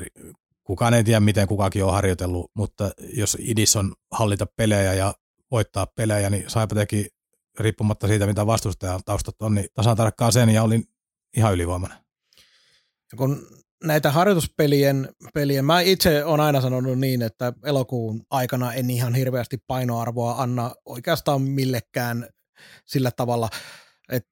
kukaan 0.63 0.93
ei 0.93 1.03
tiedä, 1.03 1.19
miten 1.19 1.47
kukakin 1.47 1.83
on 1.83 1.93
harjoitellut, 1.93 2.51
mutta 2.55 2.91
jos 3.13 3.37
idis 3.39 3.75
on 3.75 3.93
hallita 4.11 4.45
pelejä 4.45 4.93
ja 4.93 5.13
voittaa 5.51 5.87
pelejä, 5.95 6.29
niin 6.29 6.43
Saipa 6.47 6.75
teki 6.75 7.07
riippumatta 7.59 8.07
siitä, 8.07 8.27
mitä 8.27 8.45
vastustajan 8.45 9.01
taustat 9.05 9.41
on, 9.41 9.55
niin 9.55 9.67
tasan 9.73 9.97
tarkkaan 9.97 10.31
sen 10.31 10.49
ja 10.49 10.63
olin 10.63 10.83
ihan 11.37 11.53
ylivoimainen. 11.53 11.97
Ja 13.11 13.17
kun 13.17 13.47
näitä 13.83 14.11
harjoituspelien, 14.11 15.09
pelien, 15.33 15.65
mä 15.65 15.81
itse 15.81 16.25
olen 16.25 16.39
aina 16.39 16.61
sanonut 16.61 16.99
niin, 16.99 17.21
että 17.21 17.53
elokuun 17.65 18.25
aikana 18.29 18.73
en 18.73 18.89
ihan 18.89 19.15
hirveästi 19.15 19.57
painoarvoa 19.67 20.35
anna 20.37 20.75
oikeastaan 20.85 21.41
millekään 21.41 22.29
sillä 22.85 23.11
tavalla, 23.11 23.49
että 24.09 24.31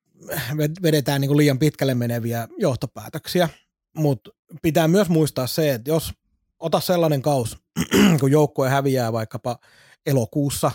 vedetään 0.84 1.22
niin 1.22 1.30
kuin 1.30 1.38
liian 1.38 1.60
pitkälle 1.60 1.96
meneviä 1.96 2.48
johtopäätöksiä, 2.58 3.50
mutta 3.96 4.30
pitää 4.62 4.88
myös 4.88 5.10
muistaa 5.10 5.48
se, 5.48 5.74
että 5.74 5.90
jos 5.90 6.14
ota 6.60 6.80
sellainen 6.80 7.22
kaus, 7.22 7.58
kun 8.20 8.32
joukkue 8.32 8.70
häviää 8.70 9.14
vaikkapa 9.14 9.58
elokuussa, 10.06 10.72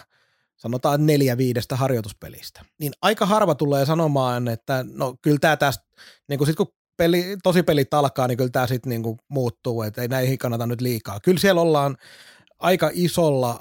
sanotaan 0.57 1.07
neljä 1.07 1.37
viidestä 1.37 1.77
harjoituspelistä, 1.77 2.65
niin 2.79 2.93
aika 3.03 3.27
harva 3.27 3.55
tulee 3.55 3.87
sanomaan, 3.87 4.49
että 4.49 4.85
no 4.93 5.15
kyllä 5.23 5.39
tämä 5.39 5.57
tästä, 5.57 5.85
niin 6.29 6.39
kuin 6.39 6.47
sit 6.47 6.57
kun 6.57 6.73
peli, 6.97 7.37
tosi 7.43 7.63
pelit 7.63 7.95
alkaa, 7.95 8.29
niin 8.29 8.39
kyllä 8.39 8.51
tämä 8.51 8.67
sitten 8.67 8.91
niin 8.91 9.17
muuttuu, 9.29 9.83
että 9.83 10.03
ei 10.03 10.09
näihin 10.09 10.39
kannata 10.39 10.67
nyt 10.67 10.81
liikaa. 10.81 11.21
Kyllä 11.21 11.39
siellä 11.39 11.61
ollaan 11.61 11.97
aika 12.59 12.91
isolla 12.93 13.61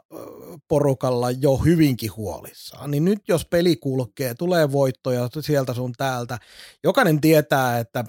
porukalla 0.68 1.32
jo 1.32 1.58
hyvinkin 1.58 2.16
huolissaan. 2.16 2.91
Niin 2.91 3.06
nyt 3.06 3.20
jos 3.28 3.45
peli 3.45 3.76
kulkee, 3.76 4.34
tulee 4.34 4.72
voittoja 4.72 5.30
sieltä 5.39 5.74
sun 5.74 5.93
täältä, 5.97 6.38
jokainen 6.84 7.22
tietää, 7.22 7.80
että 7.80 8.06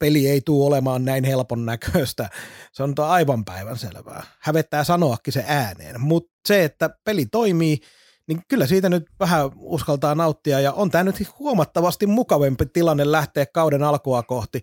peli 0.00 0.28
ei 0.28 0.40
tule 0.40 0.66
olemaan 0.66 1.04
näin 1.04 1.24
helpon 1.24 1.66
näköistä. 1.66 2.28
Se 2.72 2.82
on 2.82 2.94
aivan 2.98 3.44
päivän 3.44 3.78
selvää. 3.78 4.22
Hävettää 4.40 4.84
sanoakin 4.84 5.32
se 5.32 5.44
ääneen, 5.46 6.00
mutta 6.00 6.32
se, 6.48 6.64
että 6.64 6.90
peli 7.04 7.26
toimii, 7.26 7.78
niin 8.26 8.42
kyllä 8.48 8.66
siitä 8.66 8.88
nyt 8.88 9.06
vähän 9.20 9.50
uskaltaa 9.56 10.14
nauttia 10.14 10.60
ja 10.60 10.72
on 10.72 10.90
tämä 10.90 11.04
nyt 11.04 11.38
huomattavasti 11.38 12.06
mukavempi 12.06 12.66
tilanne 12.66 13.12
lähteä 13.12 13.46
kauden 13.46 13.82
alkua 13.82 14.22
kohti 14.22 14.62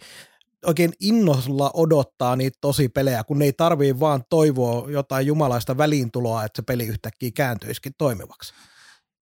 oikein 0.65 0.93
innolla 0.99 1.71
odottaa 1.73 2.35
niitä 2.35 2.57
tosi 2.61 2.89
pelejä, 2.89 3.23
kun 3.23 3.41
ei 3.41 3.53
tarvii 3.53 3.99
vaan 3.99 4.23
toivoa 4.29 4.91
jotain 4.91 5.27
jumalaista 5.27 5.77
väliintuloa, 5.77 6.43
että 6.43 6.61
se 6.61 6.65
peli 6.65 6.85
yhtäkkiä 6.87 7.31
kääntyisikin 7.35 7.93
toimivaksi. 7.97 8.53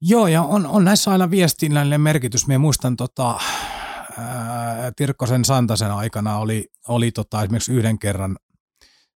Joo, 0.01 0.27
ja 0.27 0.41
on, 0.41 0.67
on 0.67 0.85
näissä 0.85 1.11
aina 1.11 1.31
viestinnällinen 1.31 2.01
merkitys. 2.01 2.47
Minä 2.47 2.59
muistan 2.59 2.95
tota, 2.95 3.39
Tirkkosen 4.95 5.45
Santasen 5.45 5.91
aikana 5.91 6.37
oli, 6.37 6.67
oli 6.87 7.11
tota, 7.11 7.43
esimerkiksi 7.43 7.73
yhden 7.73 7.99
kerran 7.99 8.37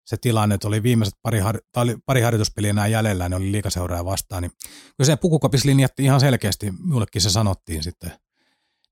se 0.04 0.16
tilanne, 0.16 0.54
että 0.54 0.68
oli 0.68 0.82
viimeiset 0.82 1.14
pari, 1.22 1.38
har, 1.38 1.60
oli 1.76 1.96
pari 2.06 2.20
harjoituspeliä 2.20 2.70
enää 2.70 2.86
jäljellä, 2.86 3.28
ne 3.28 3.36
oli 3.36 3.52
liikaseuraa 3.52 4.04
vastaan, 4.04 4.42
niin 4.42 4.52
kun 4.96 5.06
se 5.06 5.16
pukukopis 5.16 5.64
linjattiin 5.64 6.04
ihan 6.04 6.20
selkeästi, 6.20 6.70
minullekin 6.70 7.22
se 7.22 7.30
sanottiin 7.30 7.82
sitten, 7.82 8.12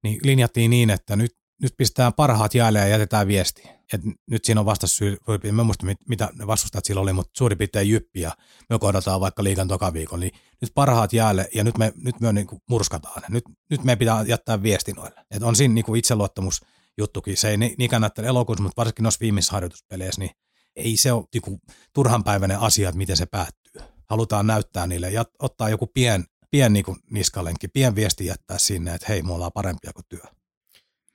niin 0.02 0.20
linjattiin 0.22 0.70
niin, 0.70 0.90
että 0.90 1.16
nyt 1.16 1.38
nyt 1.62 1.74
pistetään 1.76 2.12
parhaat 2.12 2.54
jäälle 2.54 2.78
ja 2.78 2.86
jätetään 2.86 3.28
viesti. 3.28 3.77
Et 3.92 4.00
nyt 4.30 4.44
siinä 4.44 4.60
on 4.60 4.66
vastasyy, 4.66 5.16
mä 5.52 5.64
muista 5.64 5.86
mitä 6.08 6.28
ne 6.34 6.46
vastustajat 6.46 6.84
sillä 6.84 7.00
oli, 7.00 7.12
mutta 7.12 7.30
suurin 7.36 7.58
piirtein 7.58 7.88
jyppi 7.88 8.20
ja 8.20 8.32
me 8.70 8.78
kohdataan 8.78 9.20
vaikka 9.20 9.44
liikan 9.44 9.68
toka 9.68 9.92
viikon, 9.92 10.20
niin 10.20 10.32
nyt 10.60 10.70
parhaat 10.74 11.12
jäälle 11.12 11.48
ja 11.54 11.64
nyt 11.64 11.78
me, 11.78 11.92
nyt 11.96 12.20
me 12.20 12.32
niinku 12.32 12.58
murskataan. 12.68 13.22
Nyt, 13.28 13.44
nyt 13.70 13.84
me 13.84 13.96
pitää 13.96 14.24
jättää 14.28 14.62
viesti 14.62 14.92
noille. 14.92 15.24
Et 15.30 15.42
on 15.42 15.56
siinä 15.56 15.74
niinku 15.74 15.94
itseluottamus 15.94 16.60
juttukin. 16.98 17.36
Se 17.36 17.50
ei 17.50 17.56
niin 17.56 17.90
kannattele 17.90 18.26
elokuussa, 18.26 18.62
mutta 18.62 18.80
varsinkin 18.80 19.02
noissa 19.02 19.20
viimeisissä 19.20 19.52
harjoituspeleissä, 19.52 20.20
niin 20.20 20.30
ei 20.76 20.96
se 20.96 21.12
ole 21.12 21.24
niinku 21.34 21.60
turhanpäiväinen 21.94 22.58
asia, 22.58 22.88
että 22.88 22.98
miten 22.98 23.16
se 23.16 23.26
päättyy. 23.26 23.82
Halutaan 24.10 24.46
näyttää 24.46 24.86
niille 24.86 25.10
ja 25.10 25.24
ottaa 25.38 25.68
joku 25.68 25.86
pien, 25.86 26.24
pien 26.50 26.72
niinku 26.72 26.96
niskalenki, 27.10 27.68
pien 27.68 27.94
viesti 27.94 28.26
jättää 28.26 28.58
sinne, 28.58 28.94
että 28.94 29.06
hei, 29.08 29.22
me 29.22 29.32
ollaan 29.32 29.52
parempia 29.54 29.92
kuin 29.92 30.04
työ. 30.08 30.37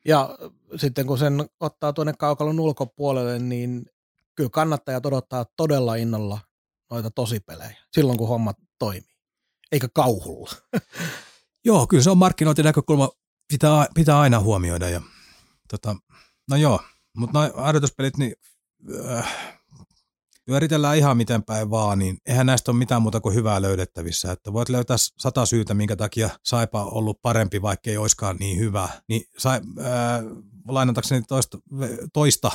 Ja 0.06 0.38
sitten 0.76 1.08
kun 1.08 1.18
sen 1.18 1.50
ottaa 1.60 1.94
tuonne 1.94 2.14
kaukalon 2.20 2.60
ulkopuolelle, 2.60 3.40
niin 3.40 3.86
kyllä 4.36 4.50
kannattajat 4.50 5.06
odottaa 5.06 5.46
todella 5.58 5.96
innolla 5.96 6.40
noita 6.92 7.12
tosipelejä 7.12 7.78
silloin, 7.94 8.18
kun 8.18 8.28
homma 8.28 8.54
toimii, 8.80 9.16
eikä 9.72 9.88
kauhulla. 9.94 10.52
Joo, 11.66 11.88
kyllä 11.88 12.04
se 12.04 12.10
on 12.10 12.18
markkinointinäkökulma, 12.18 13.10
pitää, 13.48 13.88
pitää 13.96 14.20
aina 14.20 14.40
huomioida. 14.40 14.90
Ja, 14.90 15.02
tota, 15.70 15.96
no 16.50 16.56
joo, 16.56 16.80
mutta 17.18 17.40
noin 17.40 17.52
harjoituspelit, 17.56 18.18
niin 18.18 18.34
äh, 19.10 19.60
pyöritellään 20.46 20.98
ihan 20.98 21.18
miten 21.18 21.44
päin 21.44 21.70
vaan, 21.70 22.00
niin 22.00 22.18
eihän 22.26 22.46
näistä 22.46 22.72
ole 22.72 22.78
mitään 22.78 23.02
muuta 23.02 23.22
kuin 23.22 23.36
hyvää 23.36 23.62
löydettävissä. 23.62 24.32
Että 24.32 24.54
voit 24.54 24.70
löytää 24.70 24.98
sata 24.98 25.46
syytä, 25.46 25.74
minkä 25.74 25.96
takia 25.96 26.30
Saipa 26.44 26.84
on 26.84 26.94
ollut 26.94 27.22
parempi, 27.22 27.62
vaikka 27.62 27.90
ei 27.90 27.98
olisikaan 27.98 28.36
niin 28.36 28.60
hyvä. 28.60 28.90
Niin 29.08 29.24
sai, 29.38 29.62
ää, 29.84 30.24
lainatakseni 30.68 31.24
toista, 31.28 31.58
toista 32.14 32.52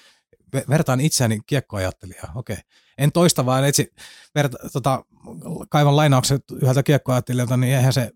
vertaan 0.68 1.00
itseäni 1.00 1.40
kiekkoajattelijaa. 1.46 2.32
Okei. 2.34 2.56
En 2.98 3.12
toista, 3.12 3.46
vaan 3.46 3.64
etsi, 3.64 3.94
verta, 4.34 4.58
tota, 4.72 5.04
kaivan 5.68 5.96
lainaukset 5.96 6.44
yhdeltä 6.52 6.82
kiekkoajattelijalta, 6.82 7.56
niin 7.56 7.74
eihän 7.74 7.92
se, 7.92 8.12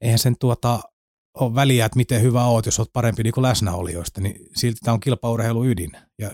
eihän 0.00 0.18
sen 0.18 0.36
tuota, 0.38 0.80
ole 1.34 1.54
väliä, 1.54 1.86
että 1.86 1.96
miten 1.96 2.22
hyvä 2.22 2.44
oot, 2.44 2.66
jos 2.66 2.78
olet 2.78 2.92
parempi 2.92 3.22
niin 3.22 3.32
kuin 3.32 3.42
läsnäolijoista, 3.42 4.20
niin 4.20 4.46
silti 4.56 4.80
tämä 4.84 4.92
on 4.92 5.00
kilpaurheilu 5.00 5.64
ydin. 5.64 5.90
Ja 6.18 6.30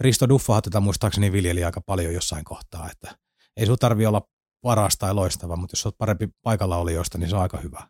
Risto 0.00 0.28
Duffahan 0.28 0.62
tätä 0.62 0.80
muistaakseni 0.80 1.32
viljeli 1.32 1.64
aika 1.64 1.80
paljon 1.80 2.14
jossain 2.14 2.44
kohtaa, 2.44 2.90
että 2.90 3.16
ei 3.56 3.66
sun 3.66 3.78
tarvi 3.78 4.06
olla 4.06 4.28
paras 4.62 4.98
tai 4.98 5.14
loistava, 5.14 5.56
mutta 5.56 5.74
jos 5.74 5.86
olet 5.86 5.98
parempi 5.98 6.28
paikalla 6.42 6.76
olijoista, 6.76 7.18
niin 7.18 7.30
se 7.30 7.36
on 7.36 7.42
aika 7.42 7.58
hyvä. 7.58 7.82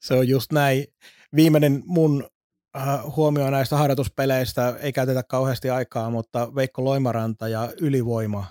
Se 0.00 0.14
on 0.14 0.28
just 0.28 0.52
näin. 0.52 0.84
Viimeinen 1.36 1.82
mun 1.86 2.28
äh, 2.76 3.00
huomio 3.16 3.50
näistä 3.50 3.76
harjoituspeleistä, 3.76 4.76
ei 4.80 4.92
käytetä 4.92 5.22
kauheasti 5.22 5.70
aikaa, 5.70 6.10
mutta 6.10 6.54
Veikko 6.54 6.84
Loimaranta 6.84 7.48
ja 7.48 7.72
Ylivoima 7.80 8.46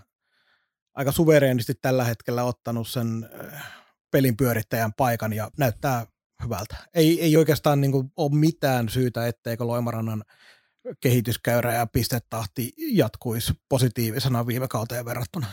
aika 0.94 1.12
suvereenisti 1.12 1.74
tällä 1.82 2.04
hetkellä 2.04 2.44
ottanut 2.44 2.88
sen 2.88 3.30
äh, 3.54 3.64
pelin 4.12 4.38
pyörittäjän 4.38 4.94
paikan 4.94 5.34
ja 5.34 5.52
näyttää 5.58 6.06
hyvältä. 6.44 6.76
Ei, 6.94 7.22
ei 7.22 7.38
oikeastaan 7.38 7.82
niin 7.82 7.92
kuin, 7.92 8.12
ole 8.16 8.36
mitään 8.36 8.90
syytä, 8.90 9.28
etteikö 9.28 9.68
Loimarannan 9.68 10.24
kehityskäyrä 11.00 11.74
ja 11.74 11.88
pistetahti 11.88 12.74
jatkuisi 12.78 13.54
positiivisena 13.70 14.48
viime 14.48 14.68
kauteen 14.68 15.06
verrattuna. 15.06 15.48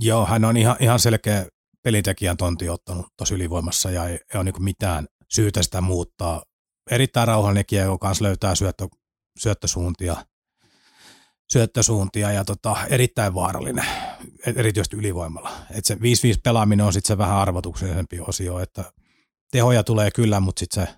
Joo, 0.00 0.26
hän 0.26 0.44
on 0.44 0.56
ihan, 0.56 0.76
ihan 0.80 0.98
selkeä 0.98 1.46
pelitekijän 1.82 2.36
tonti 2.36 2.68
ottanut 2.68 3.06
tosi 3.16 3.34
ylivoimassa 3.34 3.90
ja 3.90 4.08
ei, 4.08 4.12
ei 4.14 4.20
ole 4.34 4.44
niin 4.44 4.62
mitään 4.62 5.06
syytä 5.30 5.62
sitä 5.62 5.80
muuttaa. 5.80 6.42
Erittäin 6.90 7.28
rauhallinen 7.28 7.66
kiekko 7.66 7.98
kanssa 7.98 8.24
löytää 8.24 8.54
syöttö, 8.54 8.88
syöttösuuntia, 9.38 10.16
syöttösuuntia 11.52 12.32
ja 12.32 12.44
tota, 12.44 12.76
erittäin 12.90 13.34
vaarallinen, 13.34 13.84
erityisesti 14.46 14.96
ylivoimalla. 14.96 15.50
Et 15.70 15.84
se 15.84 15.94
5-5 15.94 15.98
pelaaminen 16.44 16.86
on 16.86 16.92
sitten 16.92 17.08
se 17.08 17.18
vähän 17.18 17.36
arvotuksellisempi 17.36 18.20
osio, 18.20 18.58
että 18.58 18.92
tehoja 19.50 19.84
tulee 19.84 20.10
kyllä, 20.10 20.40
mutta 20.40 20.60
sitten 20.60 20.86
se 20.86 20.94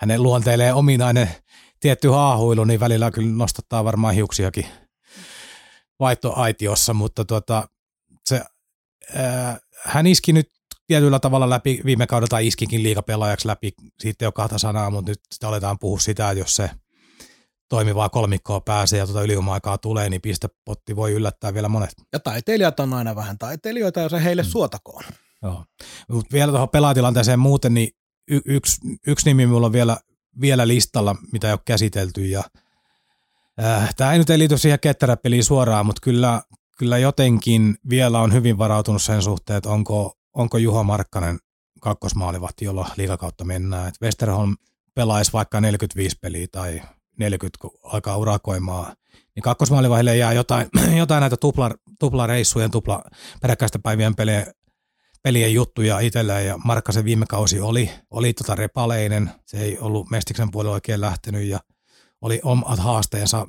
hänen 0.00 0.22
luonteelleen 0.22 0.74
ominainen 0.74 1.30
tietty 1.80 2.08
haahuilu, 2.08 2.64
niin 2.64 2.80
välillä 2.80 3.10
kyllä 3.10 3.36
nostattaa 3.36 3.84
varmaan 3.84 4.14
hiuksiakin 4.14 4.66
vaihtoaitiossa, 6.00 6.94
mutta 6.94 7.24
tota, 7.24 7.68
se, 8.24 8.42
ää, 9.14 9.58
hän 9.84 10.06
iski 10.06 10.32
nyt 10.32 10.50
tietyllä 10.86 11.18
tavalla 11.18 11.50
läpi 11.50 11.80
viime 11.84 12.06
kaudella 12.06 12.38
iskikin 12.38 12.82
liikapelaajaksi 12.82 13.48
läpi, 13.48 13.72
siitä 14.00 14.24
jo 14.24 14.32
kahta 14.32 14.58
sanaa, 14.58 14.90
mutta 14.90 15.10
nyt 15.10 15.20
sitä 15.34 15.48
aletaan 15.48 15.78
puhua 15.78 15.98
sitä, 15.98 16.30
että 16.30 16.40
jos 16.40 16.56
se 16.56 16.70
toimivaa 17.68 18.08
kolmikkoa 18.08 18.60
pääsee 18.60 18.98
ja 18.98 19.06
tuota 19.06 19.22
ylivoima-aikaa 19.22 19.78
tulee, 19.78 20.10
niin 20.10 20.20
pistepotti 20.20 20.96
voi 20.96 21.12
yllättää 21.12 21.54
vielä 21.54 21.68
monet. 21.68 21.94
Ja 22.12 22.18
taiteilijat 22.18 22.80
on 22.80 22.94
aina 22.94 23.16
vähän 23.16 23.38
taiteilijoita, 23.38 24.00
ja 24.00 24.08
se 24.08 24.24
heille 24.24 24.42
mm. 24.42 24.48
suotakoon. 24.48 25.04
Joo. 25.42 25.64
Mut 26.08 26.32
vielä 26.32 26.52
tuohon 26.52 26.68
pelaatilanteeseen 26.68 27.38
muuten, 27.38 27.74
niin 27.74 27.88
y- 28.30 28.40
yksi, 28.44 28.80
yksi 29.06 29.26
nimi 29.26 29.46
minulla 29.46 29.66
on 29.66 29.72
vielä, 29.72 29.96
vielä 30.40 30.68
listalla, 30.68 31.16
mitä 31.32 31.46
ei 31.46 31.52
ole 31.52 31.60
käsitelty, 31.64 32.26
ja 32.26 32.44
äh, 33.62 33.94
tämä 33.94 34.12
ei 34.12 34.18
nyt 34.18 34.28
liity 34.28 34.58
siihen 34.58 34.80
ketteräpeliin 34.80 35.44
suoraan, 35.44 35.86
mutta 35.86 36.00
kyllä, 36.02 36.42
kyllä 36.78 36.98
jotenkin 36.98 37.76
vielä 37.90 38.20
on 38.20 38.32
hyvin 38.32 38.58
varautunut 38.58 39.02
sen 39.02 39.22
suhteen, 39.22 39.56
että 39.56 39.70
onko, 39.70 40.12
onko 40.34 40.58
Juho 40.58 40.84
Markkanen 40.84 41.38
kakkosmaalivahti, 41.80 42.64
jolla 42.64 42.90
liikakautta 42.96 43.44
mennään. 43.44 43.88
Et 43.88 43.94
Westerholm 44.02 44.56
pelaisi 44.94 45.32
vaikka 45.32 45.60
45 45.60 46.16
peliä 46.20 46.46
tai 46.52 46.82
40, 47.18 47.58
kun 47.60 47.70
alkaa 47.84 48.16
urakoimaan, 48.16 48.96
niin 49.34 49.42
kakkosmaalivahille 49.42 50.16
jää 50.16 50.32
jotain, 50.32 50.68
jotain 50.96 51.20
näitä 51.20 51.36
tupla, 51.36 51.70
tuplareissujen, 51.98 52.70
tupla 52.70 53.02
peräkkäistä 53.42 53.78
päivien 53.78 54.14
pelejä, 54.14 54.46
pelien 55.22 55.54
juttuja 55.54 56.00
itselleen 56.00 56.46
ja 56.46 56.58
Markkasen 56.64 57.04
viime 57.04 57.26
kausi 57.28 57.60
oli, 57.60 57.90
oli 58.10 58.32
tota 58.32 58.54
repaleinen, 58.54 59.30
se 59.46 59.60
ei 59.60 59.78
ollut 59.78 60.10
Mestiksen 60.10 60.50
puolella 60.50 60.74
oikein 60.74 61.00
lähtenyt 61.00 61.42
ja 61.42 61.60
oli 62.20 62.40
omat 62.44 62.78
haasteensa. 62.78 63.46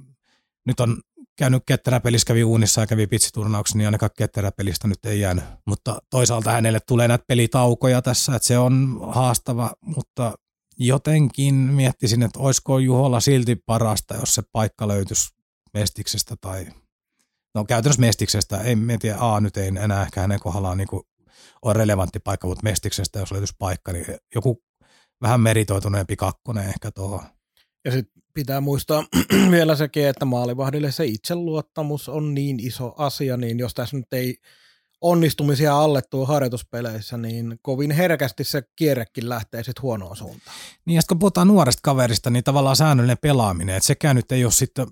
Nyt 0.65 0.80
on 0.80 1.01
käynyt 1.36 1.63
ketteräpelissä, 1.65 2.26
kävi 2.26 2.43
uunissa 2.43 2.82
ja 2.82 2.88
kävi 2.88 3.07
pitsiturnauksessa, 3.07 3.78
niin 3.78 3.88
ainakaan 3.88 4.09
ketteräpelistä 4.17 4.88
nyt 4.88 5.05
ei 5.05 5.20
jäänyt. 5.20 5.43
Mutta 5.65 6.01
toisaalta 6.09 6.51
hänelle 6.51 6.80
tulee 6.88 7.07
näitä 7.07 7.24
pelitaukoja 7.28 8.01
tässä, 8.01 8.36
että 8.36 8.47
se 8.47 8.57
on 8.57 8.99
haastava, 9.07 9.72
mutta 9.82 10.34
jotenkin 10.80 11.55
miettisin, 11.55 12.24
että 12.24 12.39
olisiko 12.39 12.80
Juholla 12.80 13.20
silti 13.20 13.55
parasta, 13.55 14.15
jos 14.15 14.36
se 14.36 14.41
paikka 14.51 14.88
löytyisi 14.88 15.30
Mestiksestä 15.74 16.36
tai 16.41 16.67
no 17.55 17.65
käytännössä 17.65 18.01
Mestiksestä, 18.01 18.61
ei 18.61 18.76
tiedä, 18.99 19.17
A 19.20 19.39
nyt 19.39 19.57
ei 19.57 19.67
enää 19.67 20.01
ehkä 20.01 20.22
hänen 20.22 20.39
kohdallaan 20.39 20.78
niin 20.78 20.88
ole 21.66 21.74
relevantti 21.74 22.20
paikka, 22.20 22.47
mutta 22.47 22.64
Mestiksestä, 22.64 23.20
jos 23.20 23.32
löytyisi 23.32 23.55
paikka, 23.60 23.91
niin 23.91 24.05
joku 24.36 24.64
vähän 25.22 25.41
meritoituneempi 25.41 26.16
kakkonen 26.16 26.70
ehkä 26.70 26.91
tuohon. 26.91 27.24
Ja 27.86 27.91
sitten 27.91 28.24
pitää 28.34 28.62
muistaa 28.62 29.03
vielä 29.51 29.76
sekin, 29.76 30.07
että 30.07 30.26
maalivahdille 30.26 30.91
se 30.91 31.05
itseluottamus 31.05 32.10
on 32.10 32.34
niin 32.34 32.60
iso 32.60 32.93
asia, 32.97 33.38
niin 33.38 33.60
jos 33.60 33.74
tässä 33.74 33.97
nyt 33.97 34.14
ei 34.14 34.38
onnistumisia 35.01 35.80
allettua 35.80 36.28
harjoituspeleissä, 36.28 37.18
niin 37.18 37.60
kovin 37.62 37.91
herkästi 37.91 38.43
se 38.43 38.64
kierrekin 38.76 39.30
lähtee 39.30 39.64
sitten 39.64 39.82
huonoon 39.82 40.18
suuntaan. 40.18 40.57
Niin 40.86 40.95
ja 40.95 41.01
kun 41.07 41.20
puhutaan 41.20 41.47
nuoresta 41.47 41.80
kaverista, 41.84 42.30
niin 42.30 42.43
tavallaan 42.43 42.76
säännöllinen 42.76 43.18
pelaaminen, 43.22 43.76
että 43.76 43.88
sekään 43.88 44.16
nyt 44.16 44.32
ei 44.32 44.43
ole 44.43 44.51
sitten, 44.51 44.88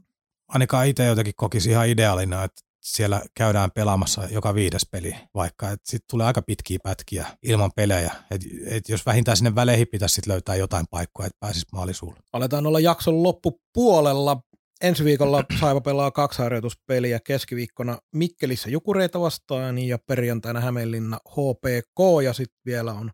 ainakaan 0.47 0.87
itse 0.87 1.05
jotenkin 1.05 1.33
kokisi 1.37 1.69
ihan 1.69 1.89
ideaalina, 1.89 2.43
että 2.43 2.61
siellä 2.87 3.21
käydään 3.35 3.71
pelaamassa 3.71 4.27
joka 4.31 4.55
viides 4.55 4.87
peli 4.91 5.15
vaikka, 5.35 5.69
sitten 5.83 6.07
tulee 6.09 6.27
aika 6.27 6.41
pitkiä 6.41 6.79
pätkiä 6.83 7.27
ilman 7.43 7.71
pelejä, 7.75 8.11
että 8.31 8.47
et 8.65 8.89
jos 8.89 9.05
vähintään 9.05 9.37
sinne 9.37 9.55
väleihin 9.55 9.87
pitäisi 9.87 10.15
sit 10.15 10.27
löytää 10.27 10.55
jotain 10.55 10.85
paikkoja, 10.91 11.27
että 11.27 11.37
pääsisi 11.39 11.65
maalisuulle. 11.71 12.19
Aletaan 12.33 12.67
olla 12.67 12.79
jakson 12.79 13.23
loppupuolella. 13.23 14.41
Ensi 14.81 15.03
viikolla 15.03 15.43
Saiva 15.59 15.81
pelaa 15.81 16.11
kaksi 16.11 16.41
harjoituspeliä 16.41 17.19
keskiviikkona 17.19 17.97
Mikkelissä 18.15 18.69
Jukureita 18.69 19.21
vastaan 19.21 19.79
ja 19.79 19.97
perjantaina 19.97 20.61
Hämeenlinna 20.61 21.19
HPK 21.29 22.23
ja 22.23 22.33
sitten 22.33 22.61
vielä 22.65 22.93
on 22.93 23.11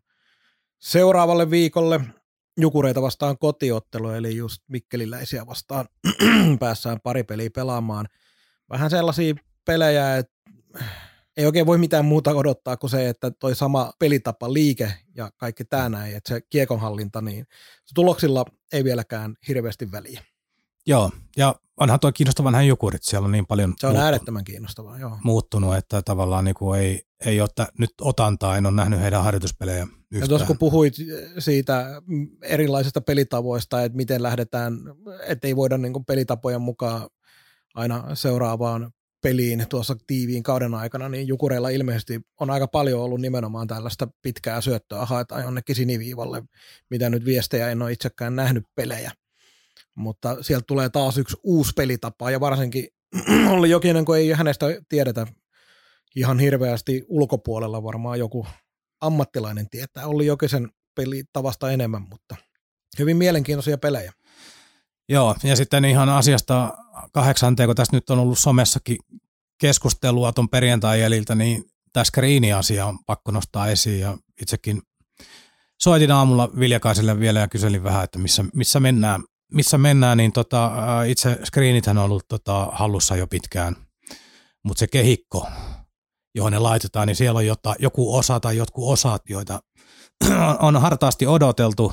seuraavalle 0.80 1.50
viikolle 1.50 2.00
Jukureita 2.60 3.02
vastaan 3.02 3.38
kotiottelu, 3.38 4.10
eli 4.10 4.36
just 4.36 4.62
Mikkeliläisiä 4.68 5.46
vastaan 5.46 5.88
päässään 6.60 7.00
pari 7.02 7.24
peliä 7.24 7.50
pelaamaan. 7.54 8.06
Vähän 8.70 8.90
sellaisia 8.90 9.34
pelejä, 9.64 10.16
että 10.16 10.34
ei 11.36 11.46
oikein 11.46 11.66
voi 11.66 11.78
mitään 11.78 12.04
muuta 12.04 12.30
odottaa 12.30 12.76
kuin 12.76 12.90
se, 12.90 13.08
että 13.08 13.30
toi 13.30 13.54
sama 13.54 13.92
pelitapa, 13.98 14.52
liike 14.52 14.94
ja 15.16 15.30
kaikki 15.36 15.64
tämä 15.64 15.88
näin, 15.88 16.16
että 16.16 16.34
se 16.34 16.40
kiekonhallinta, 16.50 17.20
niin 17.20 17.46
tuloksilla 17.94 18.44
ei 18.72 18.84
vieläkään 18.84 19.34
hirveästi 19.48 19.92
väliä. 19.92 20.20
Joo, 20.86 21.10
ja 21.36 21.54
onhan 21.80 22.00
tuo 22.00 22.12
kiinnostava 22.12 22.50
nähdä 22.50 22.64
Jukurit, 22.64 23.02
siellä 23.02 23.26
on 23.26 23.32
niin 23.32 23.46
paljon 23.46 23.74
Se 23.78 23.86
on 23.86 23.90
muuttunut, 23.90 24.04
äärettömän 24.04 24.44
kiinnostavaa, 24.44 24.98
joo. 24.98 25.18
muuttunut, 25.24 25.76
että 25.76 26.02
tavallaan 26.02 26.44
niin 26.44 26.54
kuin 26.54 26.80
ei, 26.80 27.02
ei 27.26 27.40
ole 27.40 27.48
nyt 27.78 27.90
otantaa, 28.00 28.56
en 28.56 28.66
ole 28.66 28.74
nähnyt 28.74 29.00
heidän 29.00 29.24
harjoituspelejä 29.24 29.82
yhtään. 29.82 30.20
Ja 30.20 30.28
tuossa 30.28 30.46
kun 30.46 30.58
puhuit 30.58 30.94
siitä 31.38 32.02
erilaisista 32.42 33.00
pelitavoista, 33.00 33.82
että 33.82 33.96
miten 33.96 34.22
lähdetään, 34.22 34.78
että 35.26 35.46
ei 35.48 35.56
voida 35.56 35.78
niin 35.78 35.92
kuin 35.92 36.04
pelitapojen 36.04 36.62
mukaan 36.62 37.08
aina 37.74 38.14
seuraavaan 38.14 38.92
peliin 39.24 39.66
tuossa 39.68 39.96
tiiviin 40.06 40.42
kauden 40.42 40.74
aikana, 40.74 41.08
niin 41.08 41.28
Jukureilla 41.28 41.68
ilmeisesti 41.68 42.20
on 42.40 42.50
aika 42.50 42.68
paljon 42.68 43.00
ollut 43.00 43.20
nimenomaan 43.20 43.66
tällaista 43.66 44.08
pitkää 44.22 44.60
syöttöä 44.60 45.04
haetaan 45.04 45.42
jonnekin 45.42 45.76
siniviivalle, 45.76 46.42
mitä 46.90 47.10
nyt 47.10 47.24
viestejä 47.24 47.70
en 47.70 47.82
ole 47.82 47.92
itsekään 47.92 48.36
nähnyt 48.36 48.64
pelejä. 48.74 49.12
Mutta 49.94 50.36
sieltä 50.40 50.64
tulee 50.66 50.88
taas 50.88 51.18
yksi 51.18 51.36
uusi 51.42 51.72
pelitapa 51.76 52.30
ja 52.30 52.40
varsinkin 52.40 52.88
Olli 53.52 53.70
Jokinen, 53.70 54.04
kun 54.04 54.16
ei 54.16 54.32
hänestä 54.32 54.66
tiedetä 54.88 55.26
ihan 56.16 56.38
hirveästi 56.38 57.04
ulkopuolella 57.08 57.82
varmaan 57.82 58.18
joku 58.18 58.46
ammattilainen 59.00 59.70
tietää. 59.70 60.06
Olli 60.06 60.26
Jokisen 60.26 60.68
pelitavasta 60.94 61.70
enemmän, 61.70 62.02
mutta 62.10 62.36
hyvin 62.98 63.16
mielenkiintoisia 63.16 63.78
pelejä. 63.78 64.12
Joo, 65.08 65.36
ja 65.42 65.56
sitten 65.56 65.84
ihan 65.84 66.08
asiasta 66.08 66.74
kahdeksanteen, 67.12 67.68
kun 67.68 67.76
tässä 67.76 67.96
nyt 67.96 68.10
on 68.10 68.18
ollut 68.18 68.38
somessakin 68.38 68.96
keskustelua 69.60 70.32
tuon 70.32 70.48
perjantai 70.48 71.00
jäljiltä, 71.00 71.34
niin 71.34 71.64
tämä 71.92 72.04
screeni-asia 72.04 72.86
on 72.86 72.98
pakko 73.06 73.30
nostaa 73.30 73.68
esiin 73.68 74.00
ja 74.00 74.16
itsekin 74.42 74.82
soitin 75.82 76.10
aamulla 76.10 76.50
Viljakaiselle 76.58 77.20
vielä 77.20 77.40
ja 77.40 77.48
kyselin 77.48 77.84
vähän, 77.84 78.04
että 78.04 78.18
missä, 78.18 78.44
missä 78.54 78.80
mennään, 78.80 79.24
missä 79.52 79.78
mennään, 79.78 80.16
niin 80.16 80.32
tota, 80.32 80.72
itse 81.06 81.38
screenithän 81.44 81.98
on 81.98 82.04
ollut 82.04 82.28
tota, 82.28 82.68
hallussa 82.72 83.16
jo 83.16 83.26
pitkään, 83.26 83.76
mutta 84.64 84.78
se 84.78 84.86
kehikko, 84.86 85.48
johon 86.34 86.52
ne 86.52 86.58
laitetaan, 86.58 87.06
niin 87.06 87.16
siellä 87.16 87.38
on 87.38 87.46
jota, 87.46 87.74
joku 87.78 88.16
osa 88.16 88.40
tai 88.40 88.56
jotkut 88.56 88.92
osat, 88.92 89.22
joita 89.28 89.60
on 90.66 90.80
hartaasti 90.80 91.26
odoteltu. 91.26 91.92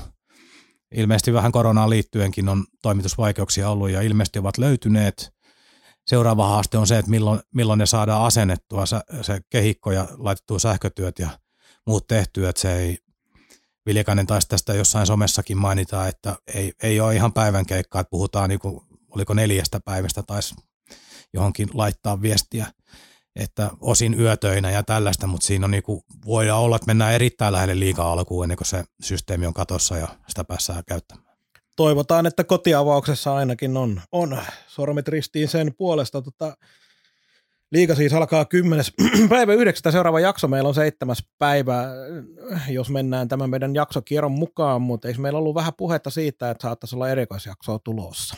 Ilmeisesti 0.92 1.34
vähän 1.34 1.52
koronaan 1.52 1.90
liittyenkin 1.90 2.50
on 2.50 2.66
toimitusvaikeuksia 2.82 3.70
ollut 3.70 3.90
ja 3.90 4.02
ilmeisesti 4.02 4.40
ovat 4.40 4.58
löytyneet. 4.58 5.34
Seuraava 6.08 6.48
haaste 6.48 6.78
on 6.78 6.88
se, 6.88 6.98
että 6.98 7.12
milloin, 7.12 7.40
milloin 7.56 7.78
ne 7.78 7.86
saadaan 7.86 8.26
asennettua 8.26 8.86
se, 8.86 9.00
se 9.22 9.42
kehikko 9.50 9.92
ja 9.92 10.08
laitettua 10.18 10.60
sähkötyöt 10.60 11.20
ja 11.20 11.30
muut 11.88 12.08
tehtyä, 12.08 12.50
että 12.50 12.62
se 12.62 12.76
ei, 12.76 12.98
Viljakainen 13.86 14.28
taisi 14.28 14.48
tästä 14.48 14.74
jossain 14.74 15.08
somessakin 15.08 15.58
mainita, 15.58 16.08
että 16.08 16.36
ei, 16.56 16.74
ei 16.84 17.00
ole 17.00 17.16
ihan 17.16 17.34
päivän 17.34 17.66
keikkaa, 17.66 18.02
että 18.02 18.10
puhutaan 18.10 18.50
niin 18.50 18.60
kuin, 18.60 18.82
oliko 19.10 19.34
neljästä 19.34 19.80
päivästä 19.80 20.24
taisi 20.24 20.56
johonkin 21.34 21.70
laittaa 21.74 22.22
viestiä, 22.22 22.68
että 23.36 23.70
osin 23.82 24.20
yötöinä 24.20 24.72
ja 24.72 24.84
tällaista, 24.84 25.28
mutta 25.28 25.48
siinä 25.48 25.66
on 25.66 25.72
niin 25.72 25.84
kuin, 25.84 26.02
voidaan 26.26 26.62
olla, 26.62 26.76
että 26.76 26.88
mennään 26.88 27.14
erittäin 27.14 27.54
lähelle 27.54 27.80
liikaa 27.80 28.12
alkuun 28.12 28.46
ennen 28.46 28.58
kuin 28.58 28.68
se 28.68 28.84
systeemi 29.02 29.46
on 29.46 29.54
katossa 29.54 29.98
ja 29.98 30.08
sitä 30.28 30.44
päässään 30.44 30.84
käyttämään. 30.88 31.38
Toivotaan, 31.76 32.26
että 32.26 32.44
kotiavauksessa 32.44 33.36
ainakin 33.36 33.78
on, 33.78 34.02
on 34.12 34.38
sormet 34.68 35.08
ristiin 35.08 35.48
sen 35.48 35.74
puolesta. 35.78 36.22
Tota, 36.22 36.58
Liiga 37.72 37.96
siis 37.96 38.14
alkaa 38.14 38.46
10. 38.46 38.86
päivä 39.30 39.54
9. 39.54 39.92
Seuraava 39.92 40.20
jakso 40.20 40.48
meillä 40.48 40.68
on 40.68 40.76
seitsemäs 40.76 41.24
päivä, 41.40 41.84
jos 42.70 42.90
mennään 42.90 43.28
tämän 43.28 43.50
meidän 43.50 43.76
jaksokierron 43.76 44.32
mukaan, 44.32 44.82
mutta 44.82 45.08
eikö 45.08 45.22
meillä 45.22 45.40
ollut 45.40 45.56
vähän 45.56 45.74
puhetta 45.78 46.10
siitä, 46.10 46.52
että 46.52 46.62
saattaisi 46.62 46.96
olla 46.96 47.10
erikoisjaksoa 47.10 47.80
tulossa? 47.80 48.38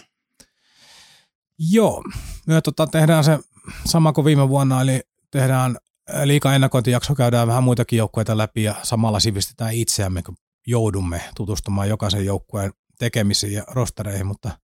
Joo, 1.71 2.03
me 2.47 2.61
tota, 2.61 2.87
tehdään 2.87 3.23
se 3.23 3.39
sama 3.85 4.13
kuin 4.13 4.25
viime 4.25 4.49
vuonna, 4.49 4.81
eli 4.81 5.01
tehdään 5.31 5.77
liika 6.23 6.55
ennakointijakso, 6.55 7.15
käydään 7.15 7.47
vähän 7.47 7.63
muitakin 7.63 7.97
joukkueita 7.97 8.37
läpi 8.37 8.63
ja 8.63 8.75
samalla 8.83 9.19
sivistetään 9.19 9.73
itseämme, 9.73 10.21
kun 10.21 10.35
joudumme 10.67 11.21
tutustumaan 11.35 11.89
jokaisen 11.89 12.25
joukkueen 12.25 12.73
tekemisiin 12.99 13.53
ja 13.53 13.63
rostereihin, 13.67 14.27
mutta 14.27 14.57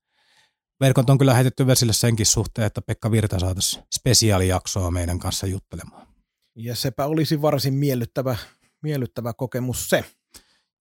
verkot 0.79 1.09
on 1.09 1.17
kyllä 1.17 1.33
heitetty 1.33 1.67
vesille 1.67 1.93
senkin 1.93 2.25
suhteen, 2.25 2.67
että 2.67 2.81
Pekka 2.81 3.11
Virta 3.11 3.39
saataisiin 3.39 3.83
spesiaalijaksoa 3.95 4.91
meidän 4.91 5.19
kanssa 5.19 5.47
juttelemaan. 5.47 6.07
Ja 6.55 6.75
sepä 6.75 7.05
olisi 7.05 7.41
varsin 7.41 7.73
miellyttävä, 7.73 8.37
miellyttävä 8.83 9.33
kokemus 9.33 9.89
se. 9.89 10.05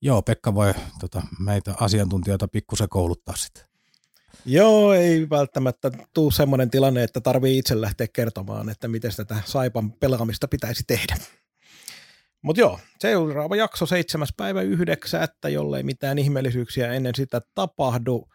Joo, 0.03 0.23
Pekka 0.23 0.55
voi 0.55 0.75
tota, 1.01 1.23
meitä 1.39 1.75
asiantuntijoita 1.81 2.49
pikkusen 2.49 2.89
kouluttaa 2.89 3.37
sitten. 3.37 3.68
Joo, 4.45 4.93
ei 4.93 5.31
välttämättä 5.31 5.91
tule 6.15 6.33
semmoinen 6.33 6.71
tilanne, 6.71 7.03
että 7.03 7.21
tarvii 7.21 7.59
itse 7.59 7.81
lähteä 7.81 8.07
kertomaan, 8.13 8.69
että 8.69 8.89
miten 8.89 9.11
tätä 9.17 9.37
Saipan 9.45 9.93
pelaamista 9.93 10.49
pitäisi 10.49 10.85
tehdä. 10.87 11.17
Mutta 12.43 12.61
joo, 12.61 12.81
seuraava 12.99 13.57
jakso 13.57 13.87
7. 13.87 14.29
päivä 14.37 14.63
9. 14.63 15.29
jollei 15.49 15.83
mitään 15.83 16.19
ihmeellisyyksiä 16.19 16.93
ennen 16.93 17.15
sitä 17.15 17.41
tapahdu. 17.55 18.29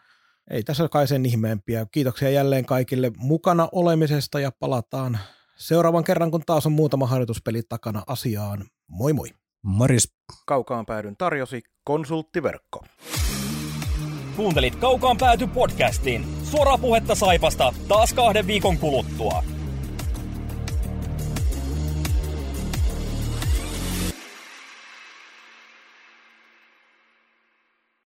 Ei 0.49 0.63
tässä 0.63 0.87
kai 0.87 1.07
sen 1.07 1.25
ihmeempiä. 1.25 1.85
Kiitoksia 1.91 2.29
jälleen 2.29 2.65
kaikille 2.65 3.11
mukana 3.17 3.69
olemisesta 3.71 4.39
ja 4.39 4.51
palataan 4.59 5.19
seuraavan 5.55 6.03
kerran, 6.03 6.31
kun 6.31 6.43
taas 6.45 6.65
on 6.65 6.71
muutama 6.71 7.07
harjoituspeli 7.07 7.61
takana 7.69 8.03
asiaan. 8.07 8.65
Moi 8.87 9.13
moi! 9.13 9.29
Morjes! 9.61 10.13
Kaukaan 10.45 10.85
päädyn 10.85 11.17
tarjosi 11.17 11.61
konsulttiverkko. 11.83 12.83
Kuuntelit 14.35 14.75
Kaukaan 14.75 15.17
pääty 15.17 15.47
podcastin. 15.47 16.25
Suoraa 16.43 16.77
puhetta 16.77 17.15
Saipasta 17.15 17.73
taas 17.87 18.13
kahden 18.13 18.47
viikon 18.47 18.77
kuluttua. 18.77 19.43